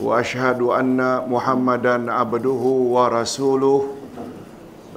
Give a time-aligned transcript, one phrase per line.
[0.00, 0.98] وأشهد أن
[1.30, 2.62] محمدا عبده
[2.96, 3.78] ورسوله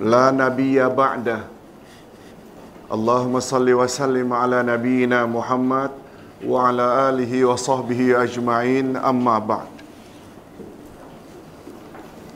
[0.02, 1.39] لا نبي بعده
[2.91, 5.91] اللهم صل وسلم على نبينا محمد
[6.47, 9.70] وعلى آله وصحبه أجمعين أما بعد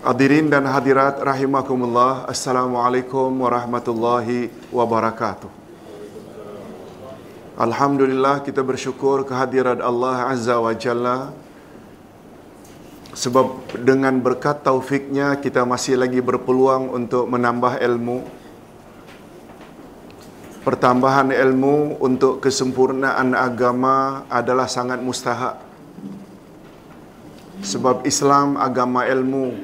[0.01, 5.45] Hadirin dan hadirat rahimakumullah Assalamualaikum warahmatullahi wabarakatuh
[7.61, 11.29] Alhamdulillah kita bersyukur kehadiran Allah Azza wa Jalla
[13.16, 18.20] sebab dengan berkat taufiknya kita masih lagi berpeluang untuk menambah ilmu.
[20.60, 25.56] Pertambahan ilmu untuk kesempurnaan agama adalah sangat mustahak.
[27.64, 29.56] Sebab Islam agama ilmu.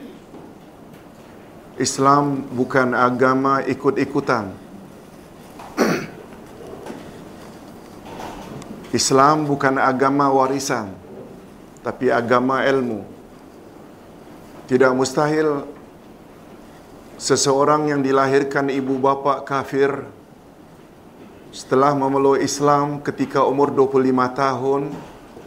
[1.76, 4.48] Islam bukan agama ikut-ikutan.
[8.96, 10.88] Islam bukan agama warisan
[11.84, 13.11] tapi agama ilmu.
[14.72, 15.68] Tidak mustahil
[17.20, 20.00] seseorang yang dilahirkan ibu bapa kafir
[21.52, 24.00] setelah memeluk Islam ketika umur 25
[24.32, 24.88] tahun,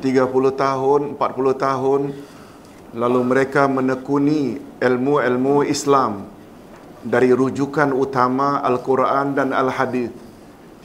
[0.06, 2.02] 30 tahun, 40 tahun
[2.94, 6.30] lalu mereka menekuni ilmu-ilmu Islam
[7.02, 10.14] dari rujukan utama Al-Quran dan Al-Hadis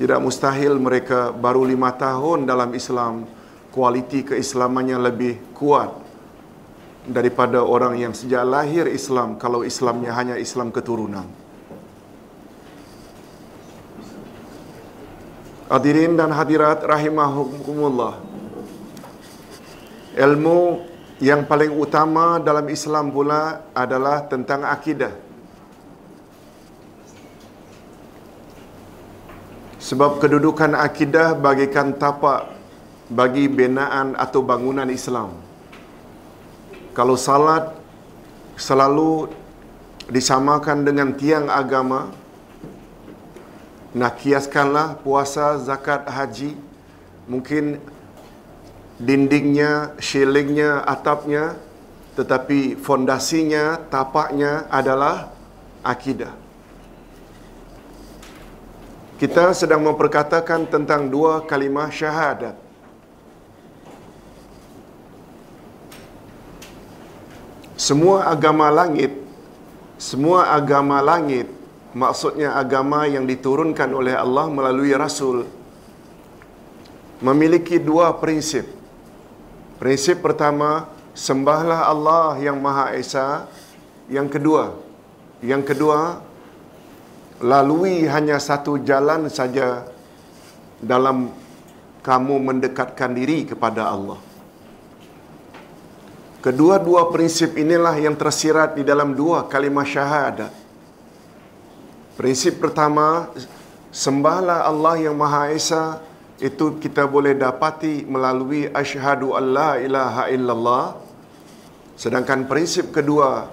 [0.01, 3.29] tidak mustahil mereka baru lima tahun dalam Islam,
[3.69, 6.00] kualiti keislamannya lebih kuat
[7.09, 11.25] daripada orang yang sejak lahir Islam kalau Islamnya hanya Islam keturunan.
[15.71, 18.19] Hadirin dan hadirat rahimahukumullah.
[20.19, 20.83] Ilmu
[21.23, 25.15] yang paling utama dalam Islam pula adalah tentang akidah.
[29.79, 32.51] Sebab kedudukan akidah bagikan tapak
[33.07, 35.50] bagi binaan atau bangunan Islam.
[36.91, 37.71] Kalau salat
[38.59, 39.31] selalu
[40.11, 42.11] disamakan dengan tiang agama,
[43.95, 46.59] nak kiaskanlah puasa, zakat, haji,
[47.31, 47.79] mungkin
[48.99, 51.55] dindingnya, shillingnya, atapnya,
[52.19, 55.31] tetapi fondasinya, tapaknya adalah
[55.87, 56.35] akidah.
[59.21, 62.70] Kita sedang memperkatakan tentang dua kalimah syahadat.
[67.81, 69.09] Semua agama langit,
[69.97, 71.49] semua agama langit,
[71.97, 75.49] maksudnya agama yang diturunkan oleh Allah melalui Rasul,
[77.25, 78.69] memiliki dua prinsip.
[79.81, 83.49] Prinsip pertama, sembahlah Allah yang Maha Esa.
[84.13, 84.77] Yang kedua,
[85.41, 86.21] yang kedua,
[87.41, 89.89] lalui hanya satu jalan saja
[90.85, 91.33] dalam
[92.05, 94.30] kamu mendekatkan diri kepada Allah.
[96.41, 100.49] Kedua-dua prinsip inilah yang tersirat di dalam dua kalimah syahadat.
[102.17, 103.29] Prinsip pertama,
[103.93, 106.01] sembahlah Allah yang Maha Esa,
[106.41, 110.85] itu kita boleh dapati melalui asyhadu alla ilaha illallah.
[112.01, 113.53] Sedangkan prinsip kedua,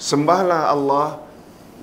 [0.00, 1.20] sembahlah Allah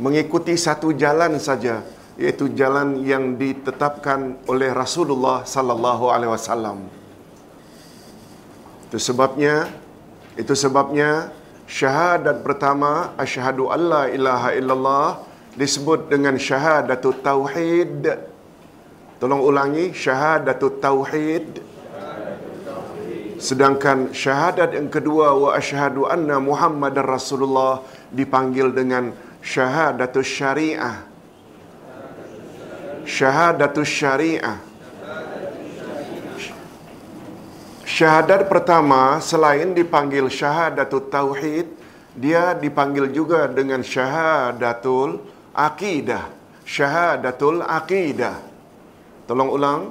[0.01, 1.85] mengikuti satu jalan saja
[2.17, 6.89] iaitu jalan yang ditetapkan oleh Rasulullah sallallahu alaihi wasallam.
[8.89, 9.69] Itu sebabnya
[10.39, 11.35] itu sebabnya
[11.67, 15.07] syahadat pertama asyhadu alla ilaha illallah
[15.59, 18.07] disebut dengan syahadatut tauhid.
[19.19, 21.59] Tolong ulangi syahadatut tauhid.
[23.35, 29.11] Sedangkan syahadat yang kedua wa asyhadu anna Muhammadar Rasulullah dipanggil dengan
[29.43, 31.03] syahadatus syariah.
[33.03, 34.68] Syahadatus syariah.
[37.89, 41.65] Syahadat pertama selain dipanggil syahadatul tauhid,
[42.13, 45.25] dia dipanggil juga dengan syahadatul
[45.57, 46.29] akidah.
[46.61, 48.37] Syahadatul akidah.
[49.25, 49.81] Tolong ulang.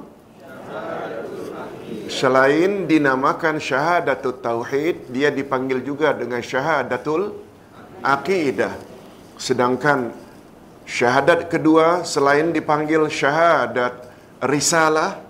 [2.07, 7.35] Selain dinamakan syahadatul tauhid, dia dipanggil juga dengan syahadatul
[7.99, 8.79] akidah.
[9.35, 10.15] Sedangkan
[10.87, 14.07] syahadat kedua selain dipanggil syahadat
[14.39, 15.28] risalah,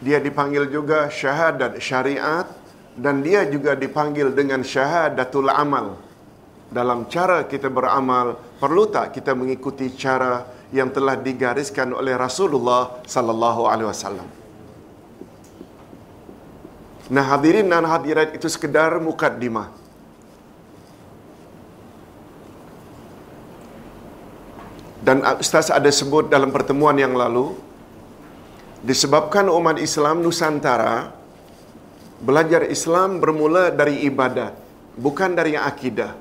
[0.00, 2.48] dia dipanggil juga syahadat syariat
[2.96, 6.00] dan dia juga dipanggil dengan syahadatul amal.
[6.70, 13.66] dalam cara kita beramal perlu tak kita mengikuti cara yang telah digariskan oleh Rasulullah sallallahu
[13.66, 14.28] alaihi wasallam.
[17.10, 19.66] Nah, hadirin dan hadirat itu sekedar mukaddimah.
[25.02, 27.58] Dan Ustaz ada sebut dalam pertemuan yang lalu,
[28.80, 31.12] disebabkan umat Islam Nusantara
[32.20, 34.56] belajar Islam bermula dari ibadat,
[34.96, 36.12] bukan dari akidah.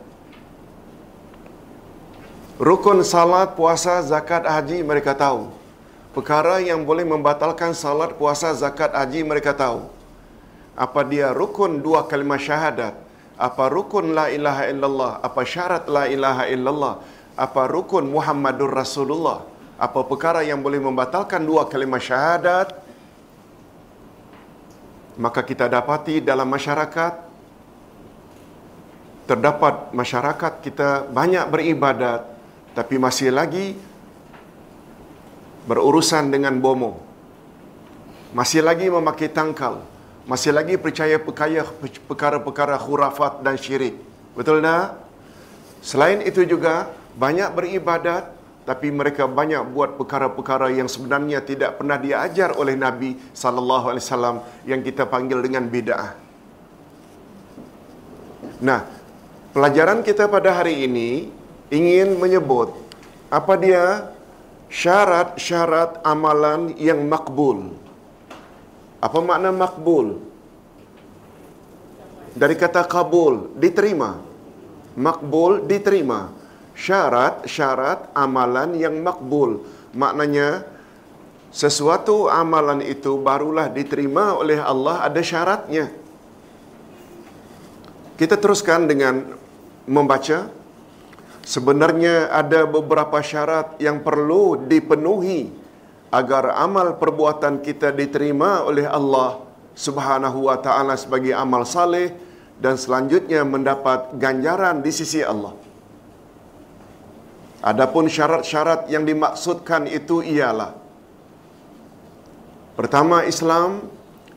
[2.60, 5.48] Rukun salat, puasa, zakat, haji mereka tahu.
[6.12, 9.88] Perkara yang boleh membatalkan salat, puasa, zakat, haji mereka tahu.
[10.76, 12.96] Apa dia rukun dua kalimah syahadat?
[13.40, 15.12] Apa rukun la ilaha illallah?
[15.24, 16.96] Apa syarat la ilaha illallah?
[17.40, 19.48] Apa rukun Muhammadur Rasulullah?
[19.80, 22.76] Apa perkara yang boleh membatalkan dua kalimah syahadat?
[25.16, 27.32] Maka kita dapati dalam masyarakat
[29.24, 32.26] terdapat masyarakat kita banyak beribadat
[32.74, 33.78] tapi masih lagi
[35.70, 36.98] berurusan dengan bomo.
[38.34, 39.86] Masih lagi memakai tangkal.
[40.26, 41.62] Masih lagi percaya perkaya
[42.10, 43.98] perkara-perkara khurafat dan syirik.
[44.34, 44.98] Betul tak?
[45.86, 48.39] Selain itu juga banyak beribadat
[48.70, 54.46] tapi mereka banyak buat perkara-perkara yang sebenarnya tidak pernah diajar oleh Nabi sallallahu alaihi wasallam
[54.70, 56.14] yang kita panggil dengan bid'ah.
[58.62, 58.86] Nah,
[59.58, 61.34] pelajaran kita pada hari ini
[61.74, 62.78] ingin menyebut
[63.34, 64.14] apa dia
[64.70, 67.74] syarat-syarat amalan yang makbul.
[69.02, 70.22] Apa makna makbul?
[72.38, 74.22] Dari kata kabul, diterima.
[74.94, 76.39] Makbul, diterima.
[76.80, 79.68] Syarat-syarat amalan yang makbul.
[79.92, 80.64] Maknanya,
[81.52, 85.92] sesuatu amalan itu barulah diterima oleh Allah ada syaratnya.
[88.16, 89.28] Kita teruskan dengan
[89.84, 90.56] membaca.
[91.44, 95.50] Sebenarnya ada beberapa syarat yang perlu dipenuhi
[96.14, 99.42] agar amal perbuatan kita diterima oleh Allah
[99.74, 102.14] Subhanahu wa taala sebagai amal saleh
[102.60, 105.56] dan selanjutnya mendapat ganjaran di sisi Allah.
[107.60, 110.80] Adapun syarat-syarat yang dimaksudkan itu ialah
[112.80, 113.84] pertama Islam,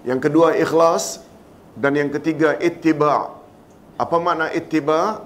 [0.02, 1.22] yang kedua ikhlas
[1.78, 3.30] dan yang ketiga ittiba.
[3.94, 5.22] Apa makna ittiba?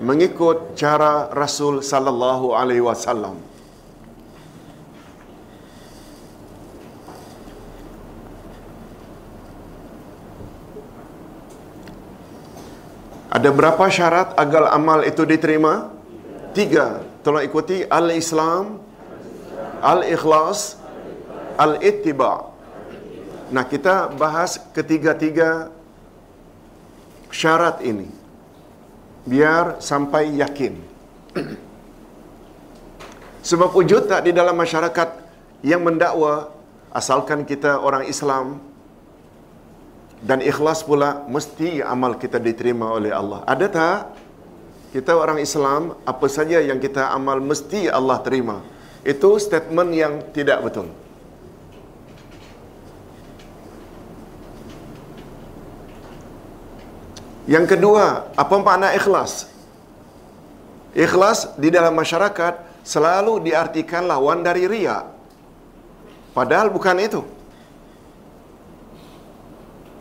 [0.00, 3.36] Mengikut cara Rasul sallallahu alaihi wasallam.
[13.30, 15.99] Ada berapa syarat agar amal itu diterima?
[16.50, 17.06] Tiga.
[17.22, 18.80] Tolong ikuti al-Islam,
[19.84, 20.80] al-Ikhlas,
[21.54, 22.50] al-Ittiba.
[23.50, 25.70] Nah, kita bahas ketiga-tiga
[27.30, 28.08] syarat ini.
[29.26, 30.74] Biar sampai yakin.
[33.50, 35.08] Sebab wujud tak di dalam masyarakat
[35.60, 36.50] yang mendakwa
[36.90, 38.60] asalkan kita orang Islam
[40.20, 43.40] dan ikhlas pula mesti amal kita diterima oleh Allah.
[43.48, 43.98] Ada tak?
[44.90, 48.58] Kita orang Islam, apa saja yang kita amal mesti Allah terima.
[49.06, 50.90] Itu statement yang tidak betul.
[57.46, 59.46] Yang kedua, apa makna ikhlas?
[60.94, 65.06] Ikhlas di dalam masyarakat selalu diartikan lawan dari ria.
[66.34, 67.22] Padahal bukan itu.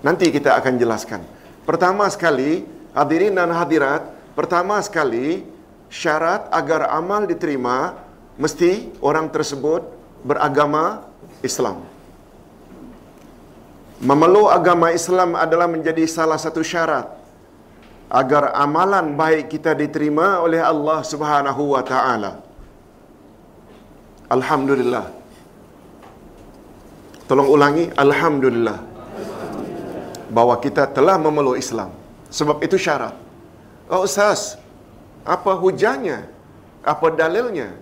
[0.02, 1.22] Nanti kita akan jelaskan.
[1.66, 5.44] Pertama sekali, hadirin dan hadirat, pertama sekali
[5.92, 8.00] syarat agar amal diterima
[8.40, 9.84] mesti orang tersebut
[10.24, 11.04] beragama
[11.44, 11.84] Islam.
[14.00, 17.04] Memeluk agama Islam adalah menjadi salah satu syarat
[18.08, 22.32] agar amalan baik kita diterima oleh Allah Subhanahu wa taala.
[24.32, 25.06] Alhamdulillah.
[27.28, 28.80] Tolong ulangi, alhamdulillah.
[30.32, 31.92] Bahawa kita telah memeluk Islam.
[32.32, 33.29] Sebab itu syarat.
[33.90, 34.62] Oh Ustaz,
[35.26, 36.30] apa hujahnya?
[36.86, 37.74] Apa dalilnya?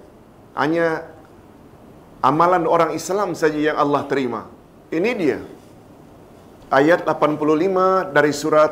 [0.56, 1.04] Hanya
[2.24, 4.48] amalan orang Islam saja yang Allah terima.
[4.88, 5.40] Ini dia.
[6.72, 8.72] Ayat 85 dari surat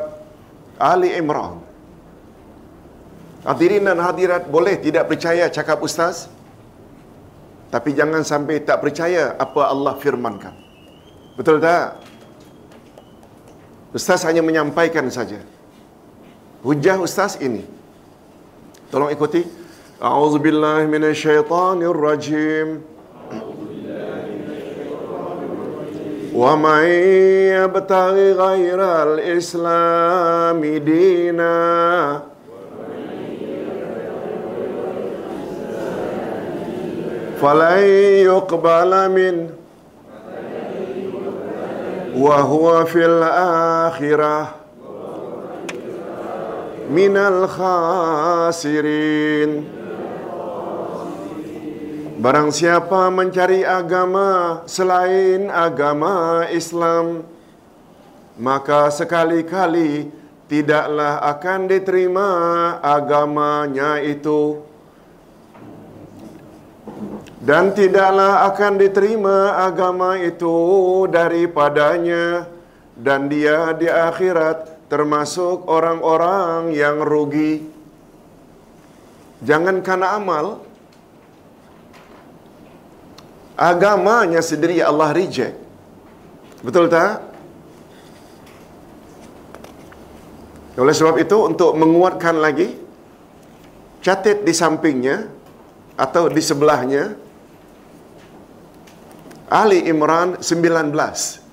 [0.80, 1.60] Ali Imran.
[3.46, 6.26] Hadirin dan hadirat boleh tidak percaya cakap ustaz?
[7.70, 10.56] Tapi jangan sampai tak percaya apa Allah firmankan.
[11.36, 12.00] Betul tak?
[13.94, 15.38] Ustaz hanya menyampaikan saja.
[16.62, 17.64] Hujah ustaz ini.
[18.88, 19.44] Tolong ikuti.
[20.00, 22.80] A'udzu billahi minasyaitonir rajim.
[26.36, 26.92] Wa may
[27.56, 31.56] yabtaghi ghaira al-islam dina.
[37.36, 37.84] فلن
[38.32, 39.50] يقبل من
[42.16, 44.55] وهو في الاخره
[46.88, 48.76] minal khasirin.
[52.16, 57.28] Barang siapa mencari agama selain agama Islam
[58.40, 60.08] Maka sekali-kali
[60.48, 62.28] tidaklah akan diterima
[62.80, 64.64] agamanya itu.
[67.40, 70.56] Dan tidaklah akan diterima agama itu
[71.08, 72.48] daripadanya
[72.96, 77.62] Dan dia di akhirat termasuk orang-orang yang rugi.
[79.42, 80.64] Jangan karena amal,
[83.58, 85.58] agamanya sendiri Allah reject.
[86.62, 87.20] Betul tak?
[90.76, 92.76] Oleh sebab itu untuk menguatkan lagi
[94.04, 95.24] catat di sampingnya
[95.96, 97.16] atau di sebelahnya
[99.48, 101.45] Ali Imran 19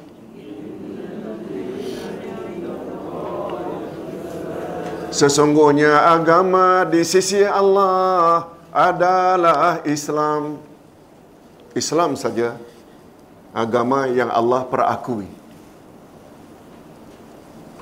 [5.08, 10.60] Sesungguhnya agama di sisi Allah adalah Islam.
[11.74, 12.54] Islam saja
[13.50, 15.26] agama yang Allah perakui.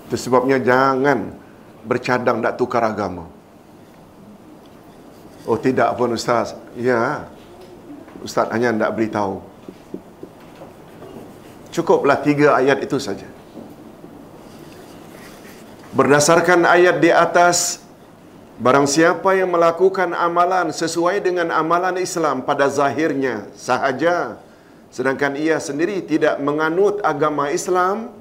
[0.08, 1.36] Itu sebabnya jangan
[1.84, 3.28] bercadang nak tukar agama.
[5.44, 6.56] Oh tidak pun Ustaz.
[6.80, 7.28] Ya,
[8.24, 9.44] Ustaz hanya nak beritahu.
[11.76, 13.28] Cukuplah tiga ayat itu saja.
[15.92, 17.88] Berdasarkan ayat di atas
[18.58, 24.42] Barang siapa yang melakukan amalan sesuai dengan amalan Islam pada zahirnya sahaja
[24.90, 28.17] sedangkan ia sendiri tidak menganut agama Islam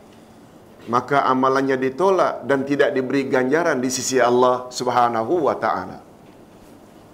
[0.86, 5.98] maka amalannya ditolak dan tidak diberi ganjaran di sisi Allah Subhanahu wa taala.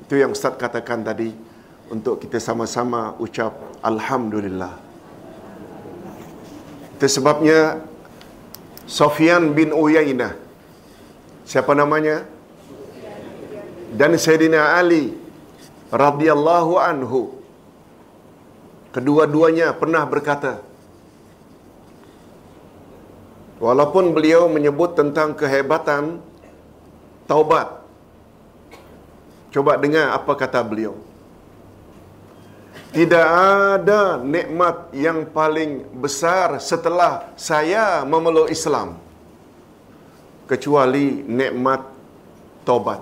[0.04, 1.32] Itu yang Ustaz katakan tadi
[1.88, 4.76] untuk kita sama-sama ucap alhamdulillah.
[7.00, 7.80] Itu sebabnya
[8.84, 10.36] Sofyan bin Uyainah
[11.48, 12.28] siapa namanya?
[13.92, 15.12] dan Sayyidina Ali
[15.92, 17.36] radhiyallahu anhu
[18.96, 20.64] kedua-duanya pernah berkata
[23.62, 26.18] walaupun beliau menyebut tentang kehebatan
[27.30, 27.78] taubat.
[29.54, 30.98] Coba dengar apa kata beliau.
[32.92, 33.26] Tidak
[33.78, 38.98] ada nikmat yang paling besar setelah saya memeluk Islam.
[40.50, 41.80] Kecuali nikmat
[42.66, 43.00] taubat.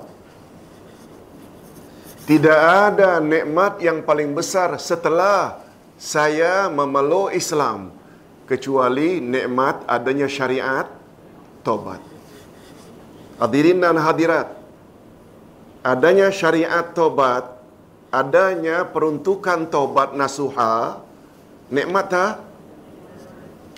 [2.28, 5.58] Tidak ada nikmat yang paling besar setelah
[5.98, 7.99] saya memeluk Islam
[8.50, 10.90] kecuali nikmat adanya syariat
[11.62, 12.02] taubat.
[13.38, 14.50] Hadirin dan hadirat,
[15.86, 17.46] adanya syariat taubat,
[18.10, 20.98] adanya peruntukan taubat nasuha,
[21.70, 22.32] nikmat tak?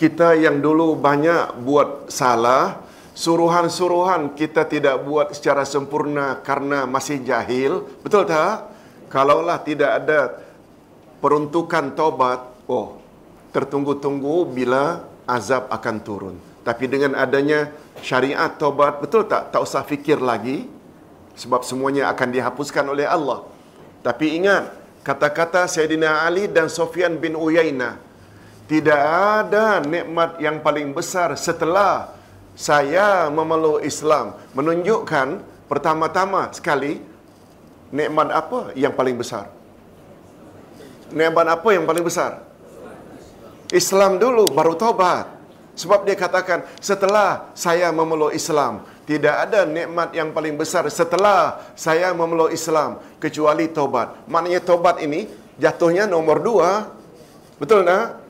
[0.00, 2.80] Kita yang dulu banyak buat salah,
[3.12, 8.72] suruhan-suruhan kita tidak buat secara sempurna karena masih jahil, betul tak?
[9.12, 10.40] Kalaulah tidak ada
[11.20, 13.01] peruntukan taubat, oh,
[13.52, 16.36] tertunggu-tunggu bila azab akan turun.
[16.62, 19.52] Tapi dengan adanya syariat taubat, betul tak?
[19.52, 20.66] Tak usah fikir lagi
[21.36, 23.44] sebab semuanya akan dihapuskan oleh Allah.
[24.02, 24.72] Tapi ingat,
[25.06, 27.98] kata-kata Sayyidina Ali dan Sofyan bin Uyainah,
[28.70, 32.14] tidak ada nikmat yang paling besar setelah
[32.54, 34.38] saya memeluk Islam.
[34.54, 37.02] Menunjukkan pertama-tama sekali,
[37.90, 39.50] nikmat apa yang paling besar?
[41.10, 42.51] Nikmat apa yang paling besar?
[43.72, 45.40] Islam dulu, baru taubat.
[45.72, 52.12] Sebab dia katakan, setelah saya memeluk Islam, tidak ada nikmat yang paling besar setelah saya
[52.12, 54.28] memeluk Islam, kecuali taubat.
[54.28, 55.26] Maknanya taubat ini
[55.56, 56.92] jatuhnya nomor dua.
[57.56, 58.20] Betul tak?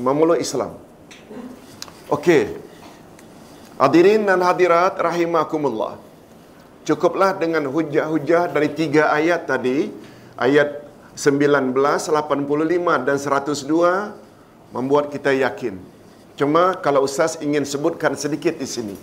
[0.00, 0.80] Memeluk Islam.
[2.08, 2.56] Okey.
[3.76, 6.00] Hadirin dan hadirat rahimakumullah.
[6.88, 9.92] Cukuplah dengan hujah-hujah dari tiga ayat tadi.
[10.38, 14.15] Ayat 19, 85 dan 102
[14.71, 15.75] membuat kita yakin.
[16.39, 18.95] Cuma kalau Ustaz ingin sebutkan sedikit di sini.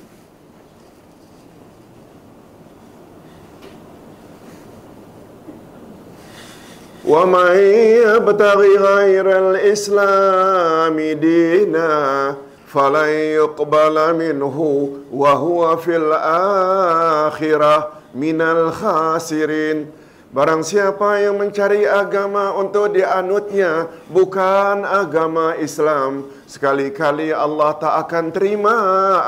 [7.08, 7.56] وَمَنْ
[8.04, 11.92] يَبْتَغِي غَيْرَ الْإِسْلَامِ دِينًا
[12.68, 14.56] فَلَنْ يُقْبَلَ مِنْهُ
[15.08, 17.74] وَهُوَ فِي الْآخِرَةِ
[18.12, 19.78] مِنَ الْخَاسِرِينَ
[20.33, 28.73] Barang siapa yang mencari agama untuk dianutnya bukan agama Islam, sekali-kali Allah tak akan terima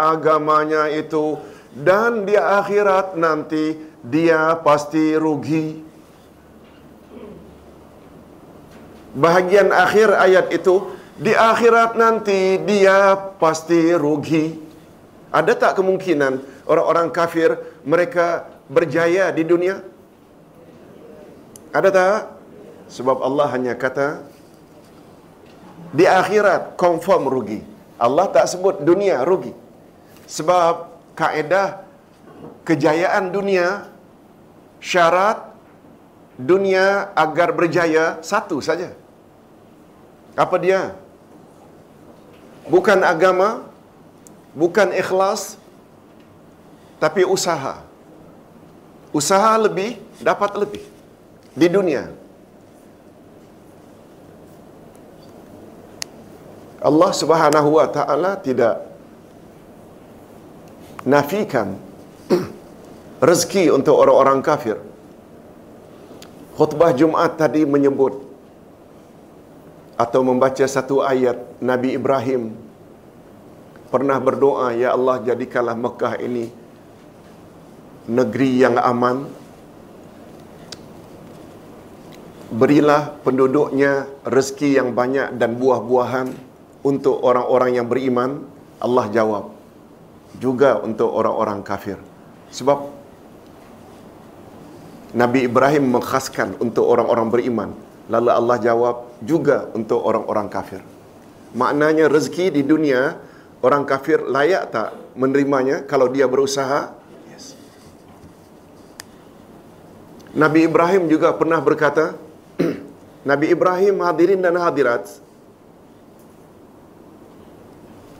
[0.02, 1.38] agamanya itu
[1.78, 5.86] dan di akhirat nanti dia pasti rugi.
[9.14, 10.90] Bahagian akhir ayat itu
[11.22, 14.58] di akhirat nanti dia pasti rugi.
[15.30, 17.54] Ada tak kemungkinan orang-orang kafir
[17.86, 19.94] mereka berjaya di dunia?
[21.76, 22.20] Ada tak?
[22.96, 24.24] Sebab Allah hanya kata
[25.92, 27.60] di akhirat confirm rugi.
[28.00, 29.52] Allah tak sebut dunia rugi.
[30.36, 30.88] Sebab
[31.20, 31.84] kaedah
[32.64, 33.92] kejayaan dunia
[34.80, 35.52] syarat
[36.40, 38.96] dunia agar berjaya satu saja.
[40.36, 40.96] Apa dia?
[42.72, 43.68] Bukan agama,
[44.56, 45.60] bukan ikhlas,
[47.04, 47.84] tapi usaha.
[49.16, 50.95] Usaha lebih, dapat lebih
[51.56, 52.12] di dunia.
[56.86, 58.86] Allah Subhanahu wa taala tidak
[61.02, 61.80] nafikan
[63.28, 64.78] rezeki untuk orang-orang kafir.
[66.56, 68.22] Khutbah Jumaat tadi menyebut
[69.96, 72.52] atau membaca satu ayat Nabi Ibrahim
[73.90, 76.52] pernah berdoa, Ya Allah jadikanlah Mekah ini
[78.06, 79.26] negeri yang aman,
[82.52, 86.28] berilah penduduknya rezeki yang banyak dan buah-buahan
[86.86, 88.46] untuk orang-orang yang beriman.
[88.78, 89.56] Allah jawab
[90.38, 91.98] juga untuk orang-orang kafir.
[92.52, 92.92] Sebab
[95.16, 97.70] Nabi Ibrahim mengkhaskan untuk orang-orang beriman.
[98.12, 100.84] Lalu Allah jawab juga untuk orang-orang kafir.
[101.56, 103.16] Maknanya rezeki di dunia
[103.64, 106.92] orang kafir layak tak menerimanya kalau dia berusaha?
[107.32, 107.56] Yes.
[110.36, 112.25] Nabi Ibrahim juga pernah berkata,
[113.26, 115.10] Nabi Ibrahim hadirin dan hadirat.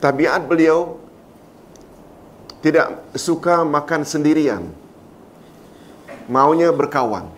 [0.02, 0.98] Tabiat beliau
[2.58, 4.66] tidak suka makan sendirian.
[6.26, 7.30] Maunya berkawan.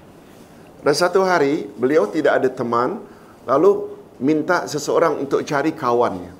[0.81, 3.05] Dan satu hari beliau tidak ada teman
[3.45, 6.33] lalu minta seseorang untuk cari kawannya.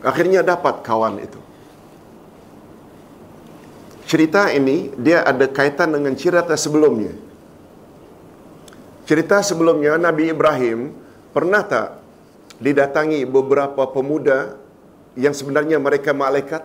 [0.00, 1.36] Akhirnya dapat kawan itu.
[4.08, 7.29] Cerita ini dia ada kaitan dengan cerita sebelumnya
[9.10, 10.94] Cerita sebelumnya Nabi Ibrahim
[11.34, 11.98] pernah tak
[12.62, 14.54] didatangi beberapa pemuda
[15.18, 16.62] yang sebenarnya mereka malaikat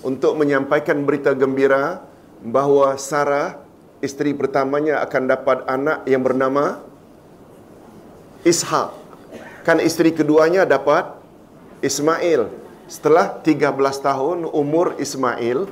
[0.00, 2.00] untuk menyampaikan berita gembira
[2.40, 3.60] bahawa Sarah
[4.00, 6.80] isteri pertamanya akan dapat anak yang bernama
[8.48, 8.88] Ishak.
[9.68, 11.20] Kan isteri keduanya dapat
[11.84, 12.48] Ismail.
[12.88, 15.68] Setelah 13 tahun umur Ismail,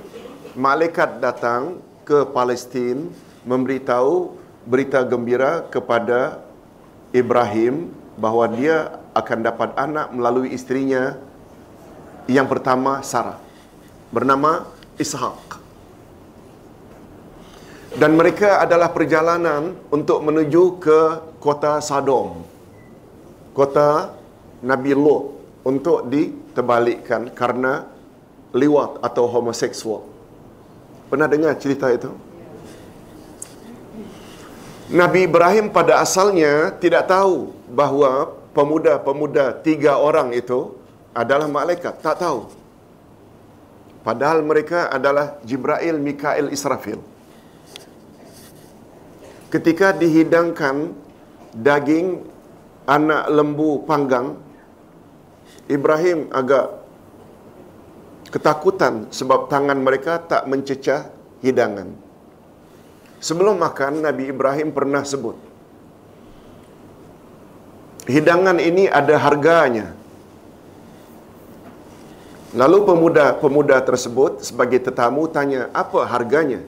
[0.53, 3.09] malaikat datang ke Palestin
[3.49, 6.43] memberitahu berita gembira kepada
[7.15, 11.17] Ibrahim bahawa dia akan dapat anak melalui istrinya
[12.27, 13.39] yang pertama Sarah
[14.11, 14.67] bernama
[14.99, 15.63] Ishaq.
[17.97, 21.01] Dan mereka adalah perjalanan untuk menuju ke
[21.41, 22.45] kota Sodom.
[23.57, 24.13] Kota
[24.61, 25.33] Nabi Lot
[25.65, 27.89] untuk diterbalikkan karena
[28.53, 30.05] liwat atau homoseksual.
[31.09, 32.13] Pernah dengar cerita itu?
[34.87, 40.79] Nabi Ibrahim pada asalnya tidak tahu bahawa pemuda-pemuda tiga orang itu
[41.11, 41.99] adalah malaikat.
[41.99, 42.47] Tak tahu.
[44.07, 47.03] Padahal mereka adalah Jibrail, Mikail, Israfil.
[49.51, 50.95] Ketika dihidangkan
[51.51, 52.23] daging
[52.87, 54.39] anak lembu panggang,
[55.67, 56.79] Ibrahim agak
[58.31, 61.11] ketakutan sebab tangan mereka tak mencecah
[61.43, 62.06] hidangan.
[63.21, 65.37] Sebelum makan, Nabi Ibrahim pernah sebut,
[68.07, 69.97] hidangan ini ada harganya.
[72.57, 76.65] Lalu pemuda-pemuda tersebut sebagai tetamu tanya, apa harganya?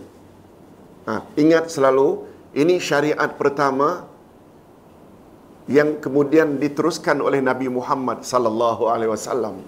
[1.08, 4.04] Ha, ingat selalu, ini syariat pertama
[5.68, 9.60] yang kemudian diteruskan oleh Nabi Muhammad sallallahu alaihi wasallam.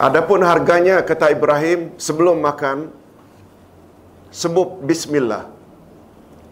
[0.00, 2.90] Adapun harganya kata Ibrahim sebelum makan
[4.32, 5.52] sebut bismillah.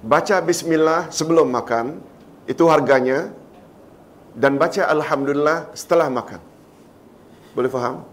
[0.04, 2.00] Baca bismillah sebelum makan
[2.44, 3.32] itu harganya
[4.36, 6.40] dan baca alhamdulillah setelah makan.
[7.56, 8.06] Boleh faham?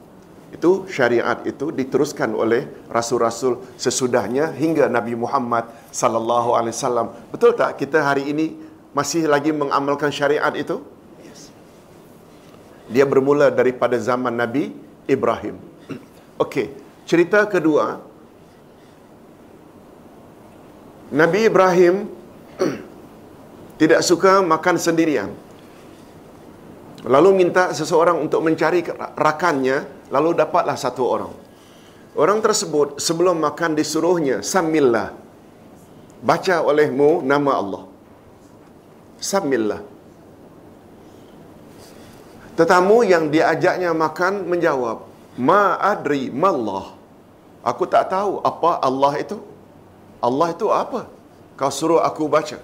[0.48, 7.08] Itu syariat itu diteruskan oleh rasul-rasul sesudahnya hingga Nabi Muhammad sallallahu alaihi wasallam.
[7.30, 8.56] Betul tak kita hari ini
[8.96, 10.80] masih lagi mengamalkan syariat itu?
[11.20, 11.52] Yes.
[12.88, 14.72] Dia bermula daripada zaman Nabi
[15.06, 15.60] Ibrahim.
[16.40, 16.72] Okey,
[17.04, 18.07] cerita kedua
[21.08, 22.12] Nabi Ibrahim
[23.82, 25.32] tidak suka makan sendirian.
[27.08, 28.84] Lalu minta seseorang untuk mencari
[29.16, 31.34] rakannya, lalu dapatlah satu orang.
[32.18, 35.16] Orang tersebut sebelum makan disuruhnya, Samillah.
[36.20, 37.84] Baca olehmu nama Allah.
[39.22, 39.86] Samillah.
[42.58, 45.06] Tetamu yang diajaknya makan menjawab,
[45.38, 46.98] Ma adri mallah.
[47.62, 49.38] Aku tak tahu apa Allah itu.
[50.22, 51.06] Allah itu apa?
[51.58, 52.58] Kau suruh aku baca.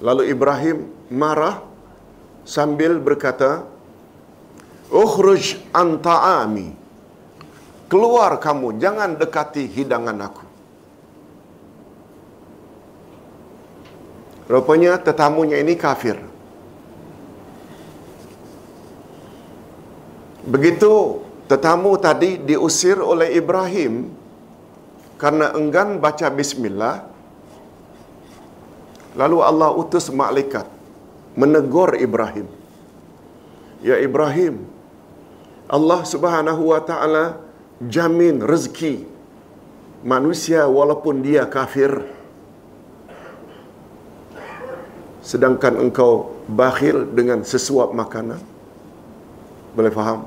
[0.00, 1.60] Lalu Ibrahim marah
[2.46, 3.66] sambil berkata,
[4.90, 6.74] Ukhruj anta'ami.
[7.90, 10.44] Keluar kamu, jangan dekati hidangan aku.
[14.50, 16.18] Rupanya tetamunya ini kafir.
[20.42, 24.10] Begitu tetamu tadi diusir oleh Ibrahim
[25.20, 27.04] karena enggan baca bismillah,
[29.20, 30.64] lalu Allah utus malaikat
[31.36, 32.48] menegur Ibrahim.
[33.84, 34.64] Ya Ibrahim,
[35.68, 37.24] Allah Subhanahu wa taala
[37.84, 39.04] jamin rezeki
[40.00, 41.92] manusia walaupun dia kafir.
[45.20, 48.40] Sedangkan engkau bakhil dengan sesuap makanan.
[49.76, 50.26] Boleh faham?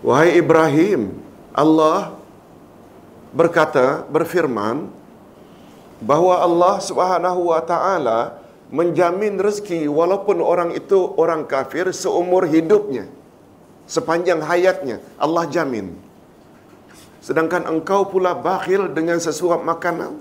[0.00, 1.12] Wahai Ibrahim,
[1.52, 2.15] Allah
[3.36, 4.88] berkata, berfirman,
[6.00, 8.40] bahawa Allah Subhanahu wa taala
[8.72, 13.04] menjamin rezeki walaupun orang itu orang kafir seumur hidupnya.
[13.86, 15.94] Sepanjang hayatnya Allah jamin.
[17.22, 20.18] Sedangkan engkau pula bakhil dengan sesuap makanan.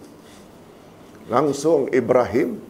[1.25, 2.61] Langsung Ibrahim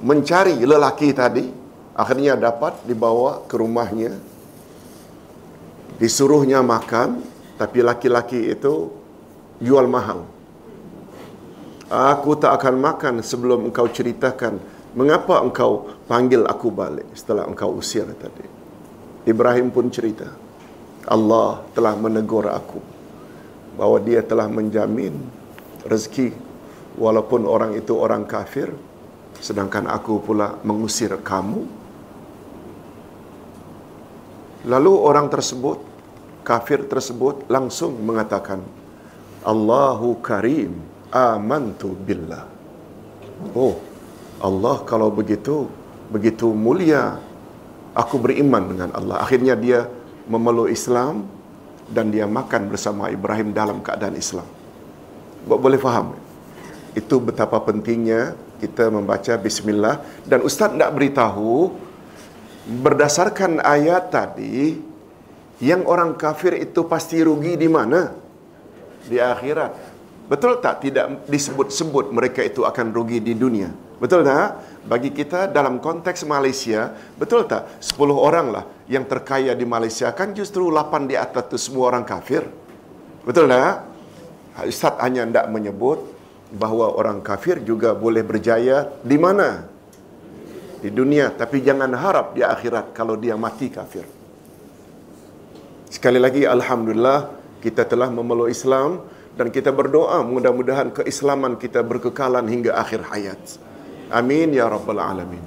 [0.00, 1.52] mencari lelaki tadi
[1.92, 4.16] akhirnya dapat dibawa ke rumahnya
[6.00, 7.20] disuruhnya makan
[7.60, 8.88] tapi laki-laki itu
[9.60, 10.24] jual mahal.
[11.92, 14.56] Aku tak akan makan sebelum engkau ceritakan
[14.96, 18.48] mengapa engkau panggil aku balik setelah engkau usir tadi.
[19.28, 20.32] Ibrahim pun cerita
[21.04, 22.80] Allah telah menegur aku
[23.76, 25.20] bahawa dia telah menjamin
[25.84, 26.32] rezeki
[26.96, 28.72] walaupun orang itu orang kafir
[29.36, 31.76] sedangkan aku pula mengusir kamu.
[34.60, 35.89] Lalu orang tersebut,
[36.42, 38.60] kafir tersebut langsung mengatakan,
[39.44, 40.76] Allahu Karim,
[41.10, 42.44] amantu billah.
[43.56, 43.80] Oh,
[44.40, 45.68] Allah kalau begitu,
[46.12, 47.16] begitu mulia,
[47.96, 49.24] aku beriman dengan Allah.
[49.24, 49.88] Akhirnya dia
[50.28, 51.26] memeluk Islam
[51.90, 54.46] dan dia makan bersama Ibrahim dalam keadaan Islam.
[55.48, 56.14] Boleh faham?
[56.92, 61.72] Itu betapa pentingnya kita membaca bismillah dan ustaz nak beritahu
[62.68, 64.89] berdasarkan ayat tadi
[65.60, 68.20] yang orang kafir itu pasti rugi di mana?
[69.06, 69.72] di akhirat.
[70.30, 73.70] Betul tak tidak disebut-sebut mereka itu akan rugi di dunia?
[73.98, 74.62] Betul tak?
[74.86, 77.82] Bagi kita dalam konteks Malaysia, betul tak?
[77.82, 82.06] 10 orang lah yang terkaya di Malaysia kan justru 8 di atas itu semua orang
[82.06, 82.46] kafir.
[83.26, 83.90] Betul tak?
[84.70, 85.98] Ustaz hanya tidak menyebut
[86.54, 89.66] bahawa orang kafir juga boleh berjaya di mana?
[90.78, 91.34] Di dunia.
[91.34, 94.19] Tapi jangan harap di akhirat kalau dia mati kafir.
[95.90, 99.02] Sekali lagi, Alhamdulillah, kita telah memeluk Islam
[99.34, 103.42] dan kita berdoa mudah-mudahan keislaman kita berkekalan hingga akhir hayat.
[104.10, 105.42] Amin ya rabbal alamin.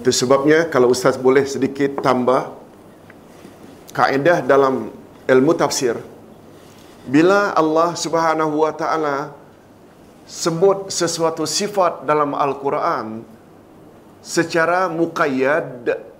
[0.00, 2.52] Itu sebabnya kalau ustaz boleh sedikit tambah
[3.96, 4.92] kaedah dalam
[5.24, 5.96] ilmu tafsir
[7.08, 9.32] bila Allah Subhanahu wa taala
[10.28, 13.24] sebut sesuatu sifat dalam Al-Quran
[14.20, 16.15] secara muqayyad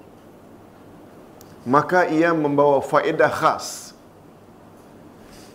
[1.67, 3.91] maka ia membawa faedah khas.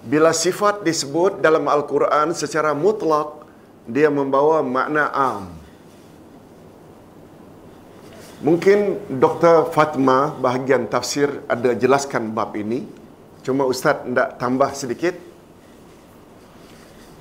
[0.04, 3.48] Bila sifat disebut dalam Al-Quran secara mutlak
[3.88, 5.48] dia membawa makna am.
[8.42, 9.70] Mungkin Dr.
[9.70, 12.90] Fatma bahagian tafsir ada jelaskan bab ini.
[13.46, 15.16] Cuma ustaz tidak tambah sedikit.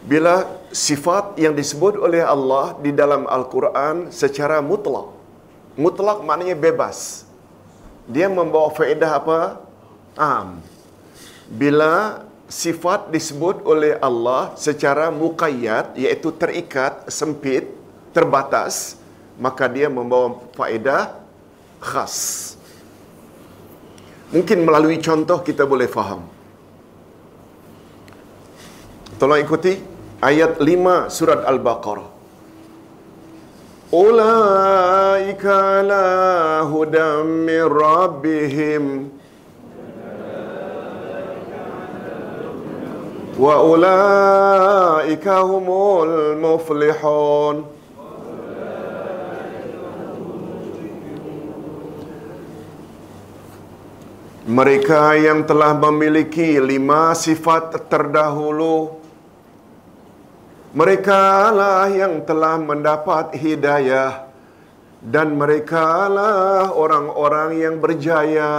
[0.00, 5.12] Bila sifat yang disebut oleh Allah di dalam Al-Quran secara mutlak
[5.78, 7.28] mutlak maknanya bebas
[8.10, 9.40] dia membawa faedah apa
[10.18, 10.58] am
[11.46, 17.70] bila sifat disebut oleh Allah secara muqayyad iaitu terikat, sempit,
[18.10, 18.98] terbatas,
[19.38, 21.14] maka dia membawa faedah
[21.78, 22.58] khas.
[24.34, 26.26] Mungkin melalui contoh kita boleh faham.
[29.18, 29.78] Tolong ikuti
[30.22, 32.19] ayat 5 surat Al-Baqarah.
[33.90, 39.10] Ulaika ala hudam min rabbihim
[43.34, 47.66] Wa ulaika humul muflihun
[54.46, 58.99] Mereka yang telah memiliki lima sifat terdahulu.
[60.70, 64.30] Mereka lah yang telah mendapat hidayah
[65.02, 68.54] Dan mereka lah orang-orang yang berjaya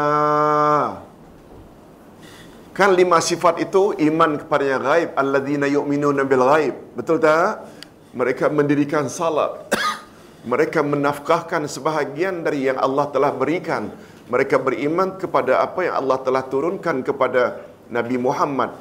[2.72, 6.76] Kan lima sifat itu iman kepada yang gaib, alladzina yu'minuna bil gaib.
[6.96, 7.68] Betul tak?
[8.16, 9.68] Mereka mendirikan salat.
[10.52, 13.92] Mereka menafkahkan sebahagian dari yang Allah telah berikan.
[14.32, 17.60] Mereka beriman kepada apa yang Allah telah turunkan kepada
[17.92, 18.72] Nabi Muhammad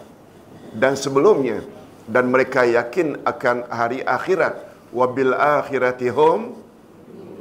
[0.70, 1.66] dan sebelumnya
[2.10, 4.58] dan mereka yakin akan hari akhirat
[4.90, 6.58] wabil akhiratihum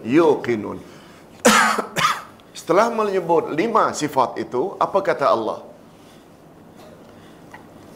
[0.05, 0.77] yuqinun.
[2.57, 5.65] Setelah menyebut lima sifat itu, apa kata Allah?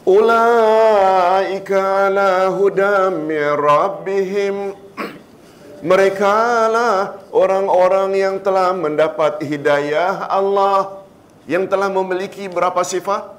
[0.04, 4.76] Ulaika ala hudam min rabbihim
[5.88, 6.36] Mereka
[6.68, 11.00] lah orang-orang yang telah mendapat hidayah Allah
[11.48, 13.32] Yang telah memiliki berapa sifat?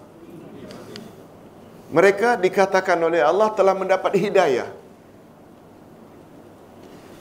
[1.95, 4.67] Mereka dikatakan oleh Allah telah mendapat hidayah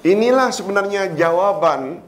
[0.03, 2.03] Inilah sebenarnya jawaban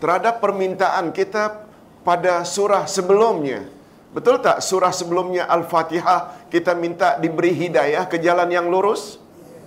[0.00, 1.60] terhadap permintaan kita
[2.00, 3.68] pada surah sebelumnya
[4.16, 9.20] Betul tak surah sebelumnya Al-Fatihah kita minta diberi hidayah ke jalan yang lurus?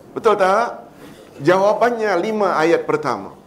[0.10, 0.90] Betul tak?
[1.38, 3.38] Jawabannya lima ayat pertama.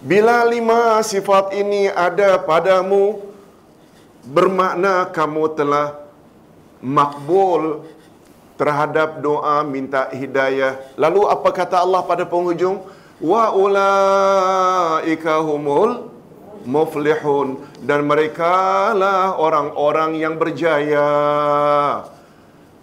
[0.00, 3.20] Bila lima sifat ini ada padamu,
[4.24, 5.99] bermakna kamu telah
[6.80, 7.84] makbul
[8.60, 10.76] terhadap doa minta hidayah.
[11.00, 12.84] Lalu apa kata Allah pada penghujung?
[13.20, 16.12] Wa ulaika humul
[16.64, 21.08] muflihun dan mereka lah orang-orang yang berjaya.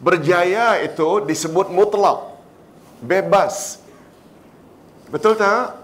[0.02, 2.38] Berjaya itu disebut mutlak.
[3.02, 3.82] Bebas.
[5.14, 5.78] Betul tak?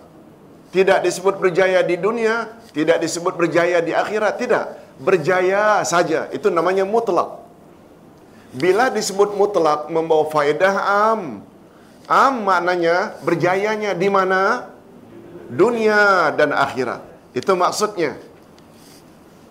[0.74, 4.82] Tidak disebut berjaya di dunia, tidak disebut berjaya di akhirat, tidak.
[4.98, 7.43] Berjaya saja, itu namanya mutlak.
[8.54, 10.76] Bila disebut mutlak membawa faedah
[11.14, 11.42] am.
[12.06, 14.70] Am maknanya berjayanya di mana?
[15.50, 17.02] Dunia dan akhirat.
[17.34, 18.18] Itu maksudnya.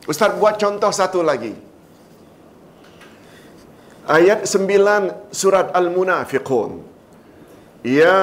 [0.06, 1.54] Ustaz buat contoh satu lagi.
[4.06, 6.82] Ayat 9 surat Al-Munafiqun.
[7.82, 8.22] Ya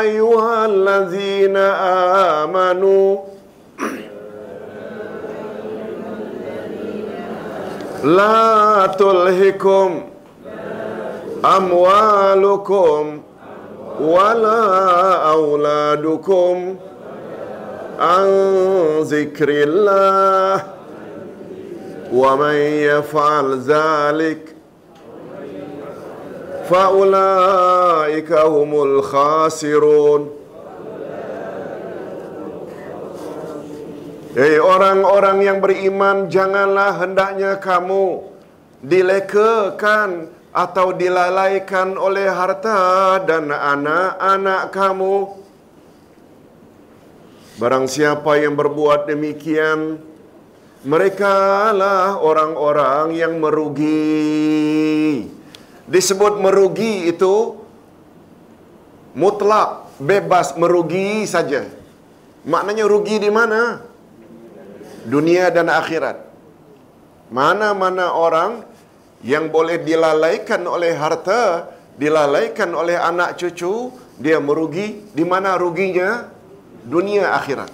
[0.00, 1.64] ayyuhallazina
[2.44, 3.29] amanu
[8.04, 10.02] La tulhikum
[11.42, 13.20] amwalukum
[14.00, 16.76] wala auladukum
[18.00, 18.28] عن
[19.02, 20.64] ذكر الله
[22.12, 22.54] ومن
[22.88, 24.54] يفعل ذلك
[26.70, 30.30] فأولئك هم الخاسرون
[34.30, 38.30] Hei orang-orang yang beriman janganlah hendaknya kamu
[38.78, 45.34] dilekakan atau dilalaikan oleh harta dan anak-anak kamu.
[47.58, 49.98] Barang siapa yang berbuat demikian,
[50.86, 55.26] mereka lah orang-orang yang merugi.
[55.90, 57.58] Disebut merugi itu
[59.10, 61.66] mutlak, bebas merugi saja.
[62.46, 63.89] Maknanya rugi di mana?
[65.06, 66.28] Dunia dan akhirat.
[67.30, 68.66] Mana-mana orang
[69.24, 75.06] yang boleh dilalaikan oleh harta, dilalaikan oleh anak cucu, dia merugi.
[75.14, 76.28] Di mana ruginya?
[76.84, 77.70] Dunia akhirat.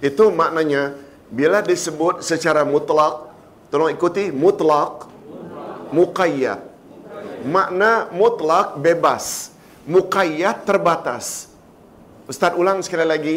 [0.00, 0.96] Itu maknanya
[1.28, 3.32] bila disebut secara mutlak,
[3.68, 5.08] tolong ikuti mutlak,
[5.92, 6.60] muqayyad.
[7.40, 9.52] Makna mutlak bebas,
[9.88, 11.48] muqayyad terbatas.
[12.28, 13.36] Ustaz ulang sekali lagi,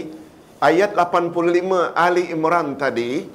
[0.64, 3.28] ayat 85 Ali Imran tadi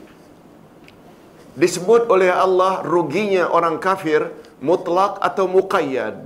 [1.53, 4.33] disebut oleh Allah ruginya orang kafir
[4.65, 6.17] mutlak atau muqayyad.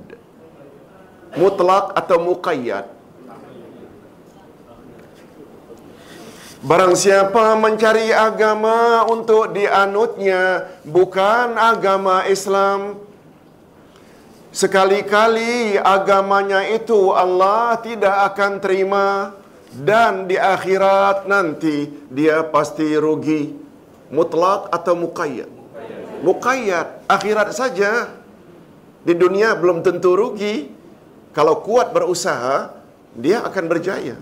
[1.35, 2.87] Mutlak atau muqayyad.
[6.63, 13.03] Barang siapa mencari agama untuk dianutnya bukan agama Islam.
[14.55, 19.35] Sekali-kali agamanya itu Allah tidak akan terima
[19.73, 23.57] dan di akhirat nanti dia pasti rugi.
[24.13, 25.49] Mutlak atau muqayyad?
[26.21, 27.09] Muqayyad.
[27.09, 28.13] Akhirat saja.
[29.03, 30.69] Di dunia belum tentu rugi.
[31.33, 32.77] Kalau kuat berusaha,
[33.17, 34.21] dia akan berjaya.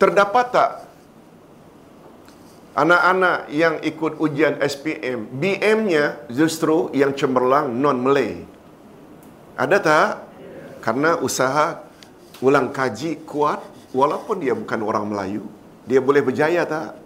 [0.00, 0.88] Terdapat tak
[2.78, 8.46] anak-anak yang ikut ujian SPM, BM-nya justru yang cemerlang non-Malay?
[9.58, 10.10] Ada tak?
[10.78, 11.82] Karena usaha
[12.38, 13.58] ulang kaji kuat,
[13.92, 15.44] walaupun dia bukan orang Melayu,
[15.88, 16.96] dia boleh berjaya tak?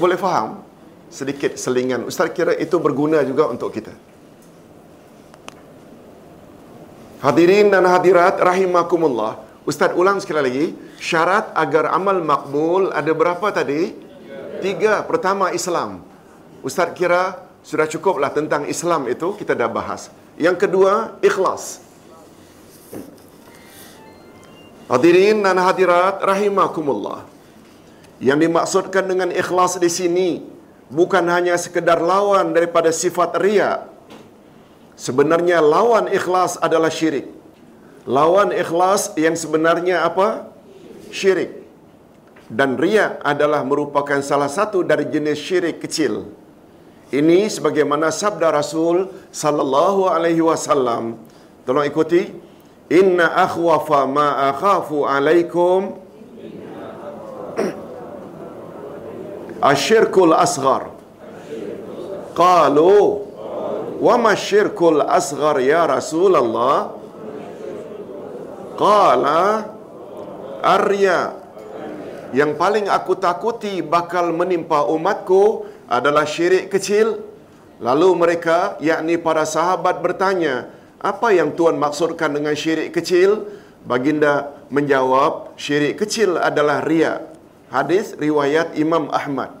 [0.00, 0.64] Boleh faham?
[1.08, 2.04] Sedikit selingan.
[2.04, 3.92] Ustaz kira itu berguna juga untuk kita.
[7.18, 9.42] Hadirin dan hadirat rahimakumullah.
[9.66, 10.66] Ustaz ulang sekali lagi.
[10.98, 13.94] Syarat agar amal makbul ada berapa tadi?
[14.60, 15.02] Tiga.
[15.06, 16.02] Pertama Islam.
[16.60, 20.10] Ustaz kira sudah cukuplah tentang Islam itu kita dah bahas.
[20.38, 21.87] Yang kedua ikhlas.
[24.88, 27.28] Hadirin dan hadirat rahimakumullah.
[28.18, 30.28] Yang dimaksudkan dengan ikhlas di sini
[30.88, 33.84] bukan hanya sekedar lawan daripada sifat riya.
[34.96, 37.28] Sebenarnya lawan ikhlas adalah syirik.
[38.08, 40.48] Lawan ikhlas yang sebenarnya apa?
[41.12, 41.62] Syirik.
[42.48, 46.32] Dan riya adalah merupakan salah satu dari jenis syirik kecil.
[47.12, 51.20] Ini sebagaimana sabda Rasul sallallahu alaihi wasallam.
[51.68, 52.47] Tolong ikuti.
[52.88, 56.00] Inna akhwafa ma akhafu alaikum
[59.60, 60.88] asyirkul asghar.
[62.32, 63.28] Qalu
[64.00, 66.96] wa ma syirkul asghar ya Rasulullah?
[68.78, 69.68] Qala
[70.64, 71.34] arya
[72.32, 77.24] yang paling aku takuti bakal menimpa umatku adalah syirik kecil.
[77.78, 80.66] Lalu mereka, yakni para sahabat bertanya,
[80.98, 83.46] apa yang Tuhan maksudkan dengan syirik kecil?
[83.86, 87.22] Baginda menjawab, syirik kecil adalah ria.
[87.70, 89.54] Hadis riwayat Imam Ahmad.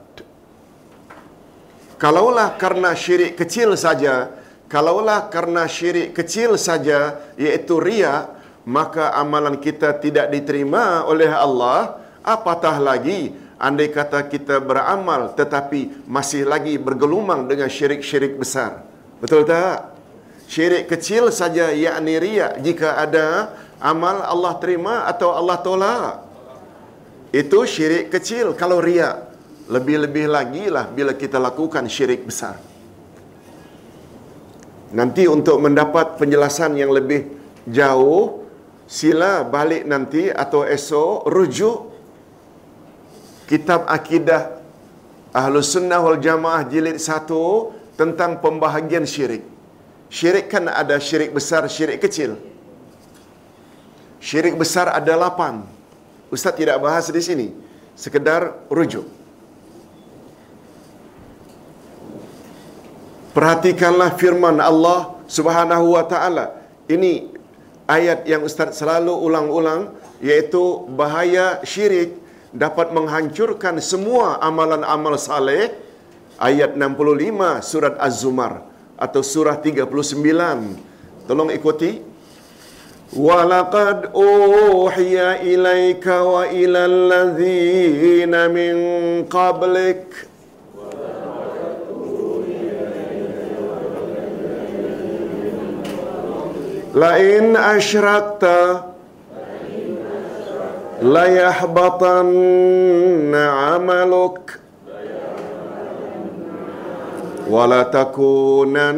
[1.98, 4.30] Kalaulah karena syirik kecil saja,
[4.70, 8.30] kalaulah karena syirik kecil saja, iaitu ria,
[8.66, 16.46] maka amalan kita tidak diterima oleh Allah, apatah lagi andai kata kita beramal tetapi masih
[16.46, 18.86] lagi bergelumang dengan syirik-syirik besar.
[19.18, 19.97] Betul tak?
[20.48, 23.52] Syirik kecil saja yakni riya jika ada
[23.84, 26.12] amal Allah terima atau Allah tolak.
[27.36, 29.28] Itu syirik kecil kalau riya.
[29.68, 32.56] Lebih-lebih lagi lah bila kita lakukan syirik besar.
[34.96, 37.28] Nanti untuk mendapat penjelasan yang lebih
[37.68, 38.48] jauh,
[38.88, 41.78] sila balik nanti atau esok rujuk
[43.44, 44.56] kitab akidah
[45.36, 47.28] Ahlus Sunnah wal Jamaah jilid 1
[48.00, 49.57] tentang pembahagian syirik.
[50.08, 52.40] Syirik kan ada syirik besar, syirik kecil.
[54.24, 55.68] Syirik besar ada lapan.
[56.32, 57.48] Ustaz tidak bahas di sini.
[57.92, 59.04] Sekedar rujuk.
[63.36, 66.56] Perhatikanlah firman Allah Subhanahu wa taala.
[66.88, 67.28] Ini
[67.84, 69.92] ayat yang Ustaz selalu ulang-ulang
[70.24, 72.16] iaitu bahaya syirik
[72.50, 75.76] dapat menghancurkan semua amalan-amal saleh
[76.40, 81.27] ayat 65 surat Az-Zumar atau surah 39.
[81.27, 82.01] Tolong ikuti.
[83.13, 88.75] Walaqad uhiya ilaika wa ilal ladzina min
[89.29, 90.33] qablik
[96.93, 98.45] لئن أشركت
[101.01, 102.31] ليحبطن
[103.35, 104.59] عملك
[107.49, 108.89] ولتكونن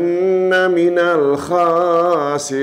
[0.71, 2.55] من الخاسرين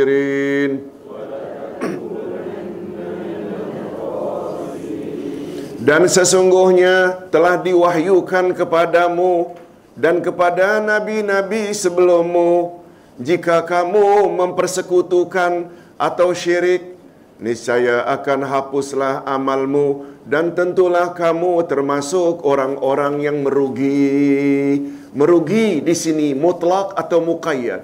[5.83, 9.51] Dan sesungguhnya telah diwahyukan kepadamu
[9.99, 12.79] dan kepada nabi-nabi sebelummu
[13.19, 16.95] jika kamu mempersekutukan atau syirik
[17.43, 24.79] niscaya akan hapuslah amalmu dan tentulah kamu termasuk orang-orang yang merugi
[25.18, 27.82] merugi di sini mutlak atau muqayyad?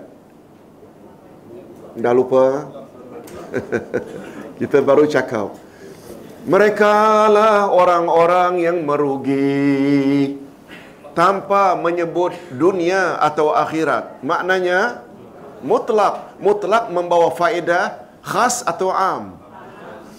[1.97, 2.69] Dah lupa?
[4.61, 5.57] Kita baru cakap.
[6.45, 6.93] Mereka
[7.33, 10.37] lah orang-orang yang merugi.
[11.17, 14.21] Tanpa menyebut dunia atau akhirat.
[14.21, 15.01] Maknanya
[15.65, 16.37] mutlak.
[16.37, 19.37] Mutlak membawa faedah khas atau am?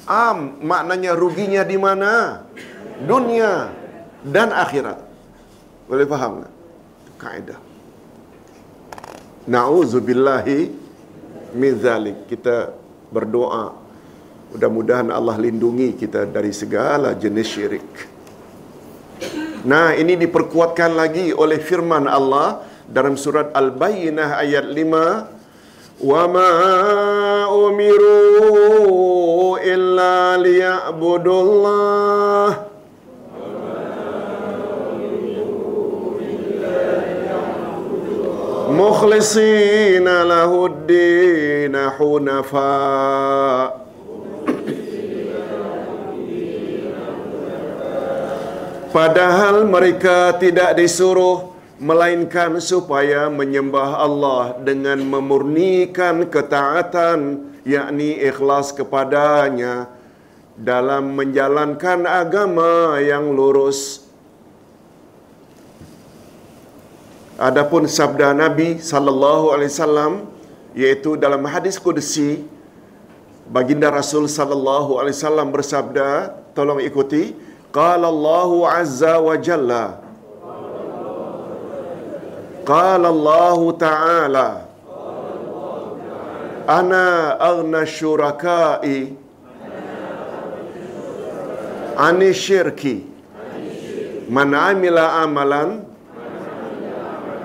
[0.06, 2.42] Am maknanya ruginya di mana?
[3.02, 3.74] Dunia
[4.22, 5.02] dan akhirat.
[5.90, 6.53] Boleh faham tak
[7.24, 7.56] kaedah.
[9.48, 10.68] Na'udzubillahi
[11.56, 12.28] min zalik.
[12.28, 12.68] Kita
[13.08, 13.72] berdoa.
[14.52, 17.88] Mudah-mudahan Allah lindungi kita dari segala jenis syirik.
[19.64, 26.52] Nah ini diperkuatkan lagi oleh firman Allah dalam surat Al-Bayyinah ayat 5 wa ma
[27.48, 30.36] umiru illa
[38.74, 43.84] liya'budullah mukhlisina lahuddin hunafa
[48.94, 51.50] Padahal mereka tidak disuruh
[51.82, 59.90] melainkan supaya menyembah Allah dengan memurnikan ketaatan yakni ikhlas kepadanya
[60.54, 64.03] dalam menjalankan agama yang lurus
[67.34, 70.12] Adapun sabda Nabi sallallahu alaihi wasallam
[70.70, 72.46] iaitu dalam hadis qudsi
[73.50, 77.34] baginda Rasul sallallahu alaihi wasallam bersabda tolong ikuti
[77.74, 79.98] qala Allahu azza wa jalla.
[82.64, 84.48] Qala Allah ta'ala.
[86.64, 89.12] Ana aghna syuraka'i.
[91.98, 93.04] Ani syirki.
[94.32, 95.84] Man amila amalan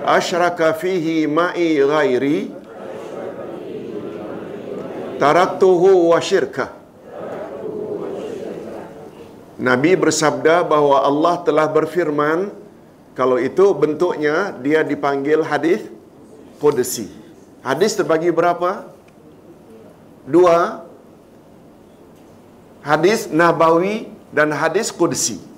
[0.04, 2.38] asyraka fihi ma'i ghairi
[5.20, 6.80] taraktuhu wa syirka
[9.60, 12.48] Nabi bersabda bahawa Allah telah berfirman
[13.12, 15.84] kalau itu bentuknya dia dipanggil hadis
[16.56, 17.12] qudsi.
[17.60, 18.88] Hadis terbagi berapa?
[20.24, 20.88] Dua.
[22.80, 25.49] Hadis Nabawi dan hadis qudsi.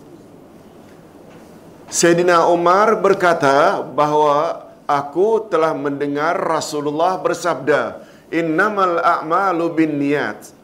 [1.92, 8.00] Sayyidina Umar berkata bahawa aku telah mendengar Rasulullah bersabda,
[8.32, 10.56] "Innamal a'malu binniyat."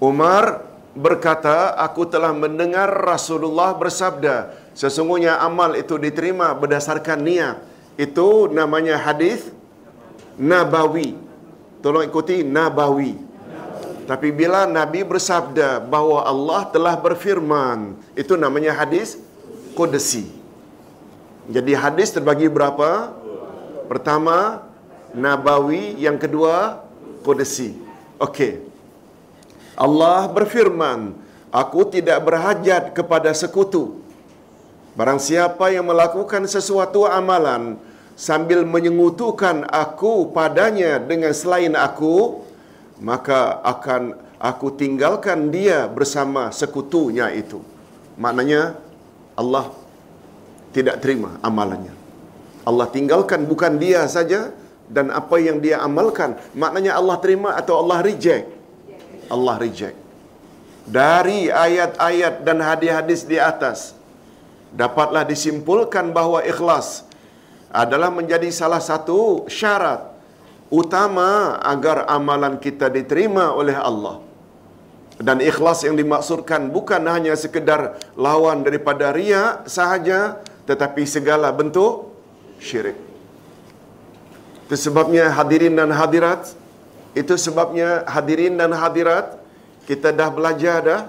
[0.00, 0.64] Umar
[0.96, 7.60] berkata, aku telah mendengar Rasulullah bersabda, sesungguhnya amal itu diterima berdasarkan niat.
[8.00, 9.52] Itu namanya hadis
[10.40, 11.20] Nabawi.
[11.84, 13.12] Tolong ikuti Nabawi.
[14.08, 19.27] Tapi bila Nabi bersabda bahawa Allah telah berfirman, itu namanya hadis
[19.78, 20.26] Qudsi.
[21.46, 23.14] Jadi hadis terbagi berapa?
[23.86, 24.66] Pertama,
[25.14, 25.94] Nabawi.
[26.02, 26.82] Yang kedua,
[27.22, 27.78] Qudsi.
[28.18, 28.66] Okey.
[29.78, 31.14] Allah berfirman,
[31.48, 34.04] Aku tidak berhajat kepada sekutu.
[34.92, 37.80] Barang siapa yang melakukan sesuatu amalan
[38.18, 42.44] sambil menyengutukan aku padanya dengan selain aku,
[43.00, 47.64] maka akan aku tinggalkan dia bersama sekutunya itu.
[48.20, 48.76] Maknanya
[49.38, 49.70] Allah
[50.74, 51.94] tidak terima amalannya.
[52.66, 54.50] Allah tinggalkan bukan dia saja
[54.90, 56.36] dan apa yang dia amalkan.
[56.52, 58.50] Maknanya Allah terima atau Allah reject?
[59.30, 59.96] Allah reject.
[60.88, 63.92] Dari ayat-ayat dan hadis-hadis di atas,
[64.72, 67.04] dapatlah disimpulkan bahawa ikhlas
[67.68, 70.08] adalah menjadi salah satu syarat
[70.72, 74.27] utama agar amalan kita diterima oleh Allah.
[75.18, 82.14] Dan ikhlas yang dimaksudkan bukan hanya sekedar lawan daripada riak sahaja, tetapi segala bentuk
[82.62, 82.94] syirik.
[84.70, 86.54] Itu sebabnya hadirin dan hadirat,
[87.18, 89.42] itu sebabnya hadirin dan hadirat,
[89.90, 91.02] kita dah belajar dah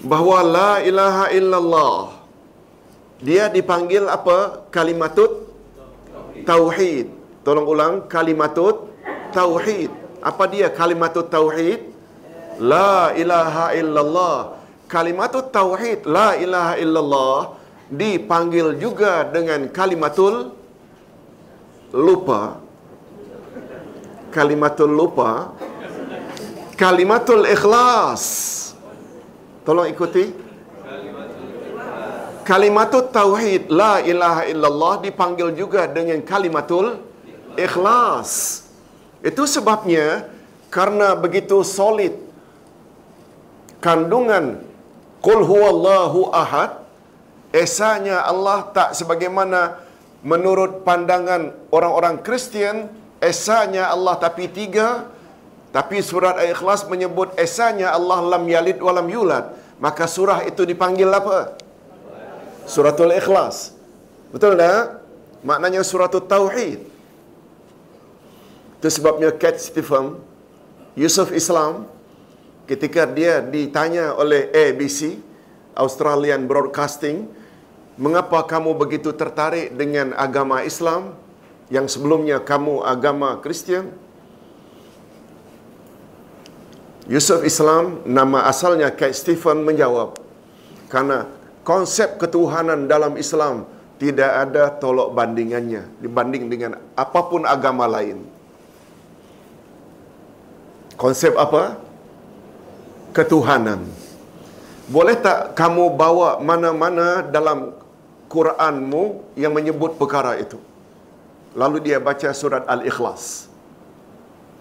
[0.00, 2.20] bahawa la ilaha illallah
[3.20, 4.64] dia dipanggil apa?
[4.72, 5.52] Kalimatut
[6.48, 7.12] tauhid.
[7.44, 8.88] Tolong ulang kalimatut
[9.36, 9.92] tauhid.
[10.24, 11.89] Apa dia kalimatut tauhid?
[12.60, 14.60] La ilaha illallah.
[14.84, 17.56] Kalimatut tauhid la ilaha illallah
[17.88, 20.52] dipanggil juga dengan kalimatul
[21.96, 22.60] lupa.
[24.28, 25.56] Kalimatul lupa.
[26.76, 28.22] Kalimatul ikhlas.
[29.64, 30.28] Tolong ikuti.
[32.44, 37.00] Kalimatul tauhid la ilaha illallah dipanggil juga dengan kalimatul
[37.56, 38.62] ikhlas.
[39.24, 40.28] Itu sebabnya
[40.68, 42.29] karena begitu solid
[43.80, 44.60] kandungan
[45.24, 46.80] qul huwallahu ahad
[47.52, 49.80] esanya Allah tak sebagaimana
[50.20, 52.92] menurut pandangan orang-orang Kristian
[53.24, 55.08] esanya Allah tapi tiga
[55.74, 61.56] tapi surat Al-Ikhlas menyebut esanya Allah lam yalid walam yulad maka surah itu dipanggil apa?
[62.68, 63.72] Suratul Ikhlas.
[64.28, 65.00] Betul tak?
[65.40, 66.84] Maknanya suratul Tauhid.
[68.76, 70.20] Itu sebabnya Cat Stephen,
[70.92, 71.88] Yusuf Islam,
[72.70, 75.18] ketika dia ditanya oleh ABC,
[75.74, 77.26] Australian Broadcasting,
[77.98, 81.18] mengapa kamu begitu tertarik dengan agama Islam
[81.66, 83.90] yang sebelumnya kamu agama Kristian?
[87.10, 90.14] Yusuf Islam, nama asalnya Cat Stephen menjawab,
[90.86, 91.26] karena
[91.66, 93.66] konsep ketuhanan dalam Islam
[93.98, 98.22] tidak ada tolok bandingannya dibanding dengan apapun agama lain.
[100.94, 101.89] Konsep apa?
[103.10, 103.82] Ketuhanan.
[104.90, 107.74] Boleh tak kamu bawa mana-mana dalam
[108.30, 110.58] Quranmu yang menyebut perkara itu?
[111.58, 113.50] Lalu dia baca surat Al-Ikhlas.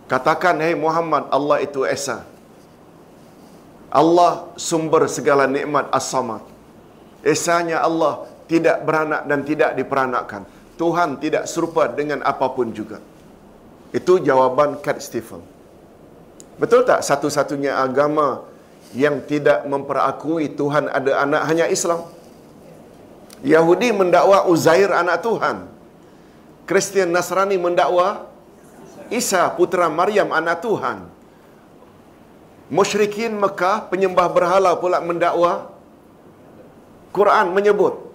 [0.10, 2.26] Katakan, hei Muhammad, Allah itu Esa.
[3.94, 6.42] Allah sumber segala nikmat as-samad.
[7.22, 10.46] Esanya Allah tidak beranak dan tidak diperanakkan.
[10.78, 12.98] Tuhan tidak serupa dengan apapun juga.
[13.94, 15.59] Itu jawaban Cat Stephen.
[16.60, 18.44] Betul tak satu-satunya agama
[18.92, 22.04] yang tidak memperakui Tuhan ada anak hanya Islam?
[23.40, 25.72] Yahudi mendakwa Uzair anak Tuhan.
[26.68, 28.28] Kristian Nasrani mendakwa
[29.10, 31.08] Isa putra Maryam anak Tuhan.
[32.70, 35.74] Musyrikin Mekah penyembah berhala pula mendakwa
[37.10, 38.06] Quran menyebut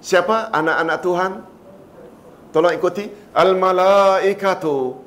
[0.00, 1.32] siapa anak-anak Tuhan?
[2.56, 5.03] Tolong ikuti al-malaikatu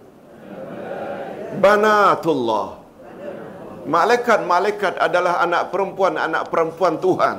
[1.60, 2.78] banatullah.
[3.88, 7.38] Malaikat-malaikat adalah anak perempuan-anak perempuan Tuhan.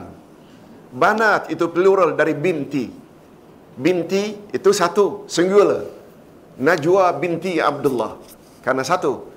[0.89, 2.89] Banat itu plural dari binti.
[3.77, 5.85] Binti itu satu, singular.
[6.57, 8.17] Najwa binti Abdullah.
[8.65, 9.29] Karena satu.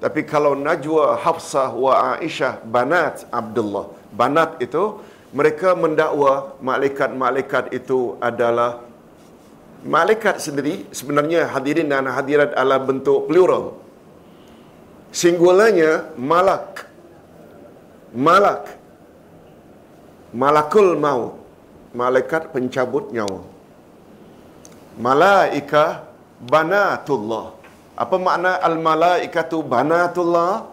[0.00, 3.92] Tapi kalau Najwa Hafsah wa Aisyah banat Abdullah.
[4.10, 4.98] Banat itu
[5.36, 8.80] mereka mendakwa malaikat-malaikat itu adalah
[9.84, 13.83] malaikat sendiri sebenarnya hadirin dan hadirat adalah bentuk plural.
[15.14, 16.90] Singularnya malak.
[18.10, 18.62] Malak.
[20.34, 21.38] Malakul maut.
[21.94, 23.46] Malaikat pencabut nyawa.
[24.98, 26.10] Malaika
[26.42, 27.54] banatullah.
[27.94, 30.66] Apa makna al-malaikatu banatullah?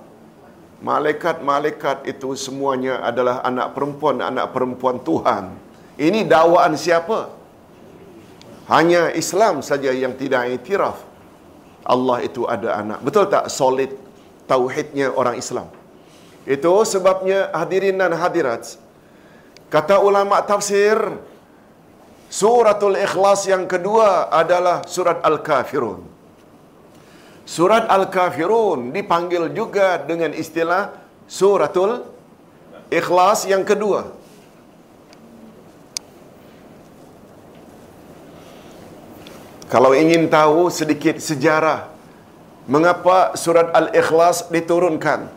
[0.81, 5.53] Malaikat-malaikat itu semuanya adalah anak perempuan, anak perempuan Tuhan.
[6.01, 7.29] Ini dakwaan siapa?
[8.65, 10.97] Hanya Islam saja yang tidak iktiraf.
[11.85, 13.05] Allah itu ada anak.
[13.05, 13.93] Betul tak solid
[14.51, 15.71] tauhidnya orang Islam?
[16.43, 18.75] Itu sebabnya hadirin dan hadirat.
[19.71, 20.99] Kata ulama tafsir,
[22.27, 26.03] suratul ikhlas yang kedua adalah surat Al-Kafirun.
[27.47, 30.91] Surat Al-Kafirun dipanggil juga dengan istilah
[31.31, 32.03] Suratul
[32.91, 34.07] Ikhlas yang kedua.
[39.71, 41.90] Kalau ingin tahu sedikit sejarah
[42.69, 45.29] mengapa surat Al-Ikhlas diturunkan.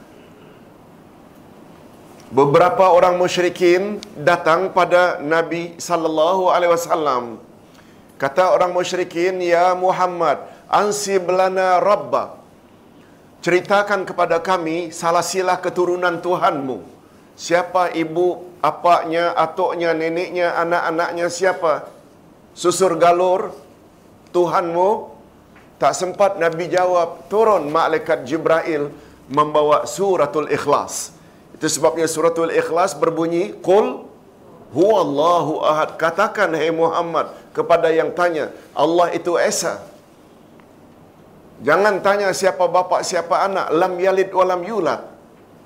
[2.34, 7.38] Beberapa orang musyrikin datang pada Nabi sallallahu alaihi wasallam.
[8.18, 12.42] Kata orang musyrikin, "Ya Muhammad, ansib lana rabba
[13.44, 16.80] ceritakan kepada kami salah silah keturunan Tuhanmu
[17.36, 21.86] siapa ibu apaknya atuknya neneknya anak-anaknya siapa
[22.56, 23.52] susur galur
[24.34, 25.13] Tuhanmu
[25.80, 28.94] tak sempat Nabi jawab turun malaikat Jibril
[29.26, 31.14] membawa suratul ikhlas
[31.54, 34.14] itu sebabnya suratul ikhlas berbunyi qul
[34.74, 35.94] Huwallahu ahad.
[35.94, 39.86] Katakan hai Muhammad kepada yang tanya, Allah itu esa.
[41.62, 45.06] Jangan tanya siapa bapa siapa anak, lam yalid walam yulad.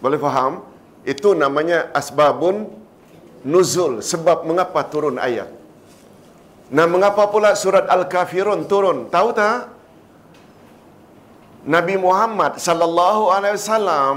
[0.05, 0.61] Boleh faham?
[1.09, 2.69] Itu namanya asbabun
[3.49, 5.49] nuzul, sebab mengapa turun ayat.
[6.69, 9.09] Nah, mengapa pula surat Al-Kafirun turun?
[9.09, 9.73] Tahu tak?
[11.65, 14.17] Nabi Muhammad sallallahu alaihi wasallam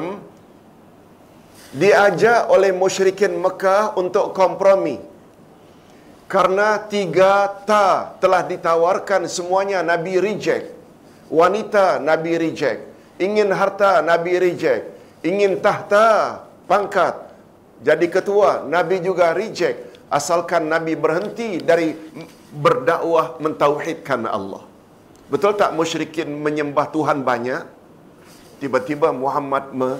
[1.74, 5.00] diajak oleh musyrikin Mekah untuk kompromi.
[6.30, 10.72] Karena tiga ta telah ditawarkan semuanya Nabi reject.
[11.28, 12.88] Wanita Nabi reject.
[13.20, 14.96] Ingin harta Nabi reject.
[15.28, 16.39] Ingin tahta
[16.72, 17.32] pangkat
[17.82, 21.98] jadi ketua Nabi juga reject asalkan Nabi berhenti dari
[22.54, 24.70] berdakwah mentauhidkan Allah.
[25.32, 27.64] Betul tak musyrikin menyembah Tuhan banyak?
[28.60, 29.92] Tiba-tiba Muhammad me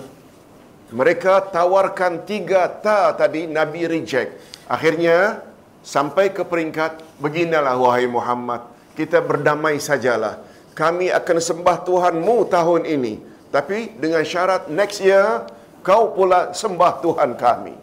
[0.92, 4.44] mereka tawarkan tiga ta tadi Nabi reject.
[4.68, 5.40] Akhirnya
[5.80, 8.68] sampai ke peringkat beginilah wahai Muhammad,
[9.00, 10.44] kita berdamai sajalah.
[10.76, 13.24] Kami akan sembah Tuhanmu tahun ini.
[13.56, 15.48] Tapi dengan syarat next year
[15.80, 17.76] kau pula sembah Tuhan kami.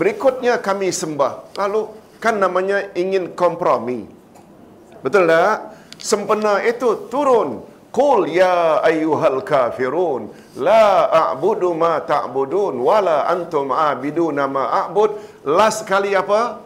[0.00, 1.60] Berikutnya kami sembah.
[1.60, 1.92] Lalu
[2.24, 4.08] kan namanya ingin kompromi.
[5.04, 5.79] Betul tak?
[6.00, 7.68] Sempena itu turun.
[7.90, 10.30] Qul ya ayyuhal kafirun
[10.62, 15.42] la a'budu ma ta'budun wala antum a'biduna ma a'bud.
[15.42, 16.62] Last kali apa?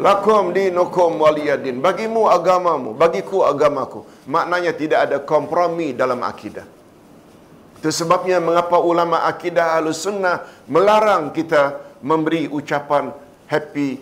[0.00, 1.84] Lakum dinukum waliyadin.
[1.84, 4.08] Bagimu agamamu, bagiku agamaku.
[4.24, 6.64] Maknanya tidak ada kompromi dalam akidah.
[7.76, 13.12] Itu sebabnya mengapa ulama akidah Ahlus Sunnah melarang kita memberi ucapan
[13.44, 14.00] happy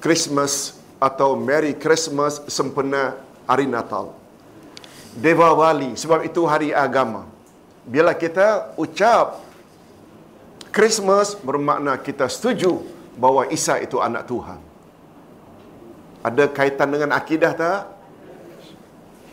[0.00, 4.16] Christmas atau Merry Christmas sempena hari Natal.
[5.16, 7.24] Dewa Wali sebab itu hari agama.
[7.86, 9.40] Bila kita ucap
[10.74, 12.84] Christmas bermakna kita setuju
[13.16, 14.60] bahawa Isa itu anak Tuhan.
[16.20, 17.80] Ada kaitan dengan akidah tak?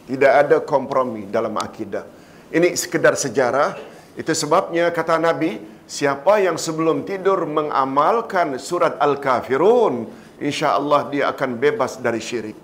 [0.07, 2.07] Tidak ada kompromi dalam akidah.
[2.53, 3.75] Ini sekedar sejarah.
[4.13, 5.57] Itu sebabnya kata Nabi,
[5.89, 10.05] siapa yang sebelum tidur mengamalkan surat Al-Kafirun,
[10.39, 12.57] insya-Allah dia akan bebas dari syirik.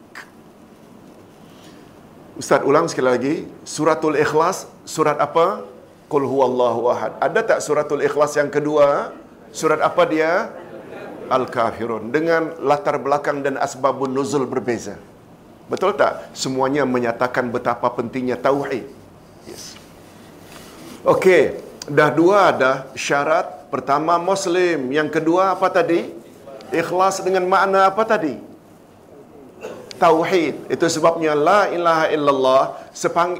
[2.39, 3.35] Ustaz ulang sekali lagi,
[3.67, 5.67] suratul Ikhlas, surat apa?
[6.07, 7.11] Qul huwallahu ahad.
[7.19, 9.11] Ada tak suratul Ikhlas yang kedua?
[9.51, 10.47] Surat apa dia?
[11.29, 14.97] Al-Kafirun dengan latar belakang dan asbabun nuzul berbeza.
[15.69, 16.33] Betul tak?
[16.33, 18.89] Semuanya menyatakan betapa pentingnya tauhid.
[19.45, 19.77] Yes.
[21.05, 23.69] Okey, dah dua ada syarat.
[23.69, 26.18] Pertama Muslim, yang kedua apa tadi?
[26.69, 28.37] Ikhlas dengan makna apa tadi?
[29.99, 30.71] Tauhid.
[30.71, 32.63] Itu sebabnya la ilaha illallah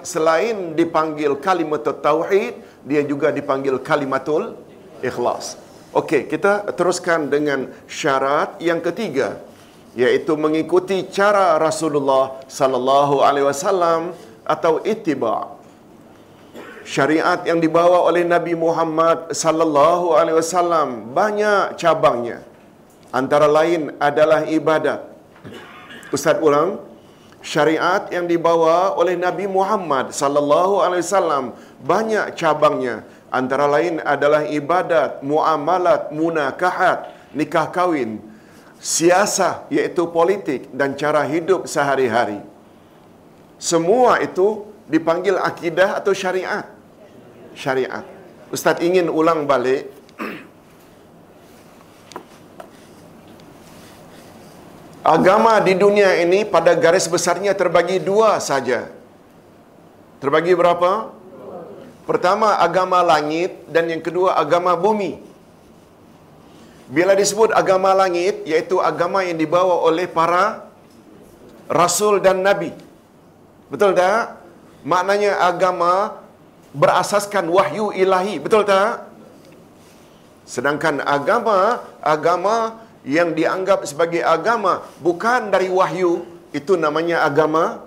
[0.04, 4.60] selain dipanggil kalimatul tauhid, dia juga dipanggil kalimatul
[5.00, 5.56] ikhlas.
[5.90, 9.42] Okey, kita teruskan dengan syarat yang ketiga
[9.98, 14.14] iaitu mengikuti cara Rasulullah sallallahu alaihi wasallam
[14.46, 15.50] atau ittiba'
[16.86, 22.46] syariat yang dibawa oleh Nabi Muhammad sallallahu alaihi wasallam banyak cabangnya
[23.14, 25.06] antara lain adalah ibadat
[26.10, 26.82] Ustaz ulang
[27.40, 31.46] syariat yang dibawa oleh Nabi Muhammad sallallahu alaihi wasallam
[31.80, 38.20] banyak cabangnya antara lain adalah ibadat muamalat munakahat nikah kawin
[38.82, 42.42] siasah iaitu politik dan cara hidup sehari-hari
[43.62, 46.80] semua itu dipanggil akidah atau syariat
[47.60, 48.08] syariat.
[48.50, 49.92] Ustaz ingin ulang balik.
[55.10, 58.80] Agama di dunia ini pada garis besarnya terbagi dua saja.
[60.22, 61.10] Terbagi berapa?
[62.06, 65.18] Pertama agama langit dan yang kedua agama bumi.
[66.94, 70.70] Bila disebut agama langit iaitu agama yang dibawa oleh para
[71.82, 72.70] rasul dan nabi.
[73.74, 74.38] Betul tak?
[74.86, 76.22] Maknanya agama
[76.82, 78.38] berasaskan wahyu ilahi.
[78.46, 79.10] Betul tak?
[80.46, 82.78] Sedangkan agama, agama
[83.08, 87.84] yang dianggap sebagai agama bukan dari wahyu, itu namanya agama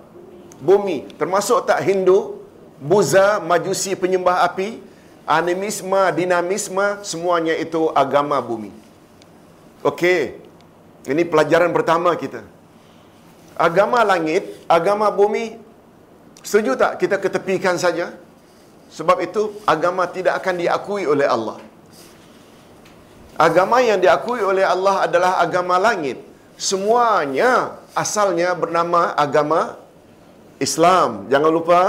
[0.62, 1.10] bumi.
[1.18, 2.38] Termasuk tak Hindu,
[2.78, 4.78] Buza, Majusi penyembah api,
[5.26, 8.70] animisme, dinamisme, semuanya itu agama bumi.
[9.82, 10.38] Okey.
[11.02, 12.46] Ini pelajaran pertama kita.
[13.58, 15.58] Agama langit, agama bumi,
[16.46, 18.14] setuju tak kita ketepikan saja?
[18.94, 21.58] Sebab itu agama tidak akan diakui oleh Allah.
[23.42, 26.18] Agama yang diakui oleh Allah adalah agama langit.
[26.54, 29.60] Semuanya asalnya bernama agama
[30.62, 31.26] Islam.
[31.26, 31.80] Jangan lupa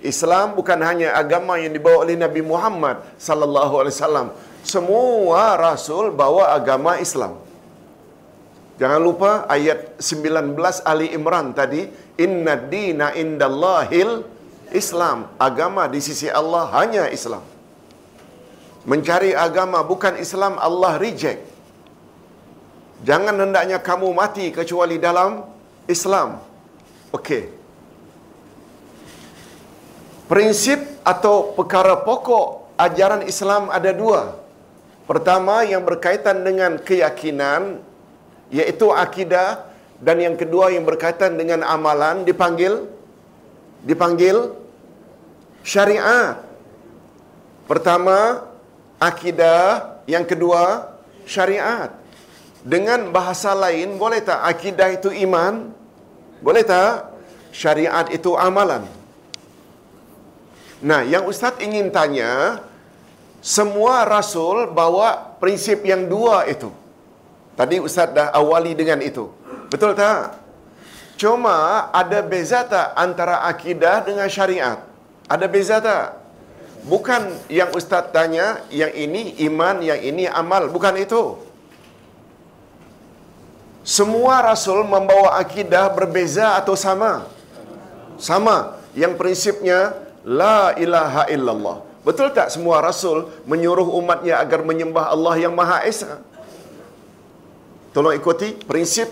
[0.00, 4.28] Islam bukan hanya agama yang dibawa oleh Nabi Muhammad sallallahu alaihi wasallam,
[4.64, 7.36] Semua rasul bawa agama Islam.
[8.80, 10.56] Jangan lupa ayat 19
[10.88, 11.84] Ali Imran tadi,
[12.16, 14.24] inna dina indallahil
[14.72, 15.28] Islam.
[15.36, 17.53] Agama di sisi Allah hanya Islam.
[18.84, 21.40] Mencari agama bukan Islam Allah reject.
[23.04, 25.44] Jangan hendaknya kamu mati kecuali dalam
[25.88, 26.40] Islam.
[27.16, 27.48] Okey.
[30.24, 34.40] Prinsip atau perkara pokok ajaran Islam ada dua.
[35.04, 37.76] Pertama yang berkaitan dengan keyakinan
[38.48, 39.68] iaitu akidah
[40.00, 42.88] dan yang kedua yang berkaitan dengan amalan dipanggil
[43.84, 44.56] dipanggil
[45.60, 46.40] syariat.
[47.68, 48.48] Pertama
[49.04, 50.94] akidah, yang kedua
[51.28, 51.92] syariat.
[52.64, 55.68] Dengan bahasa lain boleh tak akidah itu iman?
[56.40, 57.12] Boleh tak?
[57.52, 58.88] Syariat itu amalan.
[60.80, 62.60] Nah, yang ustaz ingin tanya,
[63.44, 66.72] semua rasul bawa prinsip yang dua itu.
[67.52, 69.28] Tadi ustaz dah awali dengan itu.
[69.68, 70.40] Betul tak?
[71.20, 74.82] Cuma ada beza tak antara akidah dengan syariat?
[75.30, 76.23] Ada beza tak?
[76.84, 81.40] Bukan yang ustaz tanya, yang ini iman, yang ini amal, bukan itu.
[83.80, 87.24] Semua rasul membawa akidah berbeza atau sama?
[88.20, 88.80] Sama.
[88.92, 91.76] Yang prinsipnya la ilaha illallah.
[92.04, 96.20] Betul tak semua rasul menyuruh umatnya agar menyembah Allah yang Maha Esa?
[97.96, 99.08] Tolong ikuti prinsip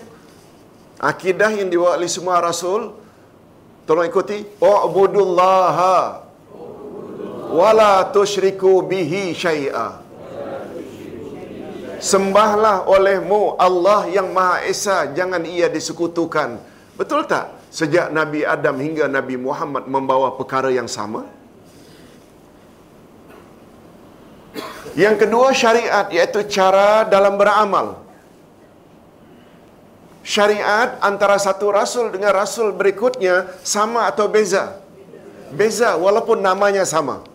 [1.01, 2.93] akidah yang dibawa oleh semua rasul.
[3.89, 4.45] Tolong ikuti.
[4.61, 6.22] U'budullaha
[7.53, 10.01] wala tusyriku bihi syai'a.
[12.03, 16.59] Sembahlah olehmu Allah yang Maha Esa, jangan ia disekutukan.
[16.99, 17.55] Betul tak?
[17.71, 21.23] Sejak Nabi Adam hingga Nabi Muhammad membawa perkara yang sama?
[24.93, 28.03] Yang kedua syariat iaitu cara dalam beramal.
[30.21, 34.77] Syariat antara satu rasul dengan rasul berikutnya sama atau beza?
[35.49, 37.32] Beza walaupun namanya sama.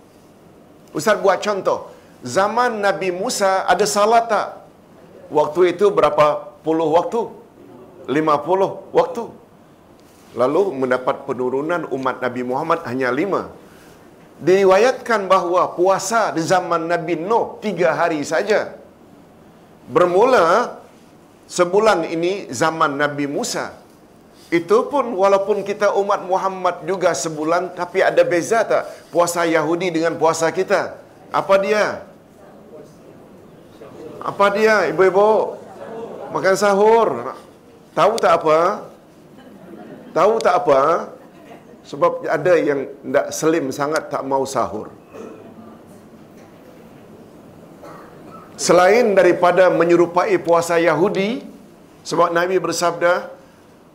[0.99, 1.81] Ustaz buat contoh.
[2.37, 4.47] Zaman Nabi Musa ada salat tak?
[5.39, 6.27] Waktu itu berapa
[6.67, 7.21] puluh waktu?
[8.17, 9.25] Lima puluh waktu.
[10.41, 13.43] Lalu mendapat penurunan umat Nabi Muhammad hanya lima.
[14.49, 18.61] Diriwayatkan bahawa puasa di zaman Nabi Nuh tiga hari saja.
[19.95, 20.45] Bermula
[21.59, 22.33] sebulan ini
[22.63, 23.67] zaman Nabi Musa.
[24.49, 30.17] Itu pun walaupun kita umat Muhammad juga sebulan tapi ada beza tak puasa Yahudi dengan
[30.17, 30.97] puasa kita?
[31.29, 32.01] Apa dia?
[34.25, 35.61] Apa dia ibu-ibu?
[36.33, 37.37] Makan sahur.
[37.93, 38.89] Tahu tak apa?
[40.17, 41.13] Tahu tak apa?
[41.85, 44.89] Sebab ada yang tidak selim sangat tak mau sahur.
[48.59, 51.47] Selain daripada menyerupai puasa Yahudi,
[52.03, 53.38] sebab Nabi bersabda,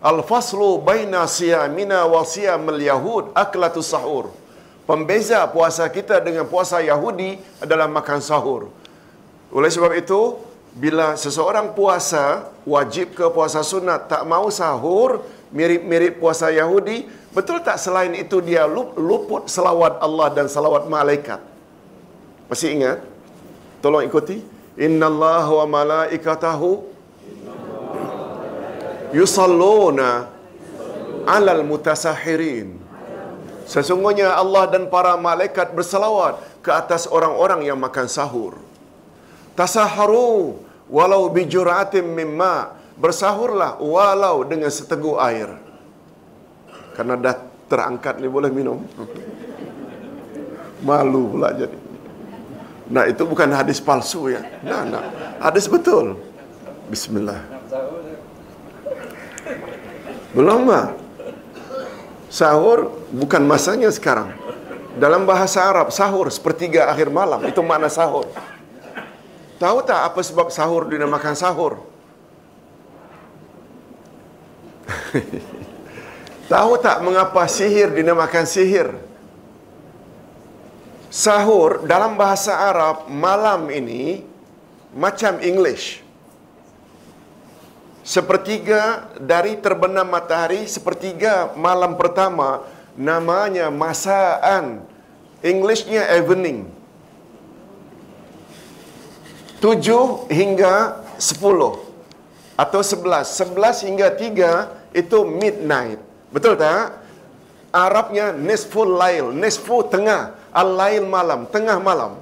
[0.03, 4.35] Al-faslu baina siyamina wa siyamil yahud aklatu sahur.
[4.83, 8.67] Pembeza puasa kita dengan puasa Yahudi adalah makan sahur.
[9.47, 10.35] Oleh sebab itu,
[10.75, 15.23] bila seseorang puasa, wajib ke puasa sunat, tak mau sahur,
[15.55, 21.39] mirip-mirip puasa Yahudi, betul tak selain itu dia luput selawat Allah dan selawat malaikat?
[22.51, 22.99] Masih ingat?
[23.79, 24.43] Tolong ikuti.
[24.75, 26.92] Inna Allah wa malaikatahu
[29.13, 30.27] yusalluna
[31.29, 32.81] alal mutasahirin.
[33.63, 38.59] Sesungguhnya Allah dan para malaikat berselawat ke atas orang-orang yang makan sahur.
[39.55, 40.59] Tasaharu
[40.91, 42.81] walau bijuratim mimma.
[42.93, 45.49] Bersahurlah walau dengan seteguk air.
[46.93, 47.35] Karena dah
[47.65, 48.85] terangkat ni boleh minum.
[50.85, 51.77] Malu pula jadi.
[52.93, 54.45] Nah itu bukan hadis palsu ya.
[54.61, 55.03] Nah, nah.
[55.41, 56.19] Hadis betul.
[56.91, 57.52] Bismillah.
[60.33, 60.97] Belum mah.
[62.33, 64.33] Sahur bukan masanya sekarang.
[64.97, 67.41] Dalam bahasa Arab, sahur sepertiga akhir malam.
[67.45, 68.29] Itu makna sahur.
[69.57, 71.79] Tahu tak apa sebab sahur dinamakan sahur?
[76.51, 78.93] Tahu tak mengapa sihir dinamakan sihir?
[81.13, 84.25] Sahur dalam bahasa Arab malam ini
[84.93, 86.02] macam English.
[88.03, 92.67] Sepertiga dari terbenam matahari, sepertiga malam pertama
[92.99, 94.83] namanya masaan.
[95.39, 96.67] Englishnya evening.
[99.63, 101.79] Tujuh hingga sepuluh
[102.59, 103.31] atau sebelas.
[103.31, 105.99] Sebelas hingga tiga itu midnight.
[106.31, 106.99] Betul tak?
[107.71, 112.19] Arabnya nisful lail, nisfu tengah, al-lail malam, tengah malam.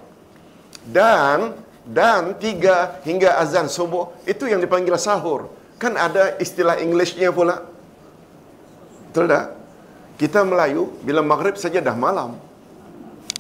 [0.86, 5.61] Dan dan tiga hingga azan subuh itu yang dipanggil sahur.
[5.82, 7.66] Kan ada istilah Englishnya pula.
[9.10, 9.58] Betul tak?
[10.22, 12.38] Kita Melayu bila maghrib saja dah malam.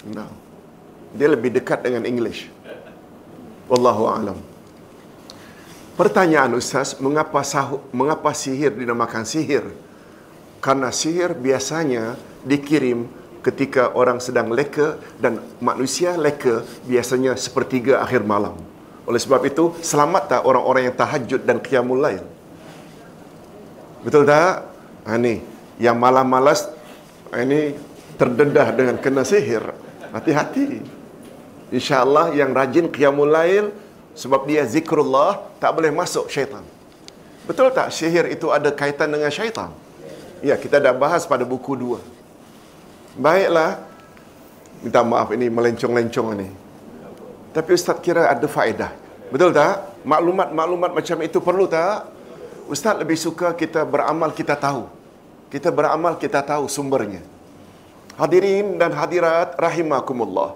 [0.09, 0.41] Nah.
[1.11, 2.47] Dia lebih dekat dengan English.
[3.67, 4.39] Wallahu alam.
[5.99, 9.67] Pertanyaan Ustaz, mengapa sahur, mengapa sihir dinamakan sihir?
[10.63, 12.15] Karena sihir biasanya
[12.47, 13.11] dikirim
[13.43, 18.55] ketika orang sedang leka dan manusia leka biasanya sepertiga akhir malam.
[19.09, 22.21] Oleh sebab itu, selamat tak orang-orang yang tahajud dan qiyamul lail?
[24.05, 24.65] Betul tak?
[25.05, 25.41] Ha, ni,
[25.81, 26.69] yang malam malas
[27.33, 27.73] ini
[28.17, 29.65] terdedah dengan kena sihir.
[30.13, 30.81] Hati-hati.
[31.73, 33.73] InsyaAllah yang rajin qiyamul lail
[34.13, 36.61] sebab dia zikrullah tak boleh masuk syaitan.
[37.47, 39.73] Betul tak sihir itu ada kaitan dengan syaitan?
[40.45, 41.97] Ya, kita dah bahas pada buku dua.
[43.17, 43.81] Baiklah.
[44.81, 46.49] Minta maaf ini melencong-lencong ini.
[47.51, 48.95] Tapi Ustaz kira ada faedah.
[49.31, 50.03] Betul tak?
[50.07, 52.07] Maklumat-maklumat macam itu perlu tak?
[52.71, 54.87] Ustaz lebih suka kita beramal kita tahu.
[55.51, 57.19] Kita beramal kita tahu sumbernya.
[58.15, 60.55] Hadirin dan hadirat rahimakumullah.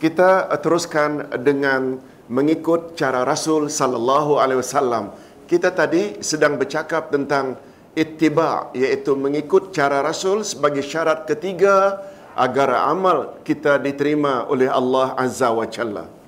[0.00, 2.00] Kita teruskan dengan
[2.32, 5.12] mengikut cara Rasul sallallahu alaihi wasallam.
[5.44, 7.60] Kita tadi sedang bercakap tentang
[7.92, 12.00] ittiba iaitu mengikut cara Rasul sebagai syarat ketiga
[12.32, 16.21] agar amal kita diterima oleh Allah Azza wa Jalla.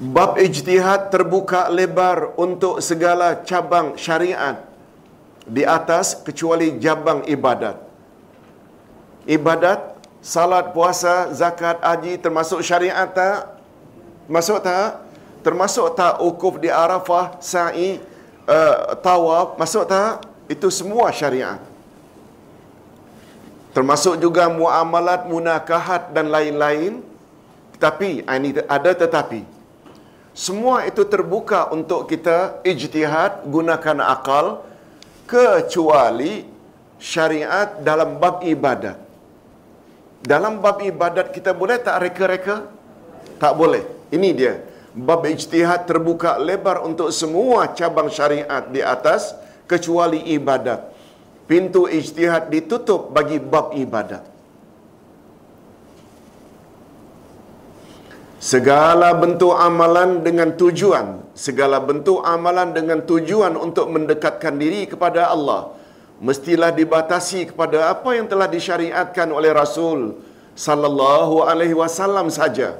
[0.00, 4.64] Bab ijtihad terbuka lebar untuk segala cabang syariat
[5.44, 7.76] di atas kecuali cabang ibadat.
[9.28, 13.60] Ibadat, salat, puasa, zakat, haji termasuk syariat tak?
[14.24, 15.04] Masuk tak?
[15.44, 18.00] Termasuk tak ukuf di Arafah, sa'i,
[18.48, 20.24] uh, tawaf, masuk tak?
[20.48, 21.60] Itu semua syariat.
[23.76, 27.04] Termasuk juga muamalat, munakahat dan lain-lain.
[27.76, 29.59] Tapi, ini ada tetapi.
[30.40, 34.64] Semua itu terbuka untuk kita ijtihad, gunakan akal,
[35.28, 36.48] kecuali
[36.96, 38.96] syariat dalam bab ibadat.
[40.24, 42.64] Dalam bab ibadat kita boleh tak reka-reka?
[43.36, 43.84] Tak boleh.
[44.08, 44.64] Ini dia.
[44.96, 49.36] Bab ijtihad terbuka lebar untuk semua cabang syariat di atas
[49.68, 50.88] kecuali ibadat.
[51.44, 54.24] Pintu ijtihad ditutup bagi bab ibadat.
[58.40, 65.76] Segala bentuk amalan dengan tujuan, segala bentuk amalan dengan tujuan untuk mendekatkan diri kepada Allah
[66.20, 70.20] mestilah dibatasi kepada apa yang telah disyariatkan oleh Rasul
[70.52, 72.76] sallallahu alaihi wasallam saja.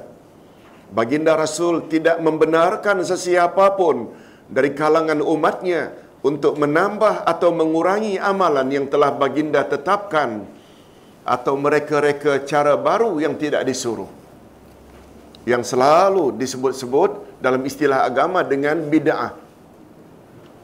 [0.93, 4.13] Baginda Rasul tidak membenarkan sesiapa pun
[4.45, 10.45] dari kalangan umatnya untuk menambah atau mengurangi amalan yang telah baginda tetapkan
[11.25, 14.20] atau mereka-reka cara baru yang tidak disuruh.
[15.43, 19.33] Yang selalu disebut-sebut dalam istilah agama dengan bid'ah.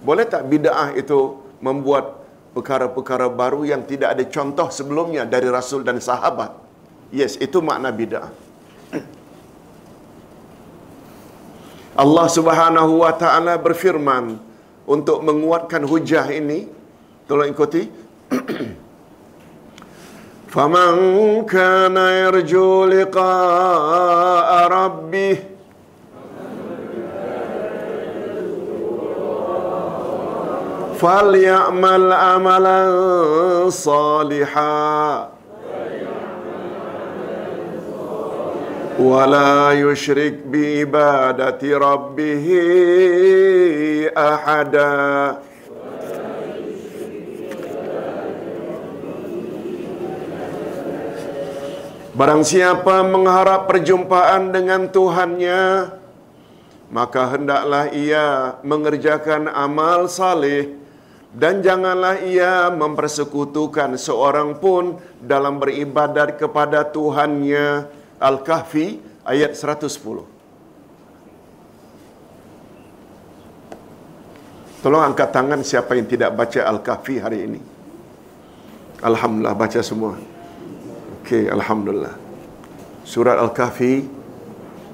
[0.06, 2.22] Boleh tak bid'ah itu membuat
[2.54, 6.54] perkara-perkara baru yang tidak ada contoh sebelumnya dari Rasul dan sahabat?
[7.10, 8.30] Yes, itu makna bid'ah.
[11.98, 14.38] Allah Subhanahu wa taala berfirman
[14.86, 16.70] untuk menguatkan hujah ini
[17.26, 17.90] tolong ikuti
[20.48, 25.38] Faman kana yarju liqa'a rabbih
[30.98, 32.80] فليعمل عملا
[33.70, 35.30] صالحا
[39.00, 42.48] ولا يشرك بعبادة ربه
[44.18, 45.38] أحدا
[52.18, 55.94] Barang siapa mengharap perjumpaan dengan Tuhannya,
[56.90, 60.74] maka hendaklah ia mengerjakan amal saleh
[61.30, 67.86] dan janganlah ia mempersekutukan seorang pun dalam beribadat kepada Tuhannya.
[68.18, 69.86] Al-Kahfi ayat 110.
[74.82, 77.62] Tolong angkat tangan siapa yang tidak baca Al-Kahfi hari ini.
[79.06, 80.37] Alhamdulillah baca semua.
[81.28, 82.16] Okey, alhamdulillah.
[83.04, 84.08] Surat Al-Kahfi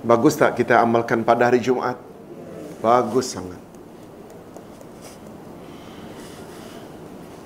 [0.02, 1.94] bagus tak kita amalkan pada hari Jumaat?
[2.82, 3.62] Bagus sangat.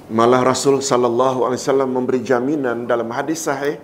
[0.07, 3.75] Malah Rasul sallallahu alaihi wasallam memberi jaminan dalam hadis sahih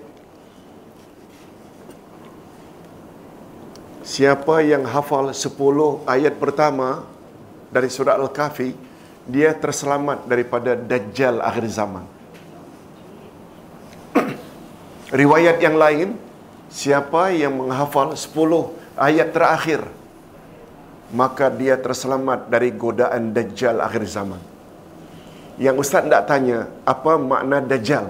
[4.08, 5.52] Siapa yang hafal 10
[6.08, 7.04] ayat pertama
[7.76, 8.72] dari surah Al-Kahfi,
[9.28, 12.13] dia terselamat daripada dajjal akhir zaman.
[15.14, 16.18] Riwayat yang lain,
[16.74, 19.86] siapa yang menghafal 10 ayat terakhir
[21.14, 24.42] maka dia terselamat dari godaan dajjal akhir zaman.
[25.62, 28.10] Yang ustaz nak tanya, apa makna dajjal?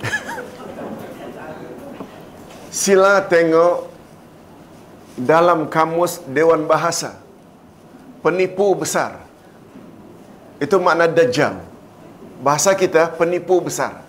[2.72, 3.92] Sila tengok
[5.20, 7.20] dalam kamus Dewan Bahasa.
[8.24, 9.20] Penipu besar.
[10.56, 11.71] Itu makna dajjal.
[12.42, 14.02] Bahasa kita penipu besar.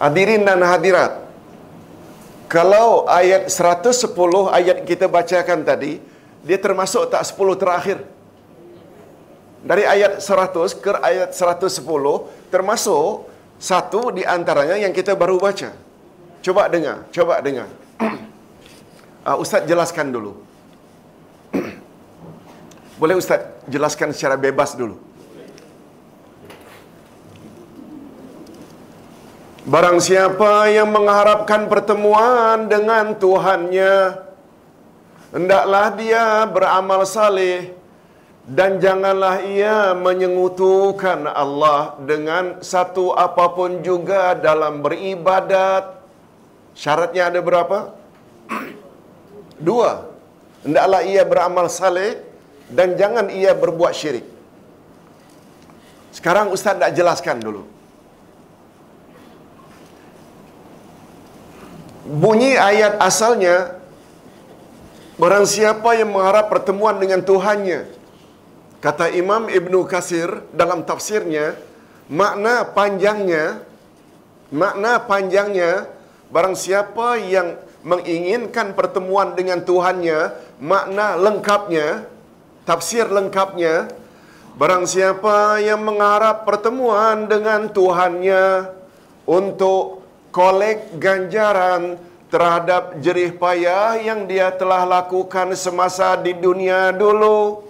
[0.00, 1.20] Hadirin dan hadirat.
[2.48, 4.08] Kalau ayat 110
[4.48, 6.00] ayat kita bacakan tadi,
[6.40, 7.98] dia termasuk tak 10 terakhir.
[9.64, 11.84] Dari ayat 100 ke ayat 110
[12.52, 13.28] termasuk
[13.60, 15.72] satu di antaranya yang kita baru baca.
[16.44, 17.68] Coba dengar, coba dengar.
[19.24, 20.36] Uh, Ustaz jelaskan dulu.
[22.94, 24.94] Boleh Ustaz jelaskan secara bebas dulu?
[29.64, 34.20] Barang siapa yang mengharapkan pertemuan dengan Tuhannya,
[35.32, 37.72] hendaklah dia beramal saleh
[38.44, 45.96] dan janganlah ia menyengutukan Allah dengan satu apapun juga dalam beribadat.
[46.76, 47.96] Syaratnya ada berapa?
[49.66, 50.12] Dua.
[50.60, 52.20] Hendaklah ia beramal saleh
[52.72, 54.26] dan jangan ia berbuat syirik.
[56.14, 57.74] Sekarang Ustaz nak jelaskan dulu.
[62.04, 63.80] Bunyi ayat asalnya
[65.16, 67.88] Barang siapa yang mengharap pertemuan dengan Tuhannya
[68.84, 71.56] Kata Imam Ibn Kasir dalam tafsirnya
[72.12, 73.64] Makna panjangnya
[74.52, 75.88] Makna panjangnya
[76.28, 82.04] Barang siapa yang menginginkan pertemuan dengan Tuhannya Makna lengkapnya
[82.64, 83.92] Tafsir lengkapnya
[84.54, 88.72] Barang siapa yang mengharap pertemuan dengan Tuhannya
[89.24, 90.04] Untuk
[90.34, 91.94] kolek ganjaran
[92.34, 97.62] terhadap jerih payah yang dia telah lakukan semasa di dunia dulu.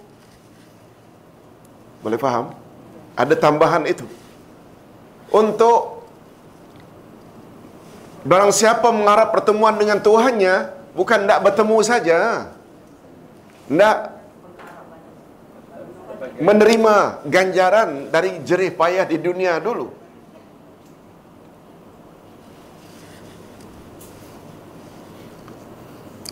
[2.01, 2.49] Boleh faham?
[3.13, 4.09] Ada tambahan itu.
[5.29, 6.09] Untuk
[8.25, 12.49] barang siapa mengharap pertemuan dengan Tuhannya, bukan nak bertemu saja.
[13.69, 14.14] Nak
[16.39, 19.91] menerima ganjaran dari jerih payah di dunia dulu.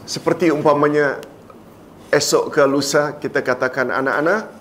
[0.04, 1.18] Seperti umpamanya
[2.14, 4.54] esok ke lusa kita katakan anak-anak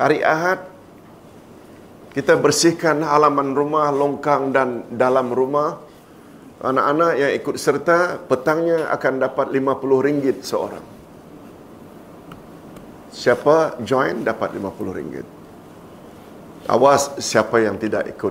[0.00, 0.64] hari Ahad
[2.18, 5.78] kita bersihkan halaman rumah, longkang dan dalam rumah.
[6.58, 10.97] Anak-anak yang ikut serta petangnya akan dapat RM50 seorang.
[13.18, 15.26] Siapa join dapat RM50.
[16.70, 18.30] Awas siapa yang tidak ikut.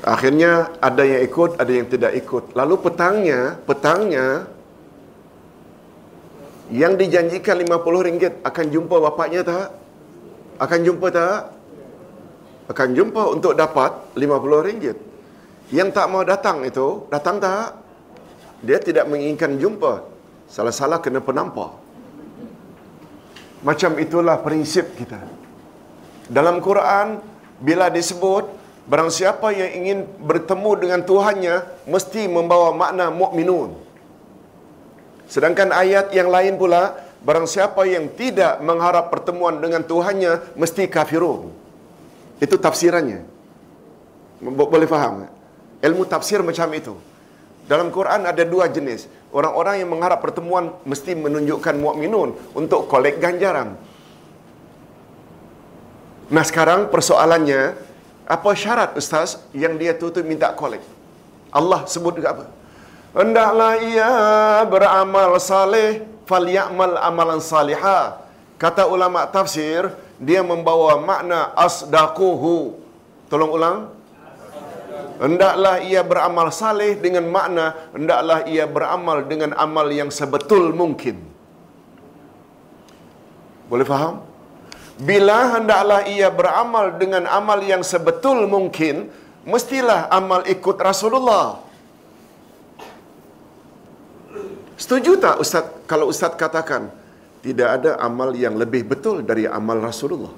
[0.00, 2.56] Akhirnya ada yang ikut, ada yang tidak ikut.
[2.56, 4.48] Lalu petangnya, petangnya
[6.72, 9.68] yang dijanjikan RM50 akan jumpa bapaknya tak?
[10.56, 11.40] Akan jumpa tak?
[12.72, 14.96] Akan jumpa untuk dapat RM50.
[15.76, 17.76] Yang tak mau datang itu, datang tak?
[18.64, 20.08] Dia tidak menginginkan jumpa.
[20.48, 21.85] Salah-salah kena penampar.
[23.66, 25.18] Macam itulah prinsip kita.
[26.30, 27.18] Dalam Quran,
[27.58, 28.46] bila disebut
[28.86, 33.74] Barang siapa yang ingin bertemu dengan Tuhannya mesti membawa makna mukminun.
[35.26, 36.94] Sedangkan ayat yang lain pula,
[37.26, 41.50] barang siapa yang tidak mengharap pertemuan dengan Tuhannya mesti kafirun.
[42.38, 43.26] Itu tafsirannya.
[44.54, 45.26] Boleh faham?
[45.82, 46.94] Ilmu tafsir macam itu.
[47.66, 49.10] Dalam Quran ada dua jenis.
[49.34, 53.74] Orang-orang yang mengharap pertemuan mesti menunjukkan mukminun untuk kolek ganjaran.
[56.30, 57.74] Nah sekarang persoalannya,
[58.26, 60.82] apa syarat ustaz yang dia tutup minta kolek?
[61.50, 62.44] Allah sebut juga apa?
[63.14, 64.10] Hendaklah ia
[64.66, 68.22] beramal saleh, falyamal amalan salihah.
[68.58, 69.88] Kata ulama tafsir,
[70.18, 72.76] dia membawa makna asdaquhu.
[73.32, 73.95] Tolong ulang.
[75.16, 81.16] Hendaklah ia beramal saleh dengan makna hendaklah ia beramal dengan amal yang sebetul mungkin.
[83.72, 84.20] Boleh faham?
[85.00, 89.08] Bila hendaklah ia beramal dengan amal yang sebetul mungkin,
[89.48, 91.64] mestilah amal ikut Rasulullah.
[94.76, 96.92] Setuju tak Ustaz kalau Ustaz katakan
[97.40, 100.32] tidak ada amal yang lebih betul dari amal Rasulullah?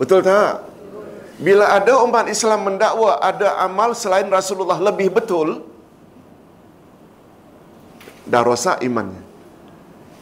[0.00, 0.71] Betul tak?
[1.38, 5.64] Bila ada umat Islam mendakwa ada amal selain Rasulullah lebih betul,
[8.28, 9.22] dah rosak imannya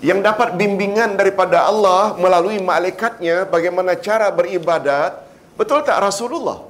[0.01, 5.31] yang dapat bimbingan daripada Allah melalui malaikatnya bagaimana cara beribadat
[5.61, 6.65] Betul tak Rasulullah?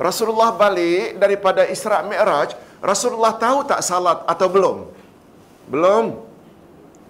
[0.00, 4.76] Rasulullah balik daripada Isra' Mi'raj, Rasulullah tahu tak salat atau belum?
[5.68, 6.06] Belum.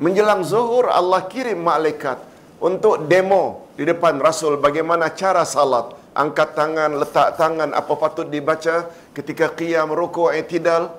[0.02, 2.18] Menjelang zuhur Allah kirim malaikat
[2.58, 5.94] untuk demo di depan Rasul bagaimana cara salat.
[6.16, 10.96] Angkat tangan, letak tangan, apa patut dibaca ketika qiyam, rukuk, i'tidal.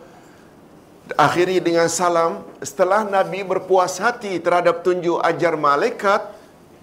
[1.18, 2.46] Akhiri dengan salam.
[2.62, 6.22] Setelah Nabi berpuas hati terhadap tunjuk ajar malaikat,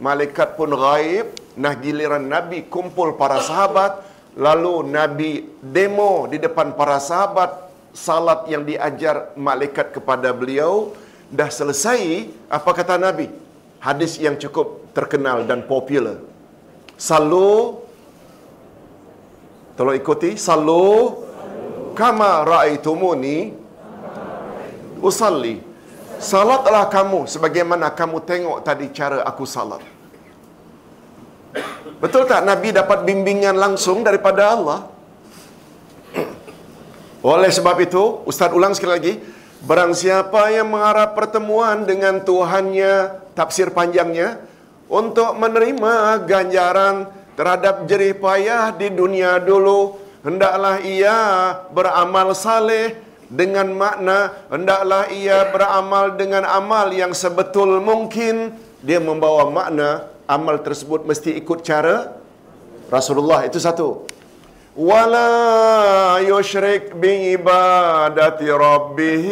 [0.02, 1.30] malaikat pun gaib.
[1.54, 4.02] Nah giliran Nabi kumpul para sahabat.
[4.34, 5.30] Lalu Nabi
[5.62, 7.64] demo di depan para sahabat
[7.94, 10.90] salat yang diajar malaikat kepada beliau
[11.30, 13.30] dah selesai apa kata Nabi
[13.78, 16.18] hadis yang cukup terkenal dan popular
[16.98, 17.83] salu
[19.74, 20.34] tolong ikuti.
[20.38, 21.22] Salu.
[21.94, 23.54] Kama raaitumuni
[25.04, 25.60] usalli.
[26.18, 29.84] Salatlah kamu sebagaimana kamu tengok tadi cara aku salat.
[32.00, 34.80] Betul tak Nabi dapat bimbingan langsung daripada Allah?
[37.22, 39.14] Oleh sebab itu, Ustaz ulang sekali lagi.
[39.64, 44.44] Barang siapa yang mengharap pertemuan dengan Tuhannya, tafsir panjangnya,
[44.92, 51.18] untuk menerima ganjaran terhadap jerih payah di dunia dulu, hendaklah ia
[51.70, 58.54] beramal saleh dengan makna hendaklah ia beramal dengan amal yang sebetul mungkin.
[58.84, 62.12] Dia membawa makna amal tersebut mesti ikut cara
[62.92, 63.48] Rasulullah.
[63.48, 64.04] Itu satu.
[64.74, 69.24] Wala yushrik bi ibadati rabbih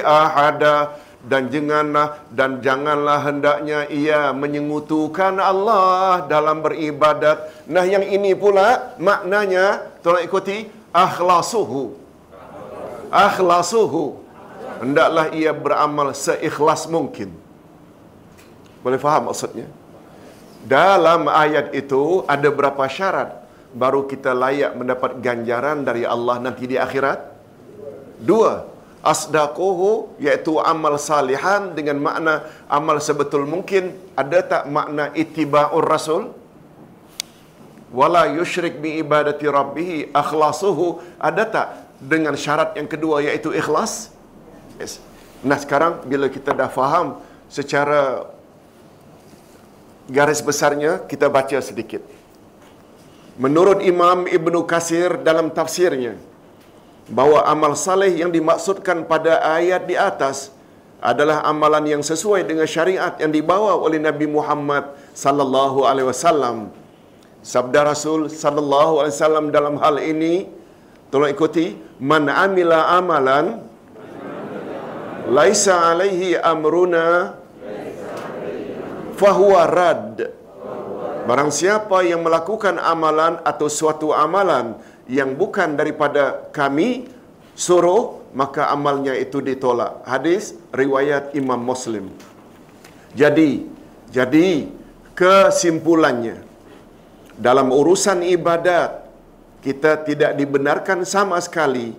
[0.00, 0.96] ahada
[1.26, 7.66] dan janganlah dan janganlah hendaknya ia menyengutukan Allah dalam beribadat.
[7.66, 11.98] Nah yang ini pula maknanya tolong ikuti akhlasuhu.
[13.10, 14.22] Akhlasuhu.
[14.78, 17.34] Hendaklah ia beramal seikhlas mungkin.
[18.86, 19.66] Boleh faham maksudnya?
[20.62, 23.34] Dalam ayat itu ada berapa syarat
[23.74, 27.18] baru kita layak mendapat ganjaran dari Allah nanti di akhirat?
[28.22, 28.75] Dua.
[29.06, 32.34] Asdaquhu iaitu amal salihan dengan makna
[32.66, 33.94] amal sebetul mungkin.
[34.18, 36.34] Ada tak makna ittiba'ur rasul?
[37.94, 40.98] Wala yushrik bi ibadati rabbih akhlasuhu.
[41.22, 41.66] Ada tak
[42.02, 44.10] dengan syarat yang kedua iaitu ikhlas?
[44.82, 44.98] Yes.
[45.46, 48.26] Nah sekarang bila kita dah faham secara
[50.10, 52.02] garis besarnya kita baca sedikit.
[53.36, 56.16] Menurut Imam Ibnu Kasir dalam tafsirnya
[57.06, 60.50] bahawa amal saleh yang dimaksudkan pada ayat di atas
[60.98, 66.74] adalah amalan yang sesuai dengan syariat yang dibawa oleh Nabi Muhammad sallallahu alaihi wasallam.
[67.46, 70.50] Sabda Rasul sallallahu alaihi wasallam dalam hal ini
[71.14, 73.62] tolong ikuti man amila amalan
[75.30, 77.38] laisa alaihi amruna
[79.14, 80.34] fahuwa rad.
[81.26, 87.06] Barang siapa yang melakukan amalan atau suatu amalan yang bukan daripada kami
[87.54, 90.02] suruh, maka amalnya itu ditolak.
[90.04, 92.10] Hadis riwayat Imam Muslim.
[93.16, 93.64] Jadi,
[94.12, 94.68] jadi
[95.16, 96.44] kesimpulannya
[97.40, 99.08] dalam urusan ibadat
[99.64, 101.96] kita tidak dibenarkan sama sekali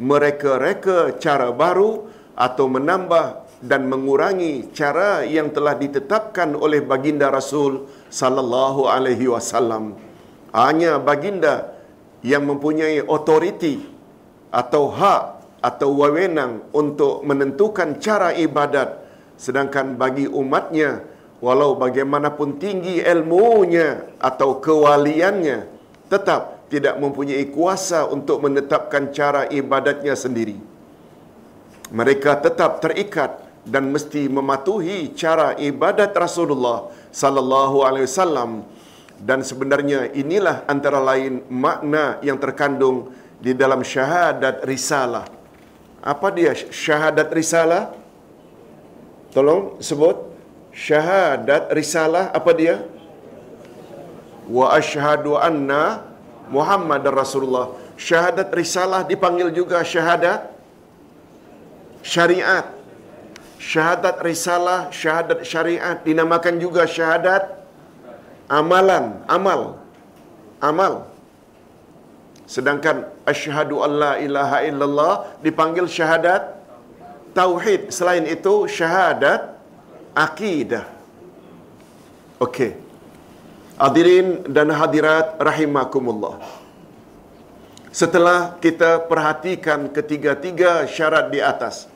[0.00, 8.90] mereka-reka cara baru atau menambah dan mengurangi cara yang telah ditetapkan oleh baginda Rasul sallallahu
[8.90, 9.96] alaihi wasallam.
[10.50, 11.73] Hanya baginda
[12.24, 13.84] yang mempunyai otoriti
[14.48, 15.22] atau hak
[15.60, 19.04] atau wewenang untuk menentukan cara ibadat.
[19.36, 21.04] Sedangkan bagi umatnya
[21.44, 25.68] walau bagaimanapun tinggi ilmunya atau kewaliannya
[26.08, 30.56] tetap tidak mempunyai kuasa untuk menetapkan cara ibadatnya sendiri.
[31.92, 38.64] Mereka tetap terikat dan mesti mematuhi cara ibadat Rasulullah sallallahu alaihi wasallam
[39.20, 45.28] dan sebenarnya inilah antara lain makna yang terkandung di dalam syahadat risalah.
[46.04, 47.94] Apa dia syahadat risalah?
[49.32, 50.16] Tolong sebut
[50.74, 52.84] syahadat risalah apa dia?
[54.50, 56.04] Wa asyhadu anna
[56.52, 57.72] Muhammad Rasulullah.
[57.96, 60.50] Syahadat risalah dipanggil juga syahadat
[62.04, 62.68] syariat.
[63.56, 67.63] Syahadat risalah, syahadat syariat dinamakan juga syahadat
[68.48, 69.80] amalan, amal.
[70.60, 71.08] Amal.
[72.44, 76.56] Sedangkan asyhadu alla ilaha illallah dipanggil syahadat
[77.32, 77.88] tauhid.
[77.88, 79.56] Selain itu syahadat
[80.12, 80.84] akidah.
[82.40, 82.76] Okey.
[83.74, 86.38] Hadirin dan hadirat rahimakumullah.
[87.90, 91.86] Setelah kita perhatikan ketiga-tiga syarat di atas.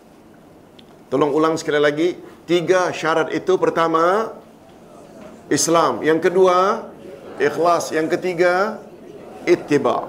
[1.10, 2.08] Tolong ulang sekali lagi.
[2.48, 4.32] Tiga syarat itu pertama
[5.48, 6.04] Islam.
[6.04, 6.84] Yang kedua
[7.40, 7.88] ikhlas.
[7.94, 8.82] Yang ketiga,
[9.48, 10.04] ittiba'.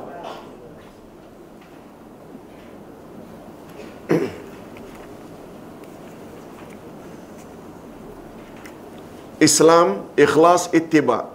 [9.48, 11.32] Islam, ikhlas, ittiba'.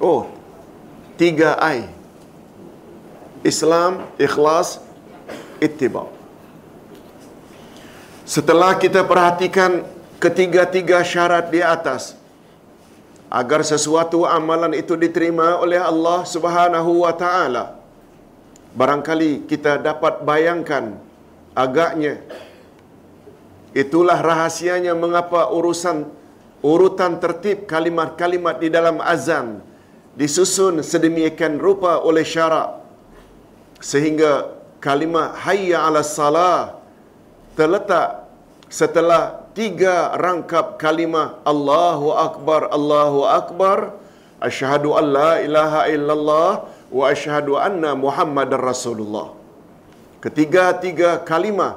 [0.00, 0.24] Oh,
[1.14, 1.86] tiga I.
[3.46, 4.82] Islam, ikhlas,
[5.62, 6.10] ittiba'.
[8.26, 9.84] Setelah kita perhatikan
[10.22, 12.19] ketiga-tiga syarat di atas
[13.30, 17.64] agar sesuatu amalan itu diterima oleh Allah Subhanahu wa taala.
[18.74, 20.98] Barangkali kita dapat bayangkan
[21.54, 22.14] agaknya
[23.82, 26.06] itulah rahasianya mengapa urusan
[26.60, 29.62] urutan tertib kalimat-kalimat di dalam azan
[30.20, 32.82] disusun sedemikian rupa oleh syarak
[33.90, 36.78] sehingga kalimat hayya 'ala salah
[37.58, 38.26] terletak
[38.70, 43.78] setelah tiga rangkap kalimah Allahu akbar Allahu akbar
[44.48, 46.50] asyhadu an la ilaha illallah
[46.98, 49.28] wa asyhadu anna muhammadar rasulullah
[50.24, 51.72] ketiga-tiga kalimah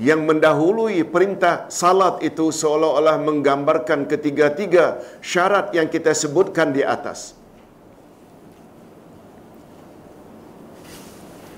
[0.00, 7.36] yang mendahului perintah salat itu seolah-olah menggambarkan ketiga-tiga syarat yang kita sebutkan di atas.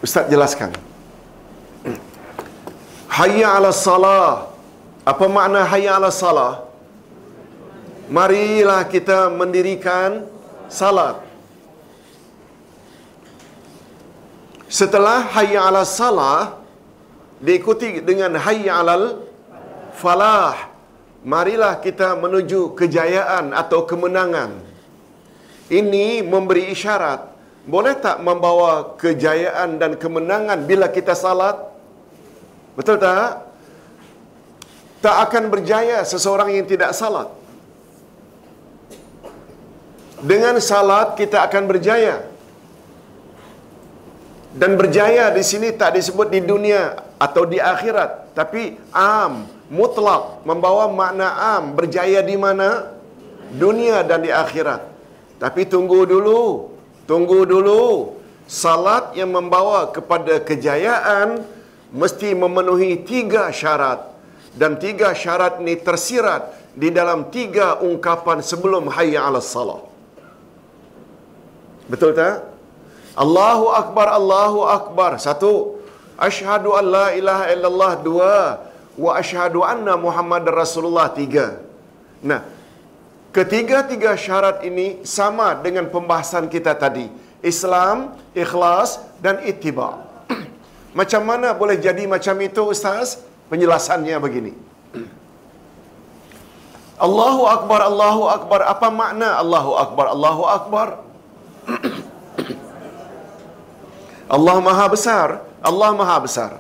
[0.05, 0.75] Ustaz jelaskan.
[3.17, 4.54] Hayya ala salah.
[5.05, 6.65] Apa makna hayya ala salah?
[8.09, 10.25] Marilah kita mendirikan
[10.73, 11.21] salat.
[14.69, 16.57] Setelah hayya ala salah,
[17.37, 19.29] diikuti dengan hayya alal
[19.93, 20.73] falah.
[21.21, 24.57] Marilah kita menuju kejayaan atau kemenangan.
[25.69, 27.33] Ini memberi isyarat.
[27.65, 31.57] Boleh tak membawa kejayaan dan kemenangan bila kita salat?
[32.77, 33.44] Betul tak?
[35.05, 37.29] Tak akan berjaya seseorang yang tidak salat.
[40.25, 42.25] Dengan salat kita akan berjaya.
[44.57, 50.89] Dan berjaya di sini tak disebut di dunia atau di akhirat, tapi am, mutlak, membawa
[50.89, 52.89] makna am, berjaya di mana?
[53.53, 54.81] Dunia dan di akhirat.
[55.37, 56.73] Tapi tunggu dulu,
[57.05, 58.17] tunggu dulu.
[58.49, 61.45] Salat yang membawa kepada kejayaan
[61.93, 64.14] mesti memenuhi tiga syarat.
[64.55, 66.43] Dan tiga syarat ini tersirat
[66.79, 69.83] di dalam tiga ungkapan sebelum hayya ala salah.
[71.91, 72.55] Betul tak?
[73.15, 75.19] Allahu Akbar, Allahu Akbar.
[75.23, 75.83] Satu.
[76.15, 77.93] Ashadu an la ilaha illallah.
[78.03, 78.39] Dua.
[78.95, 81.11] Wa ashadu anna Muhammad Rasulullah.
[81.11, 81.59] Tiga.
[82.23, 82.47] Nah,
[83.35, 87.07] ketiga-tiga syarat ini sama dengan pembahasan kita tadi.
[87.45, 90.01] Islam, ikhlas dan ittiba.
[90.99, 93.21] macam mana boleh jadi macam itu Ustaz?
[93.53, 94.53] Penjelasannya begini.
[96.97, 98.61] Allahu Akbar, Allahu Akbar.
[98.65, 100.89] Apa makna Allahu Akbar, Allahu Akbar?
[104.31, 105.29] Allah Maha Besar.
[105.61, 106.53] Allah Maha Besar.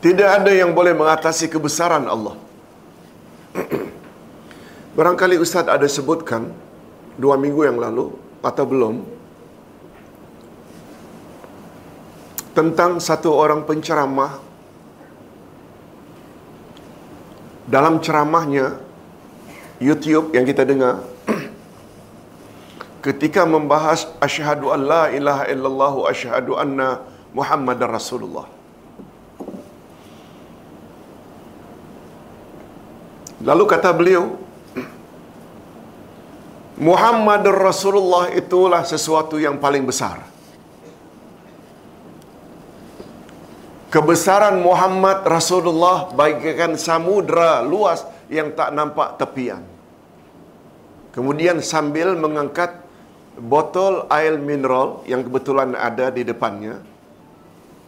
[0.00, 2.32] Tidak ada yang boleh mengatasi kebesaran Allah.
[4.96, 6.48] Barangkali Ustaz ada sebutkan
[7.20, 9.19] dua minggu yang lalu atau belum
[12.50, 14.42] tentang satu orang penceramah
[17.70, 18.82] dalam ceramahnya
[19.78, 21.06] YouTube yang kita dengar
[23.06, 28.50] ketika membahas asyhadu an la ilaha illallah wa asyhadu anna muhammadar rasulullah
[33.46, 34.34] lalu kata beliau
[36.80, 40.29] Muhammad Rasulullah itulah sesuatu yang paling besar.
[43.90, 49.66] Kebesaran Muhammad Rasulullah bagaikan samudra luas yang tak nampak tepian.
[51.10, 52.70] Kemudian sambil mengangkat
[53.34, 56.78] botol air mineral yang kebetulan ada di depannya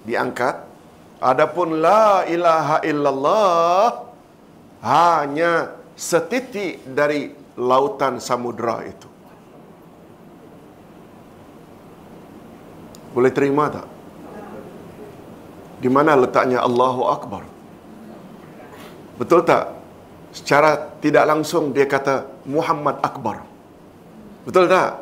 [0.03, 0.75] diangkat.
[1.23, 3.87] Adapun la ilaha illallah
[4.83, 9.07] hanya setitik dari lautan samudra itu.
[13.15, 13.92] Boleh terima tak
[15.83, 17.43] di mana letaknya Allahu akbar
[19.19, 19.83] betul tak
[20.33, 23.45] secara tidak langsung dia kata Muhammad Akbar.
[24.43, 24.99] Betul tak?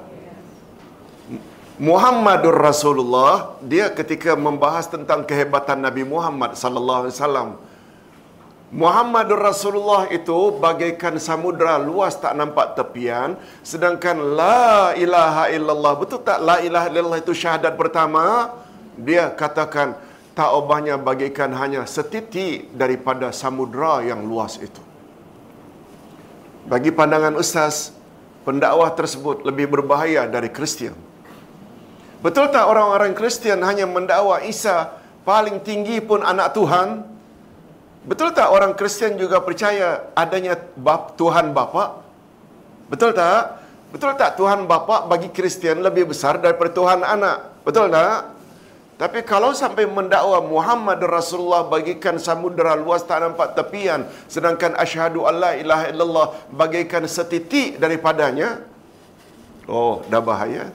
[1.81, 7.49] Muhammadur Rasulullah dia ketika membahas tentang kehebatan Nabi Muhammad sallallahu alaihi wasallam
[8.69, 13.33] Muhammadur Rasulullah itu bagaikan samudra luas tak nampak tepian
[13.65, 18.53] sedangkan la ilaha illallah betul tak la ilaha illallah itu syahadat pertama
[19.01, 19.97] dia katakan
[20.41, 24.81] taubahnya bagaikan hanya setitik daripada samudra yang luas itu.
[26.65, 27.93] Bagi pandangan ustaz,
[28.49, 30.97] pendakwah tersebut lebih berbahaya dari Kristian.
[32.25, 34.97] Betul tak orang-orang Kristian hanya mendakwa Isa
[35.29, 37.05] paling tinggi pun anak Tuhan?
[38.09, 42.01] Betul tak orang Kristian juga percaya adanya bap, Tuhan Bapa?
[42.89, 43.61] Betul tak?
[43.93, 47.61] Betul tak Tuhan Bapa bagi Kristian lebih besar daripada Tuhan Anak?
[47.67, 48.40] Betul tak?
[49.01, 55.57] Tapi kalau sampai mendakwa Muhammad Rasulullah bagikan samudera luas tak nampak tepian sedangkan asyhadu alla
[55.57, 58.61] ilaha illallah bagaikan setitik daripadanya
[59.65, 60.69] oh dah bahaya.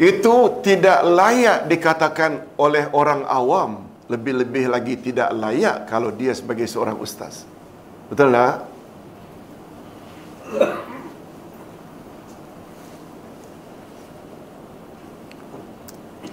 [0.00, 3.92] Itu tidak layak dikatakan oleh orang awam.
[4.08, 7.44] Lebih-lebih lagi tidak layak kalau dia sebagai seorang ustaz.
[8.08, 8.72] Betul tak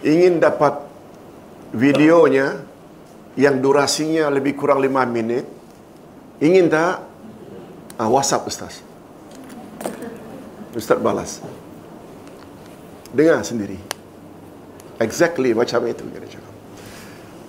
[0.06, 0.80] ingin dapat
[1.76, 2.60] videonya
[3.38, 5.46] yang durasinya lebih kurang 5 minit
[6.40, 7.04] ingin tak?
[8.00, 8.80] Ah, whatsapp ustaz.
[10.72, 11.44] Ustaz balas.
[13.12, 13.76] Dengar sendiri.
[15.00, 16.54] Exactly macam itu kita cakap.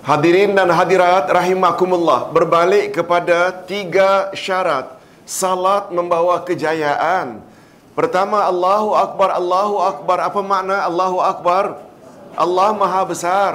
[0.01, 4.97] Hadirin dan hadirat rahimakumullah berbalik kepada tiga syarat
[5.27, 7.39] salat membawa kejayaan.
[7.93, 10.17] Pertama Allahu akbar Allahu akbar.
[10.25, 11.90] Apa makna Allahu akbar?
[12.35, 13.53] Allah Maha Besar.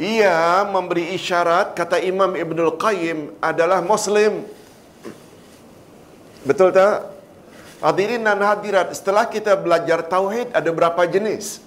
[0.00, 4.42] Ia memberi isyarat kata Imam Ibnul Qayyim adalah Muslim.
[6.42, 7.12] Betul tak?
[7.82, 11.58] Hadirin dan hadirat, setelah kita belajar tauhid ada berapa jenis?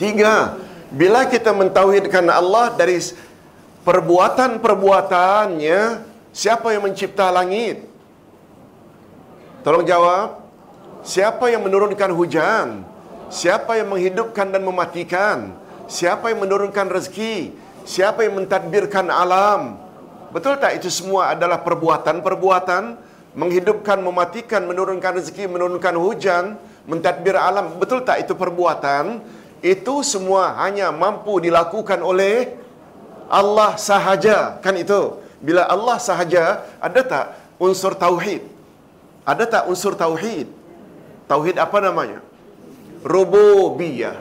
[0.00, 0.56] Tiga.
[0.88, 2.96] Bila kita mentauhidkan Allah dari
[3.84, 5.80] perbuatan-perbuatannya,
[6.32, 7.84] siapa yang mencipta langit?
[9.60, 10.37] Tolong jawab.
[11.08, 12.84] Siapa yang menurunkan hujan?
[13.32, 15.56] Siapa yang menghidupkan dan mematikan?
[15.88, 17.56] Siapa yang menurunkan rezeki?
[17.88, 19.80] Siapa yang mentadbirkan alam?
[20.28, 23.00] Betul tak itu semua adalah perbuatan-perbuatan
[23.32, 27.80] menghidupkan, mematikan, menurunkan rezeki, menurunkan hujan, mentadbir alam.
[27.80, 29.24] Betul tak itu perbuatan?
[29.64, 32.52] Itu semua hanya mampu dilakukan oleh
[33.32, 34.60] Allah sahaja.
[34.60, 35.24] Kan itu.
[35.40, 37.24] Bila Allah sahaja, ada tak
[37.56, 38.44] unsur tauhid?
[39.24, 40.57] Ada tak unsur tauhid?
[41.28, 42.24] Tauhid apa namanya?
[43.04, 44.16] Rububiyah.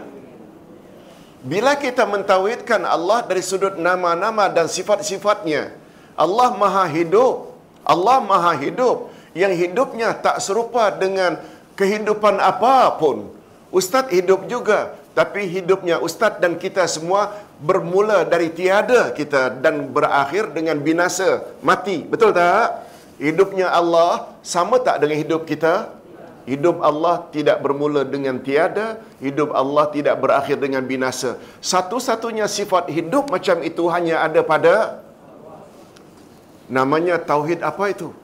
[1.47, 5.71] Bila kita mentauhidkan Allah dari sudut nama-nama dan sifat-sifatnya,
[6.19, 7.55] Allah Maha Hidup.
[7.87, 11.39] Allah Maha Hidup yang hidupnya tak serupa dengan
[11.79, 13.31] kehidupan apapun.
[13.71, 20.51] Ustaz hidup juga, tapi hidupnya ustaz dan kita semua bermula dari tiada kita dan berakhir
[20.55, 22.01] dengan binasa, mati.
[22.01, 22.87] Betul tak?
[23.17, 25.96] Hidupnya Allah sama tak dengan hidup kita?
[26.47, 31.35] Hidup Allah tidak bermula dengan tiada, hidup Allah tidak berakhir dengan binasa.
[31.59, 35.03] Satu-satunya sifat hidup macam itu hanya ada pada
[36.71, 38.15] namanya tauhid apa itu?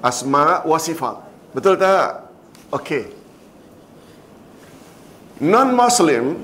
[0.00, 1.20] Asma wa sifat.
[1.52, 2.32] Betul tak?
[2.72, 3.04] Okey.
[5.52, 6.40] Non-Muslim,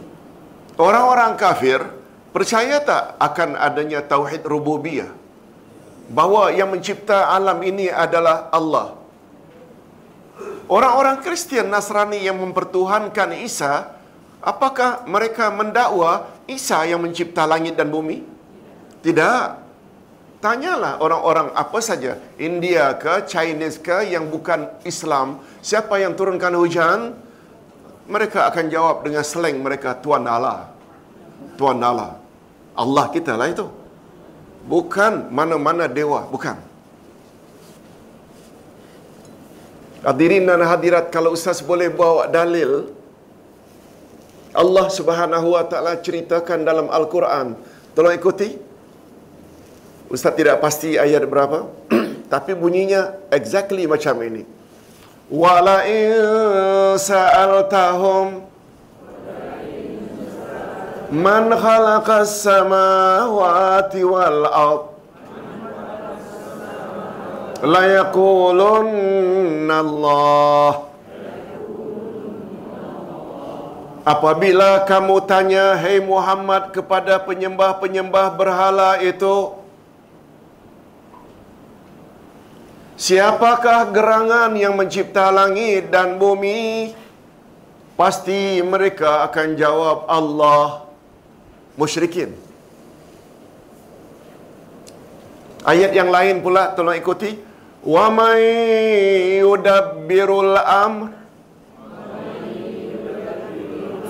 [0.76, 1.80] orang-orang kafir
[2.36, 5.08] percaya tak akan adanya tauhid rububiyah?
[6.12, 9.00] Bahawa yang mencipta alam ini adalah Allah.
[10.68, 13.88] Orang-orang Kristian Nasrani yang mempertuhankan Isa,
[14.44, 18.20] apakah mereka mendakwa Isa yang mencipta langit dan bumi?
[19.00, 19.64] Tidak.
[20.38, 27.16] Tanyalah orang-orang apa saja, India ke, Chinese ke yang bukan Islam, siapa yang turunkan hujan?
[28.06, 30.68] Mereka akan jawab dengan slang mereka Tuan Allah.
[31.56, 32.20] Tuan Allah.
[32.76, 33.66] Allah kita lah itu.
[34.68, 36.67] Bukan mana-mana dewa, bukan.
[39.98, 42.94] Hadirin dan hadirat kalau ustaz boleh bawa dalil
[44.54, 47.58] Allah Subhanahu wa taala ceritakan dalam Al-Quran.
[47.94, 48.58] Tolong ikuti.
[50.08, 51.68] Ustaz tidak pasti ayat berapa,
[52.32, 54.42] tapi bunyinya exactly macam ini.
[55.28, 56.16] Wala in
[56.96, 58.48] sa'altahum
[61.12, 64.97] man khalaqas samawati wal ardh
[67.62, 70.72] la yaqulunna Allah
[74.08, 79.52] Apabila kamu tanya Hei Muhammad kepada penyembah-penyembah berhala itu
[82.98, 86.90] Siapakah gerangan yang mencipta langit dan bumi?
[87.94, 90.82] Pasti mereka akan jawab Allah
[91.78, 92.34] musyrikin.
[95.62, 97.47] Ayat yang lain pula tolong ikuti.
[97.88, 98.36] Wa man
[99.40, 101.16] yudabbirul amr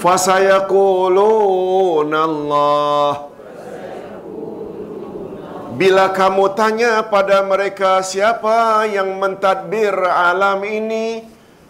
[0.02, 3.30] Fasayaquluna Allah
[5.78, 11.22] Bila kamu tanya pada mereka siapa yang mentadbir alam ini,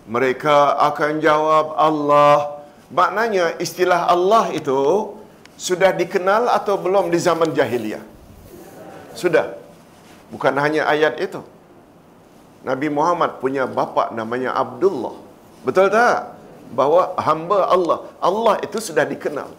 [0.08, 2.64] mereka akan jawab Allah.
[2.88, 5.12] Maknanya istilah Allah itu
[5.60, 8.00] sudah dikenal atau belum di zaman jahiliyah?
[9.12, 9.60] Sudah.
[10.32, 11.44] Bukan hanya ayat itu.
[12.66, 15.14] Nabi Muhammad punya bapa namanya Abdullah.
[15.62, 16.34] Betul tak?
[16.74, 17.98] Bahawa hamba Allah.
[18.18, 19.50] Allah itu sudah dikenal.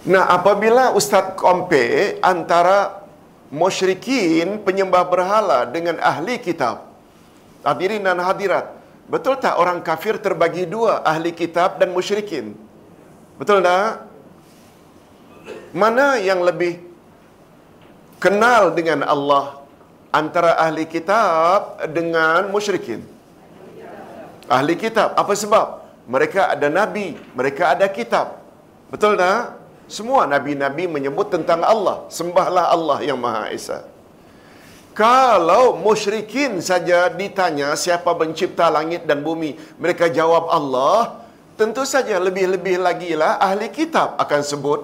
[0.00, 3.04] Nah, apabila Ustaz compare antara
[3.52, 6.88] musyrikin penyembah berhala dengan ahli kitab,
[7.60, 8.74] hadirin dan hadirat,
[9.12, 12.56] betul tak orang kafir terbagi dua, ahli kitab dan musyrikin?
[13.36, 14.08] Betul tak?
[15.76, 16.89] Mana yang lebih
[18.20, 19.64] kenal dengan Allah
[20.12, 23.00] antara ahli kitab dengan musyrikin?
[24.46, 25.16] Ahli kitab.
[25.16, 25.66] Apa sebab?
[26.10, 28.42] Mereka ada nabi, mereka ada kitab.
[28.92, 29.56] Betul tak?
[29.90, 32.06] Semua nabi-nabi menyebut tentang Allah.
[32.18, 33.86] Sembahlah Allah yang Maha Esa.
[34.90, 41.24] Kalau musyrikin saja ditanya siapa pencipta langit dan bumi, mereka jawab Allah,
[41.54, 44.80] tentu saja lebih-lebih lagi lah ahli kitab akan sebut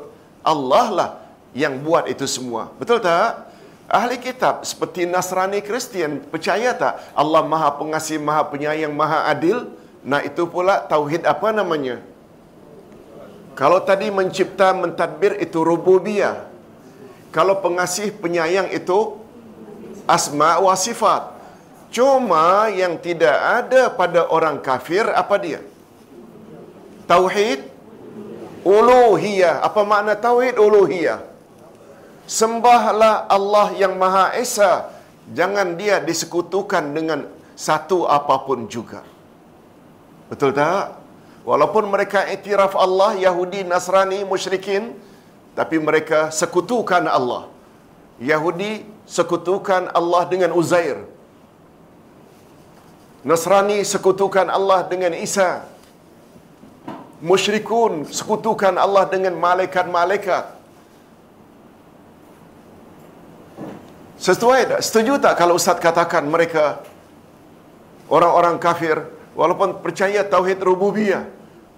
[0.46, 1.10] Allah lah
[1.56, 2.68] yang buat itu semua.
[2.76, 3.48] Betul tak?
[3.88, 9.72] Ahli kitab seperti Nasrani Kristian percaya tak Allah Maha Pengasih, Maha Penyayang, Maha Adil?
[10.04, 12.04] Nah itu pula tauhid apa namanya?
[13.56, 16.44] Kalau tadi mencipta mentadbir itu rububiyah.
[17.32, 19.16] Kalau pengasih penyayang itu
[20.04, 21.32] asma wa sifat.
[21.88, 25.60] Cuma yang tidak ada pada orang kafir apa dia?
[27.08, 27.64] Tauhid
[28.60, 29.64] uluhiyah.
[29.64, 31.35] Apa makna tauhid uluhiyah?
[32.26, 34.90] Sembahlah Allah yang Maha Esa.
[35.38, 39.02] Jangan dia disekutukan dengan satu apapun juga.
[40.30, 40.98] Betul tak?
[41.46, 44.98] Walaupun mereka iktiraf Allah, Yahudi, Nasrani, musyrikin,
[45.54, 47.46] tapi mereka sekutukan Allah.
[48.18, 50.98] Yahudi sekutukan Allah dengan Uzair.
[53.22, 55.62] Nasrani sekutukan Allah dengan Isa.
[57.22, 60.55] Musyrikun sekutukan Allah dengan malaikat-malaikat.
[64.16, 64.80] Sesuai?
[64.80, 66.80] Setuju tak kalau Ustaz katakan mereka
[68.08, 69.04] orang-orang kafir
[69.36, 71.28] walaupun percaya tauhid rububiyah,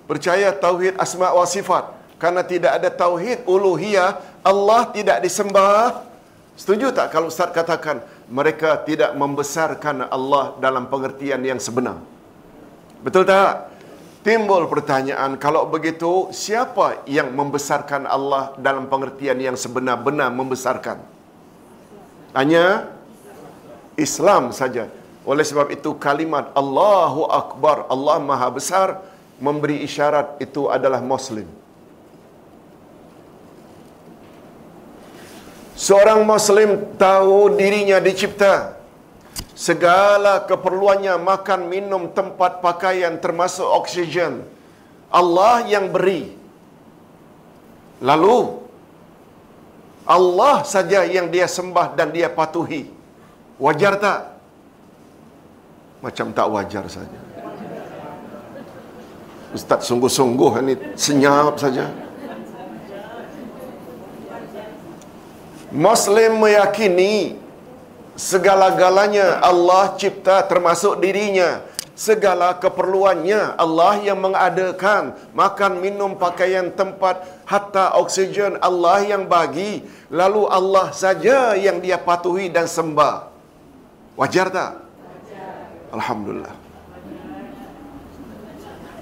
[0.07, 1.91] percaya tauhid asma wa sifat,
[2.23, 6.07] karena tidak ada tauhid uluhiyah, Allah tidak disembah.
[6.55, 11.99] Setuju tak kalau Ustaz katakan mereka tidak membesarkan Allah dalam pengertian yang sebenar?
[13.03, 13.75] Betul tak?
[14.23, 21.18] Timbul pertanyaan, kalau begitu siapa yang membesarkan Allah dalam pengertian yang sebenar-benar membesarkan?
[22.37, 22.93] Hanya
[23.99, 24.87] Islam saja.
[25.29, 28.89] Oleh sebab itu kalimat Allahu Akbar, Allah Maha Besar
[29.39, 31.47] memberi isyarat itu adalah Muslim.
[35.79, 38.75] Seorang Muslim tahu dirinya dicipta.
[39.55, 44.43] Segala keperluannya makan, minum, tempat pakaian termasuk oksigen.
[45.11, 46.35] Allah yang beri.
[48.03, 48.68] Lalu
[50.09, 52.89] Allah saja yang dia sembah dan dia patuhi.
[53.61, 54.41] Wajar tak?
[56.01, 57.19] Macam tak wajar saja.
[59.53, 61.93] Ustaz sungguh-sungguh ini senyap saja.
[65.69, 67.37] Muslim meyakini
[68.17, 71.68] segala-galanya Allah cipta termasuk dirinya.
[71.99, 75.19] Segala keperluannya Allah yang mengadakan.
[75.35, 79.83] Makan, minum, pakaian, tempat, hatta oksigen Allah yang bagi.
[80.07, 83.27] Lalu Allah saja yang dia patuhi dan sembah.
[84.15, 84.73] Wajar tak?
[84.79, 85.51] Wajar.
[85.99, 86.55] Alhamdulillah.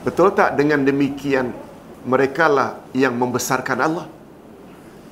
[0.01, 1.52] Betul tak dengan demikian
[2.09, 4.06] mereka lah yang membesarkan Allah?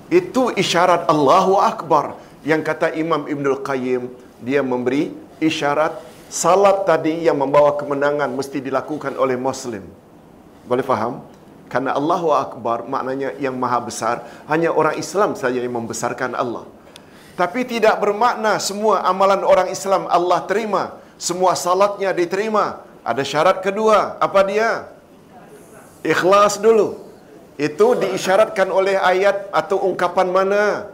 [0.09, 2.17] Itu isyarat Allahu Akbar
[2.49, 4.09] yang kata Imam Ibn Al-Qayyim
[4.41, 5.13] dia memberi
[5.43, 9.85] isyarat salat tadi yang membawa kemenangan mesti dilakukan oleh Muslim.
[10.65, 11.21] Boleh faham?
[11.69, 16.65] Karena Allahu Akbar maknanya yang maha besar, hanya orang Islam saja yang membesarkan Allah.
[17.35, 22.87] Tapi tidak bermakna semua amalan orang Islam Allah terima, semua salatnya diterima.
[23.03, 24.87] Ada syarat kedua, apa dia?
[26.07, 27.05] Ikhlas dulu.
[27.59, 30.94] Itu diisyaratkan oleh ayat atau ungkapan mana?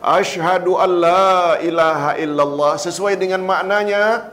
[0.00, 4.32] Ashhadu an la ilaha illallah sesuai dengan maknanya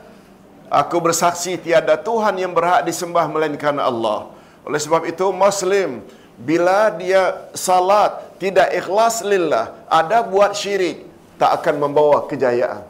[0.72, 4.31] aku bersaksi tiada tuhan yang berhak disembah melainkan Allah.
[4.64, 6.07] Oleh sebab itu muslim
[6.39, 11.03] bila dia salat tidak ikhlas lillah, ada buat syirik,
[11.35, 12.88] tak akan membawa kejayaan.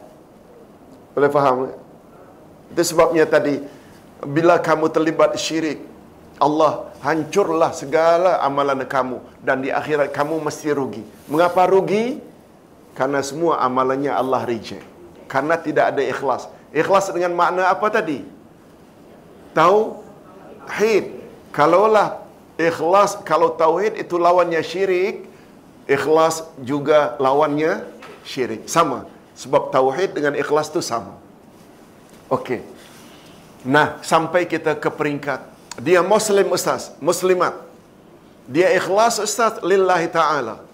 [1.17, 1.73] Boleh faham?
[2.69, 3.57] Itu sebabnya tadi
[4.21, 5.81] bila kamu terlibat syirik,
[6.37, 11.01] Allah hancurlah segala amalan kamu dan di akhirat kamu mesti rugi.
[11.25, 12.26] Mengapa rugi?
[12.97, 14.81] Karena semua amalannya Allah reject.
[15.29, 16.49] Karena tidak ada ikhlas.
[16.73, 18.25] Ikhlas dengan makna apa tadi?
[19.53, 20.01] Tahu?
[20.65, 21.13] Hid.
[21.53, 25.29] Kalaulah ikhlas, kalau tauhid itu lawannya syirik,
[25.85, 27.85] ikhlas juga lawannya
[28.25, 28.65] syirik.
[28.65, 29.05] Sama.
[29.37, 31.13] Sebab tauhid dengan ikhlas itu sama.
[32.33, 32.65] Okey.
[33.61, 35.39] Nah, sampai kita ke peringkat
[35.77, 37.53] dia muslim ustaz, muslimat.
[38.49, 40.66] Dia ikhlas ustaz lillahi taala.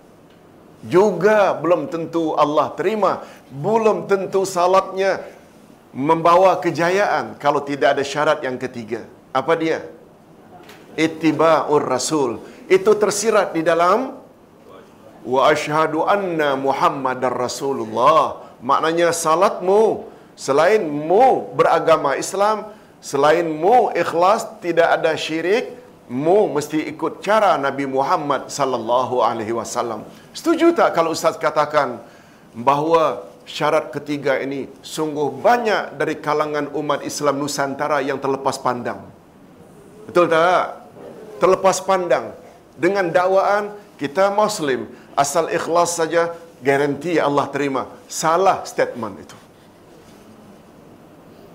[0.83, 5.23] Juga belum tentu Allah terima, belum tentu salatnya
[5.95, 9.07] membawa kejayaan kalau tidak ada syarat yang ketiga.
[9.31, 9.87] Apa dia?
[10.99, 12.43] Ittiba'ur Rasul.
[12.67, 14.19] Itu tersirat di dalam
[15.23, 18.43] wa asyhadu anna Muhammadar Rasulullah.
[18.59, 27.23] Maknanya salatmu selain mu beragama Islam, selain mu ikhlas tidak ada syirik, mu mesti ikut
[27.23, 30.03] cara Nabi Muhammad sallallahu alaihi wasallam.
[30.35, 32.03] Setuju tak kalau ustaz katakan
[32.51, 38.99] bahawa syarat ketiga ini sungguh banyak dari kalangan umat Islam Nusantara yang terlepas pandang.
[40.07, 40.83] Betul tak?
[41.39, 42.35] Terlepas pandang
[42.75, 47.87] dengan dakwaan kita muslim asal ikhlas saja garanti Allah terima.
[48.07, 49.37] Salah statement itu.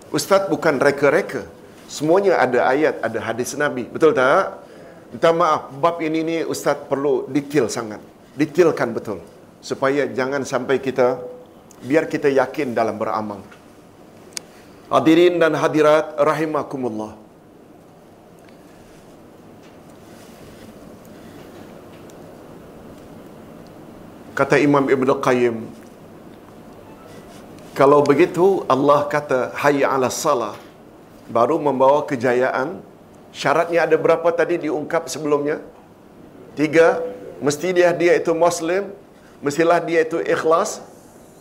[0.09, 1.58] Ustaz bukan reka-reka.
[1.89, 3.89] Semuanya ada ayat, ada hadis Nabi.
[3.89, 4.61] Betul tak?
[5.09, 8.05] Minta maaf, bab ini ni Ustaz perlu detail sangat.
[8.37, 9.25] Detailkan betul.
[9.65, 11.17] Supaya jangan sampai kita,
[11.81, 13.41] biar kita yakin dalam beramal.
[14.93, 17.17] Hadirin dan hadirat, rahimakumullah.
[24.37, 25.57] Kata Imam Ibn Qayyim,
[27.73, 30.68] kalau begitu Allah kata hayya ala salah
[31.29, 32.81] baru membawa kejayaan.
[33.31, 35.61] Syaratnya ada berapa tadi diungkap sebelumnya?
[36.57, 37.05] Tiga.
[37.39, 38.91] Mesti dia dia itu Muslim.
[39.45, 40.83] Mestilah dia itu ikhlas.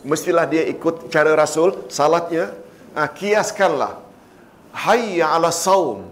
[0.06, 1.74] Mestilah dia ikut cara Rasul.
[1.90, 2.54] Salatnya.
[2.94, 3.98] Ha, kiaskanlah.
[4.70, 6.06] Hayya ala saum.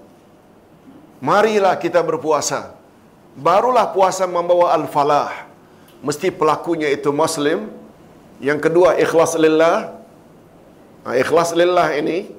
[1.23, 2.75] Marilah kita berpuasa.
[3.37, 5.47] Barulah puasa membawa al-falah.
[6.03, 7.69] Mesti pelakunya itu Muslim.
[8.43, 9.93] Yang kedua ikhlas lillah.
[11.07, 12.33] Ha, ikhlas lillah ini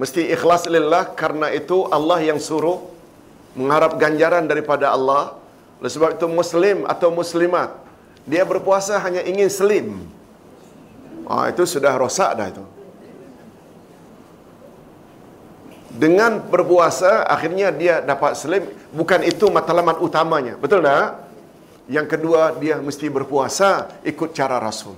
[0.00, 2.82] mesti ikhlas lillah karena itu Allah yang suruh
[3.54, 5.38] mengharap ganjaran daripada Allah.
[5.78, 7.84] Oleh sebab itu muslim atau muslimat
[8.24, 9.86] dia berpuasa hanya ingin selim.
[11.28, 12.64] Ah itu sudah rosak dah itu.
[15.94, 20.58] Dengan berpuasa akhirnya dia dapat selim bukan itu matlamat utamanya.
[20.58, 21.22] Betul tak?
[21.86, 24.96] Yang kedua dia mesti berpuasa ikut cara Rasul.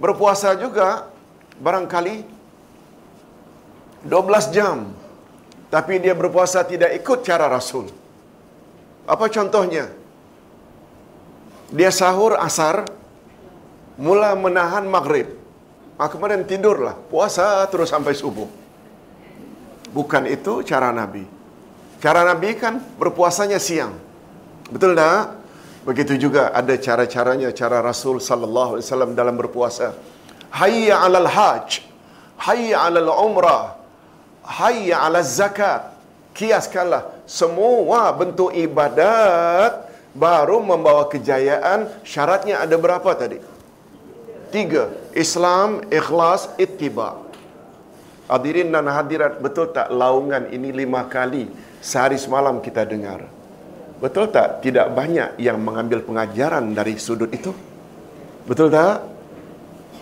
[0.00, 1.12] Berpuasa juga
[1.60, 2.39] barangkali
[4.04, 4.88] 12 jam.
[5.70, 7.86] Tapi dia berpuasa tidak ikut cara Rasul.
[9.06, 9.86] Apa contohnya?
[11.70, 12.82] Dia sahur asar,
[13.94, 15.38] mula menahan maghrib.
[15.94, 18.50] Ah, kemudian tidurlah, puasa terus sampai subuh.
[19.94, 21.22] Bukan itu cara Nabi.
[22.02, 23.94] Cara Nabi kan berpuasanya siang.
[24.74, 25.38] Betul tak?
[25.86, 29.94] Begitu juga ada cara-caranya, cara Rasul sallallahu alaihi wasallam dalam berpuasa.
[30.50, 31.86] Hayya 'alal hajj.
[32.42, 33.79] Hayya 'alal umrah
[34.50, 35.94] hayya ala zakat.
[36.34, 41.86] Kiaskanlah semua bentuk ibadat baru membawa kejayaan.
[42.02, 43.38] Syaratnya ada berapa tadi?
[44.50, 44.90] Tiga.
[45.14, 47.22] Islam, ikhlas, ittiba.
[48.30, 51.50] Hadirin dan hadirat, betul tak laungan ini lima kali
[51.82, 53.26] sehari semalam kita dengar?
[53.98, 57.50] Betul tak tidak banyak yang mengambil pengajaran dari sudut itu?
[58.46, 59.02] Betul tak?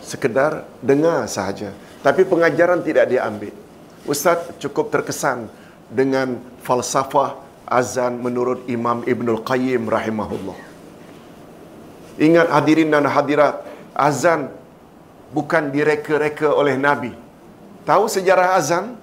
[0.04, 1.72] Sekedar dengar sahaja.
[2.04, 3.67] Tapi pengajaran tidak diambil.
[4.08, 5.52] Ustaz cukup terkesan
[5.92, 7.36] dengan falsafah
[7.68, 10.56] azan menurut Imam Ibnul Qayyim rahimahullah.
[12.16, 13.62] Ingat hadirin dan hadirat,
[13.92, 14.48] azan
[15.30, 17.12] bukan direka-reka oleh Nabi.
[17.84, 18.96] Tahu sejarah azan?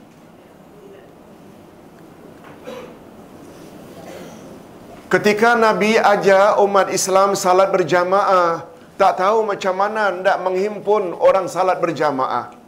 [5.06, 8.68] Ketika Nabi ajar umat Islam salat berjamaah,
[8.99, 12.65] tak tahu macam mana hendak menghimpun orang salat berjamaah.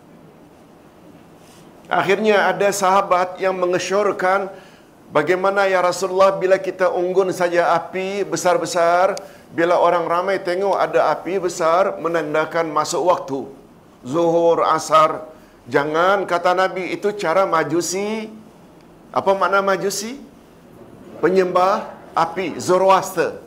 [1.88, 4.52] Akhirnya ada sahabat yang mengesyorkan
[5.08, 9.16] bagaimana ya Rasulullah bila kita unggun saja api besar-besar,
[9.56, 13.40] bila orang ramai tengok ada api besar menandakan masuk waktu.
[14.04, 15.32] Zuhur, asar.
[15.72, 18.32] Jangan kata Nabi itu cara majusi.
[19.16, 20.20] Apa makna majusi?
[21.24, 23.47] Penyembah api, Zoroaster.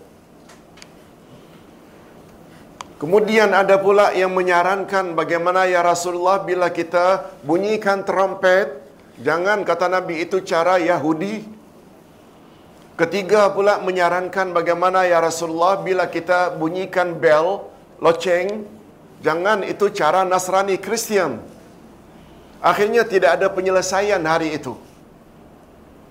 [3.00, 8.76] Kemudian ada pula yang menyarankan bagaimana ya Rasulullah bila kita bunyikan trompet,
[9.24, 11.48] jangan kata Nabi itu cara Yahudi.
[13.00, 17.64] Ketiga pula menyarankan bagaimana ya Rasulullah bila kita bunyikan bel,
[18.04, 18.68] loceng,
[19.24, 21.40] jangan itu cara Nasrani Kristian.
[22.60, 24.76] Akhirnya tidak ada penyelesaian hari itu.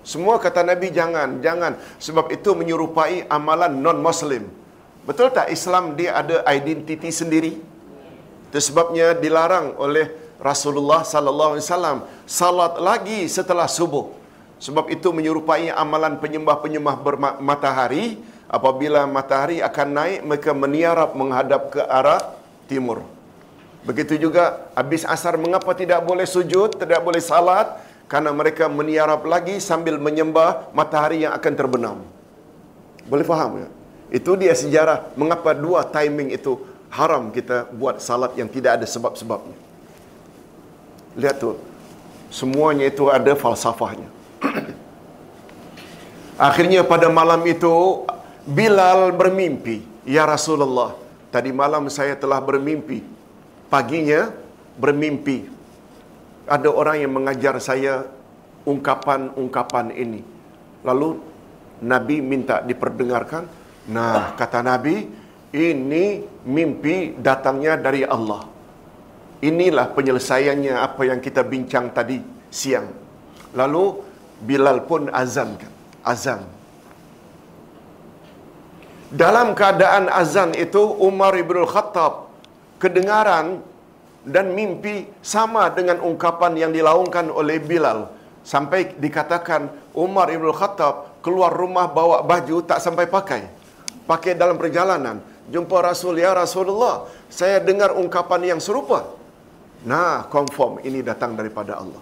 [0.01, 1.77] Semua kata Nabi jangan, jangan.
[2.01, 4.58] Sebab itu menyerupai amalan non-Muslim.
[5.07, 7.53] Betul tak Islam dia ada identiti sendiri?
[8.49, 10.09] Itu sebabnya dilarang oleh
[10.39, 14.15] Rasulullah sallallahu alaihi wasallam salat lagi setelah subuh.
[14.59, 16.99] Sebab itu menyerupai amalan penyembah-penyembah
[17.39, 18.19] matahari
[18.49, 22.35] apabila matahari akan naik mereka meniarap menghadap ke arah
[22.67, 23.07] timur.
[23.87, 27.71] Begitu juga habis asar mengapa tidak boleh sujud, tidak boleh salat?
[28.09, 31.97] Karena mereka meniarap lagi sambil menyembah matahari yang akan terbenam.
[33.05, 33.69] Boleh faham ya?
[34.09, 36.57] Itu dia sejarah mengapa dua timing itu
[36.89, 39.57] haram kita buat salat yang tidak ada sebab-sebabnya.
[41.17, 41.57] Lihat tu.
[42.29, 44.05] Semuanya itu ada falsafahnya.
[46.37, 48.05] Akhirnya pada malam itu
[48.49, 50.97] Bilal bermimpi, "Ya Rasulullah,
[51.29, 53.05] tadi malam saya telah bermimpi.
[53.69, 54.33] Paginya
[54.73, 55.45] bermimpi.
[56.49, 58.09] Ada orang yang mengajar saya
[58.65, 60.25] ungkapan-ungkapan ini."
[60.81, 61.21] Lalu
[61.85, 63.58] Nabi minta diperdengarkan.
[63.89, 65.09] Nah, kata Nabi,
[65.49, 68.45] ini mimpi datangnya dari Allah.
[69.41, 72.21] Inilah penyelesaiannya apa yang kita bincang tadi
[72.53, 72.85] siang.
[73.57, 74.05] Lalu
[74.39, 75.73] Bilal pun azan kan.
[76.05, 76.41] Azan.
[79.09, 82.29] Dalam keadaan azan itu Umar ibn Khattab
[82.77, 83.59] kedengaran
[84.21, 88.11] dan mimpi sama dengan ungkapan yang dilaungkan oleh Bilal.
[88.45, 89.67] Sampai dikatakan
[89.97, 93.58] Umar ibn Khattab keluar rumah bawa baju tak sampai pakai.
[94.09, 95.21] Pakai dalam perjalanan.
[95.53, 97.05] Jumpa Rasul, ya Rasulullah.
[97.29, 99.05] Saya dengar ungkapan yang serupa.
[99.85, 102.01] Nah, confirm ini datang daripada Allah.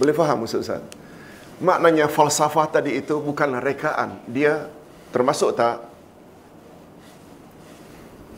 [0.00, 0.80] Boleh faham Ustaz?
[1.60, 4.24] Maknanya falsafah tadi itu bukanlah rekaan.
[4.24, 4.72] Dia
[5.12, 5.84] termasuk tak?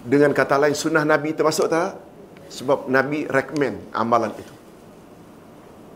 [0.03, 1.95] Dengan kata lain, sunnah Nabi termasuk tak?
[2.51, 4.55] Sebab Nabi recommend amalan itu.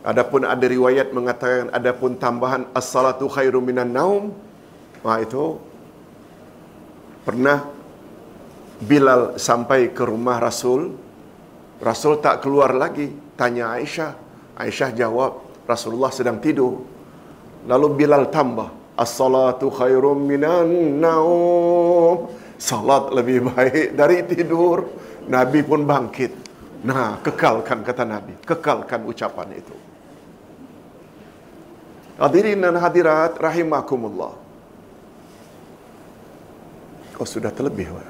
[0.02, 4.34] Adapun ada riwayat mengatakan adapun tambahan as-salatu khairu minan naum.
[5.06, 5.62] Wah itu
[7.22, 7.64] pernah
[8.82, 10.90] Bilal sampai ke rumah Rasul.
[11.78, 13.14] Rasul tak keluar lagi.
[13.38, 14.12] Tanya Aisyah.
[14.58, 16.82] Aisyah jawab, Rasulullah sedang tidur.
[17.70, 22.28] Lalu Bilal tambah, As-salatu khairum minan naum.
[22.58, 24.86] Salat lebih baik dari tidur.
[25.30, 26.32] Nabi pun bangkit.
[26.82, 28.34] Nah, kekalkan kata Nabi.
[28.42, 29.74] Kekalkan ucapan itu.
[32.18, 34.41] Hadirin dan hadirat rahimakumullah.
[37.20, 38.08] Oh sudah terlebih, Pak.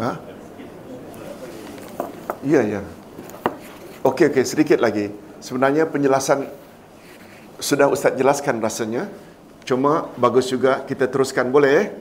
[0.00, 0.12] Ha?
[2.46, 2.80] Ya, ya.
[4.00, 5.12] Okey, okey, sedikit lagi.
[5.44, 6.48] Sebenarnya penjelasan
[7.60, 9.12] sudah Ustaz jelaskan rasanya.
[9.68, 11.92] Cuma bagus juga kita teruskan boleh?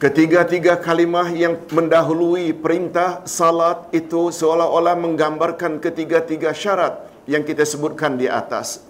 [0.00, 8.24] Ketiga-tiga kalimah yang mendahului perintah salat itu seolah-olah menggambarkan ketiga-tiga syarat yang kita sebutkan di
[8.24, 8.80] atas.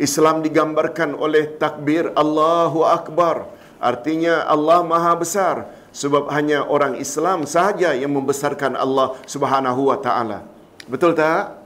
[0.00, 3.57] Islam digambarkan oleh takbir Allahu Akbar.
[3.78, 5.56] Artinya Allah Maha Besar.
[5.88, 10.46] Sebab hanya orang Islam sahaja yang membesarkan Allah Subhanahu Wa Taala.
[10.86, 11.58] Betul tak?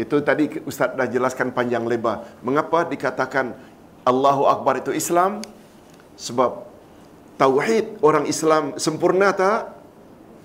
[0.00, 2.26] Itu tadi Ustaz dah jelaskan panjang lebar.
[2.40, 3.54] Mengapa dikatakan
[4.02, 5.44] Allahu Akbar itu Islam?
[6.16, 6.66] Sebab
[7.38, 9.74] tauhid orang Islam sempurna tak?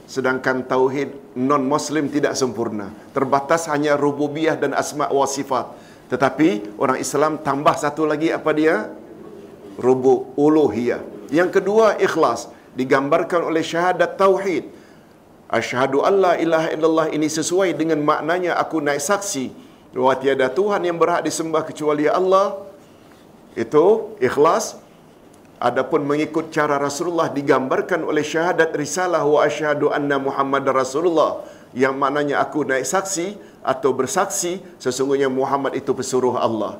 [0.10, 2.90] Sedangkan tauhid non-muslim tidak sempurna.
[3.14, 5.70] Terbatas hanya rububiyah dan asma' wa sifat.
[6.10, 8.90] Tetapi orang Islam tambah satu lagi apa dia?
[9.80, 11.02] Rubu uluhiyah.
[11.32, 14.68] Yang kedua ikhlas digambarkan oleh syahadat tauhid.
[15.50, 19.50] Asyhadu alla ilaha illallah ini sesuai dengan maknanya aku naik saksi
[19.96, 22.60] bahawa tiada Tuhan yang berhak disembah kecuali Allah.
[23.58, 24.78] Itu ikhlas.
[25.60, 31.44] Adapun mengikut cara Rasulullah digambarkan oleh syahadat risalah wa asyhadu anna Muhammad Rasulullah
[31.76, 36.80] yang maknanya aku naik saksi atau bersaksi sesungguhnya Muhammad itu pesuruh Allah.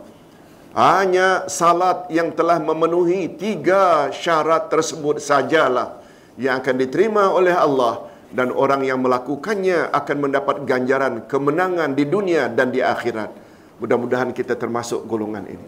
[0.78, 5.98] Hanya salat yang telah memenuhi tiga syarat tersebut sajalah
[6.38, 12.46] yang akan diterima oleh Allah dan orang yang melakukannya akan mendapat ganjaran kemenangan di dunia
[12.54, 13.34] dan di akhirat.
[13.82, 15.68] Mudah-mudahan kita termasuk golongan ini.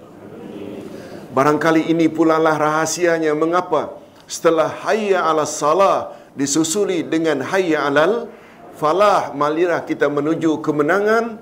[1.31, 3.97] Barangkali ini pula lah rahasianya mengapa
[4.27, 8.27] setelah hayya ala salah disusuli dengan hayya alal
[8.75, 11.39] falah malirah kita menuju kemenangan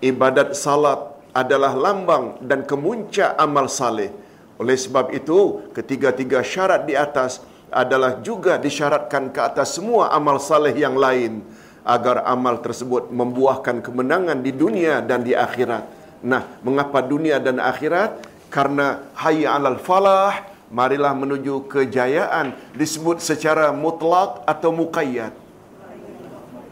[0.00, 4.10] ibadat salat adalah lambang dan kemuncak amal saleh.
[4.58, 10.72] Oleh sebab itu, ketiga-tiga syarat di atas adalah juga disyaratkan ke atas semua amal saleh
[10.74, 11.44] yang lain
[11.84, 15.84] agar amal tersebut membuahkan kemenangan di dunia dan di akhirat.
[16.24, 18.18] Nah, mengapa dunia dan akhirat?
[18.48, 25.32] Karena hayya 'alal falah, marilah menuju kejayaan disebut secara mutlak atau muqayyad.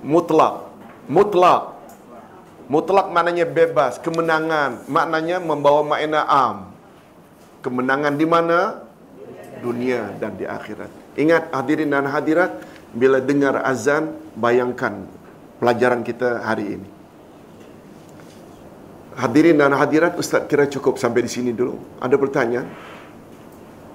[0.01, 0.69] Mutlak.
[1.07, 1.76] Mutlak.
[2.67, 6.57] Mutlak maknanya bebas, kemenangan, maknanya membawa makna am.
[7.63, 8.83] Kemenangan di mana?
[9.63, 10.91] Dunia dan di akhirat.
[11.15, 12.59] Ingat hadirin dan hadirat,
[12.91, 15.07] bila dengar azan, bayangkan
[15.63, 16.89] pelajaran kita hari ini.
[19.17, 21.81] Hadirin dan hadirat, Ustaz kira cukup sampai di sini dulu.
[22.05, 22.69] Ada pertanyaan?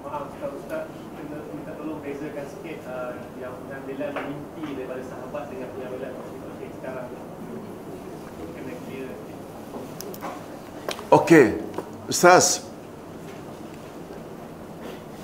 [0.02, 5.68] Maaf, kalau Ustaz kena minta tolong bezakan sikit uh, yang pengambilan mimpi daripada sahabat dengan
[5.78, 7.06] pengambilan okay, sekarang
[8.50, 9.14] kena clear
[11.12, 11.60] Okey,
[12.08, 12.64] Ustaz.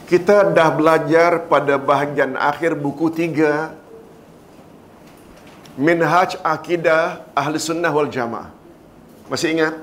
[0.04, 3.72] Kita dah belajar pada bahagian akhir buku tiga
[5.80, 8.52] Minhaj Akidah Ahli Sunnah wal Jamaah.
[9.32, 9.80] Masih ingat?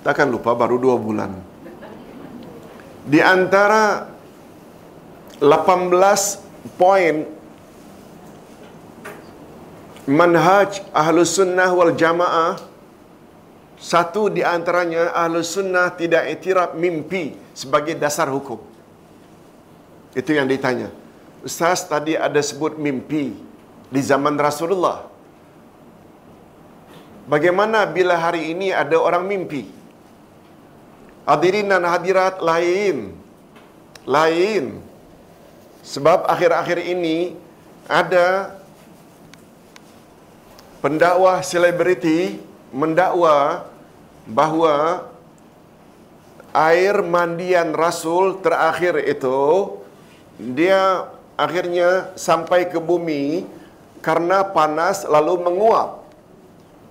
[0.00, 1.36] Takkan lupa baru dua bulan.
[3.04, 4.08] Di antara
[5.36, 7.28] 18 poin
[10.08, 12.71] manhaj Ahlu Sunnah wal Jamaah
[13.82, 18.62] satu di antaranya Ahlu Sunnah tidak iktiraf mimpi sebagai dasar hukum.
[20.14, 20.94] Itu yang ditanya.
[21.42, 23.34] Ustaz tadi ada sebut mimpi
[23.90, 25.10] di zaman Rasulullah.
[27.26, 29.66] Bagaimana bila hari ini ada orang mimpi?
[31.26, 33.18] Hadirin dan hadirat lain.
[34.06, 34.78] Lain.
[35.82, 37.34] Sebab akhir-akhir ini
[37.90, 38.54] ada
[40.78, 42.38] pendakwah selebriti
[42.70, 43.71] mendakwa
[44.28, 45.08] bahawa
[46.52, 49.80] air mandian Rasul terakhir itu
[50.36, 53.48] dia akhirnya sampai ke bumi
[54.04, 56.04] karena panas lalu menguap.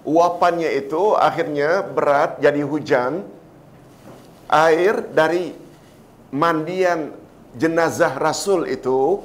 [0.01, 3.21] Uapannya itu akhirnya berat jadi hujan.
[4.51, 5.53] Air dari
[6.33, 7.13] mandian
[7.55, 9.21] jenazah Rasul itu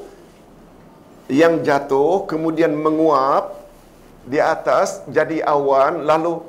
[1.27, 3.67] yang jatuh kemudian menguap
[4.27, 6.43] di atas jadi awan lalu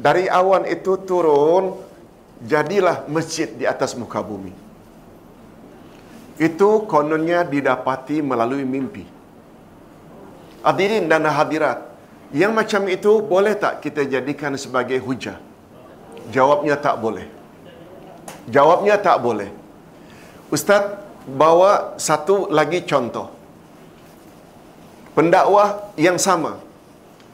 [0.00, 1.76] dari awan itu turun
[2.40, 4.52] jadilah masjid di atas muka bumi.
[6.40, 9.04] Itu kononnya didapati melalui mimpi.
[10.64, 11.84] Hadirin dan hadirat,
[12.32, 15.36] yang macam itu boleh tak kita jadikan sebagai hujah?
[16.32, 17.28] Jawabnya tak boleh.
[18.48, 19.52] Jawabnya tak boleh.
[20.48, 20.96] Ustaz
[21.28, 23.28] bawa satu lagi contoh.
[25.12, 26.56] Pendakwah yang sama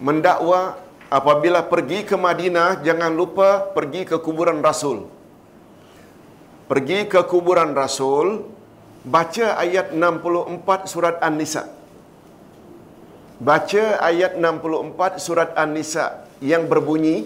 [0.02, 0.80] mendakwa
[1.18, 4.98] apabila pergi ke Madinah jangan lupa pergi ke kuburan Rasul.
[6.70, 8.42] Pergi ke kuburan Rasul,
[9.06, 11.64] baca ayat 64 surat An-Nisa.
[13.48, 17.16] Baca ayat 64 surat An-Nisa yang berbunyi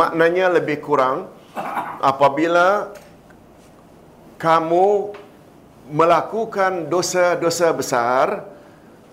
[0.00, 1.28] maknanya lebih kurang
[2.00, 2.94] apabila
[4.40, 5.16] kamu
[5.92, 8.53] melakukan dosa-dosa besar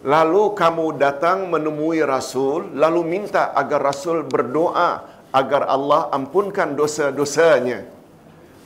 [0.02, 7.88] lalu kamu datang menemui Rasul lalu minta agar Rasul berdoa agar Allah ampunkan dosa-dosanya.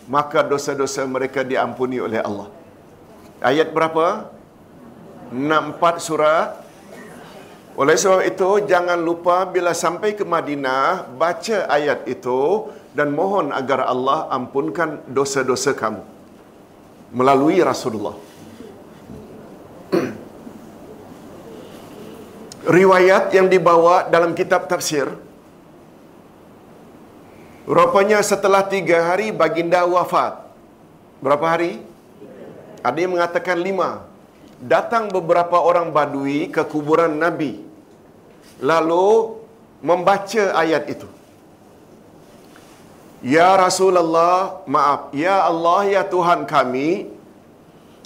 [0.06, 2.49] Maka dosa-dosa mereka diampuni oleh Allah.
[3.41, 4.30] Ayat berapa?
[5.34, 6.49] 64 surat
[7.76, 13.84] oleh sebab itu jangan lupa bila sampai ke Madinah baca ayat itu dan mohon agar
[13.90, 15.99] Allah ampunkan dosa-dosa kamu
[17.12, 18.16] melalui Rasulullah
[22.66, 25.08] riwayat yang dibawa dalam kitab tafsir.
[27.66, 30.38] Rupanya setelah tiga hari baginda wafat.
[31.22, 31.82] Berapa hari?
[32.86, 34.06] ada yang mengatakan lima.
[34.62, 37.66] Datang beberapa orang badui ke kuburan Nabi.
[38.62, 39.36] Lalu
[39.82, 41.10] membaca ayat itu.
[43.26, 47.10] Ya Rasulullah, maaf, Ya Allah, Ya Tuhan kami,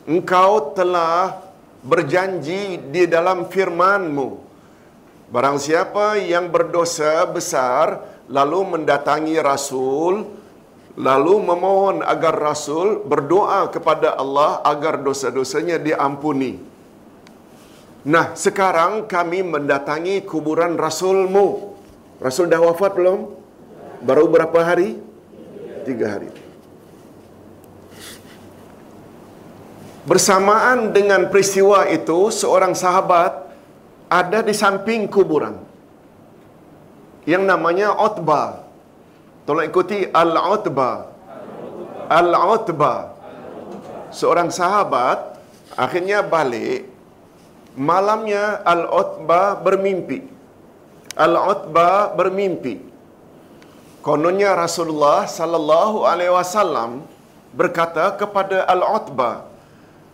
[0.07, 1.43] Engkau telah
[1.83, 4.48] berjanji di dalam firman-Mu.
[5.29, 8.01] Barang siapa yang berdosa besar,
[8.33, 10.25] lalu mendatangi Rasul,
[10.97, 16.57] lalu memohon agar Rasul berdoa kepada Allah agar dosa-dosanya diampuni.
[18.09, 21.77] Nah, sekarang kami mendatangi kuburan Rasul-Mu.
[22.17, 23.29] Rasul dah wafat belum?
[24.01, 24.97] Baru berapa hari?
[25.85, 26.33] Tiga hari.
[30.09, 33.48] Bersamaan dengan peristiwa itu, seorang sahabat
[34.09, 35.55] ada di samping kuburan.
[37.29, 38.65] Yang namanya Utbah.
[39.45, 40.95] Tolong ikuti Al-Utbah.
[42.09, 42.99] Al-Utbah.
[44.09, 45.37] seorang sahabat
[45.77, 46.89] akhirnya balik
[47.77, 50.25] malamnya Al-Utbah bermimpi.
[51.13, 52.81] Al-Utbah bermimpi.
[54.01, 57.05] Kononnya Rasulullah sallallahu alaihi wasallam
[57.53, 59.45] berkata kepada Al-Utbah,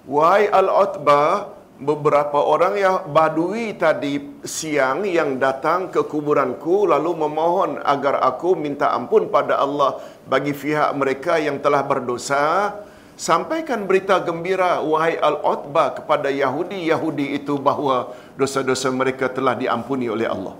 [0.03, 1.54] "Wahai Al-Utbah,
[1.85, 8.89] beberapa orang yang badui tadi siang yang datang ke kuburanku lalu memohon agar aku minta
[8.97, 12.73] ampun pada Allah bagi pihak mereka yang telah berdosa."
[13.15, 20.51] Sampaikan berita gembira wahai Al-Utbah kepada Yahudi-Yahudi itu bahawa dosa-dosa mereka telah diampuni oleh Allah.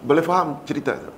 [0.00, 1.12] Boleh faham cerita itu?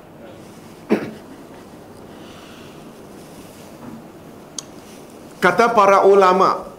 [5.42, 6.70] Kata para ulama,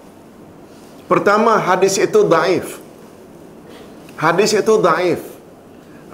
[1.11, 2.79] pertama hadis itu daif.
[4.17, 5.21] Hadis itu daif.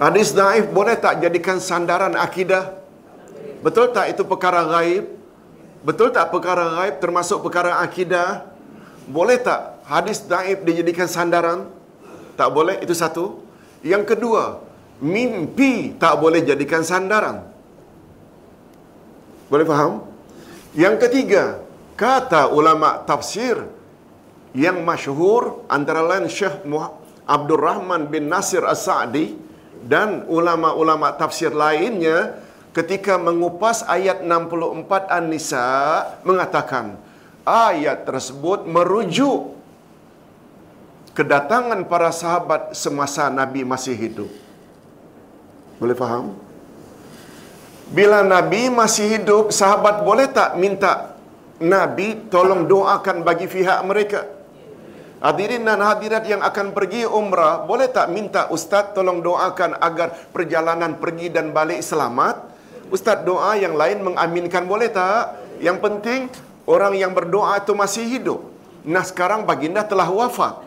[0.00, 2.76] Hadis daif boleh tak jadikan sandaran akidah?
[3.60, 5.04] Betul tak itu perkara gaib?
[5.84, 8.48] Betul tak perkara gaib termasuk perkara akidah?
[9.08, 11.68] Boleh tak hadis daif dijadikan sandaran?
[12.38, 13.44] Tak boleh, itu satu.
[13.84, 14.64] Yang kedua,
[15.00, 17.44] mimpi tak boleh jadikan sandaran.
[19.52, 20.08] Boleh faham?
[20.72, 21.44] Yang ketiga,
[21.98, 23.60] kata ulama tafsir
[24.56, 26.66] yang masyhur antara lain Syekh
[27.30, 29.38] Abdul Rahman bin Nasir As-Sa'di
[29.86, 32.42] dan ulama-ulama tafsir lainnya
[32.74, 35.66] ketika mengupas ayat 64 An-Nisa
[36.26, 36.98] mengatakan
[37.46, 39.54] ayat tersebut merujuk
[41.14, 44.30] kedatangan para sahabat semasa Nabi masih hidup.
[45.78, 46.36] Boleh faham?
[47.90, 51.18] Bila Nabi masih hidup, sahabat boleh tak minta
[51.58, 54.39] Nabi tolong doakan bagi pihak mereka?
[55.20, 60.96] Hadirin dan hadirat yang akan pergi umrah, boleh tak minta Ustaz tolong doakan agar perjalanan
[60.96, 62.40] pergi dan balik selamat?
[62.88, 65.36] Ustaz doa yang lain mengaminkan boleh tak?
[65.60, 66.20] Yang penting
[66.64, 68.40] orang yang berdoa itu masih hidup.
[68.80, 70.64] Nah sekarang baginda telah wafat.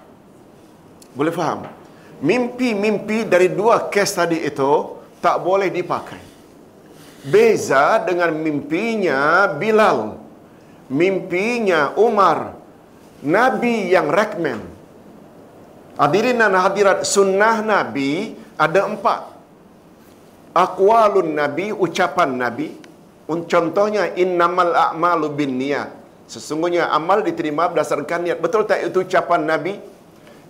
[1.17, 1.65] Boleh faham?
[2.21, 6.21] Mimpi-mimpi dari dua kes tadi itu tak boleh dipakai.
[7.25, 10.13] Beza dengan mimpinya Bilal.
[10.93, 12.62] Mimpinya Umar.
[13.23, 14.59] Nabi yang rekmen.
[15.95, 19.31] Hadirin dan hadirat sunnah Nabi ada empat.
[20.53, 22.75] Aqwalun Nabi, ucapan Nabi.
[23.25, 25.89] Contohnya, innamal a'malu bin niyat.
[26.27, 28.37] Sesungguhnya amal diterima berdasarkan niat.
[28.43, 29.79] Betul tak itu ucapan Nabi?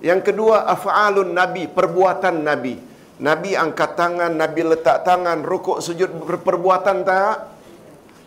[0.04, 2.76] Yang kedua, af'alun Nabi, perbuatan Nabi.
[3.24, 6.12] Nabi angkat tangan, Nabi letak tangan, rukuk sujud
[6.44, 7.36] perbuatan tak?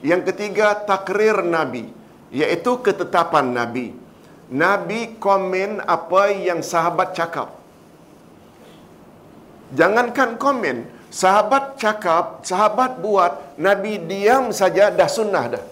[0.01, 1.91] Yang ketiga, takrir Nabi,
[2.33, 4.06] iaitu ketetapan Nabi.
[4.47, 7.51] Nabi komen apa yang sahabat cakap.
[9.75, 15.65] Jangankan komen, sahabat cakap, sahabat buat, Nabi diam saja dah sunnah dah.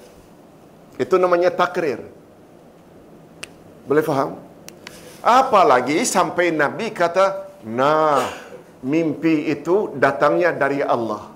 [0.99, 2.03] Itu namanya takrir.
[3.87, 4.43] Boleh faham?
[5.23, 8.27] Apalagi sampai Nabi kata, nah,
[8.83, 11.31] mimpi itu datangnya dari Allah.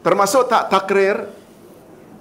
[0.00, 1.28] Termasuk tak takrir?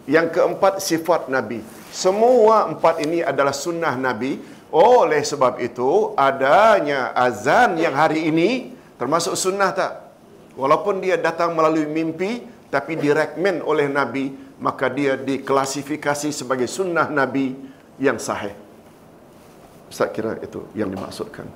[0.06, 1.85] Yang keempat, sifat Nabi.
[1.96, 4.36] Semua empat ini adalah sunnah Nabi.
[4.76, 10.12] Oleh sebab itu, adanya azan yang hari ini, termasuk sunnah tak?
[10.60, 17.56] Walaupun dia datang melalui mimpi, tapi direkmen oleh Nabi, maka dia diklasifikasi sebagai sunnah Nabi
[17.96, 18.52] yang sahih.
[19.88, 21.48] Ustaz kira itu yang dimaksudkan.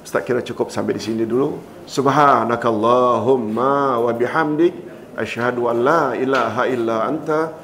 [0.00, 1.60] Ustaz kira cukup sampai di sini dulu.
[1.84, 4.72] Subhanakallahumma wa bihamdik
[5.20, 7.63] asyhadu an la ilaha illa anta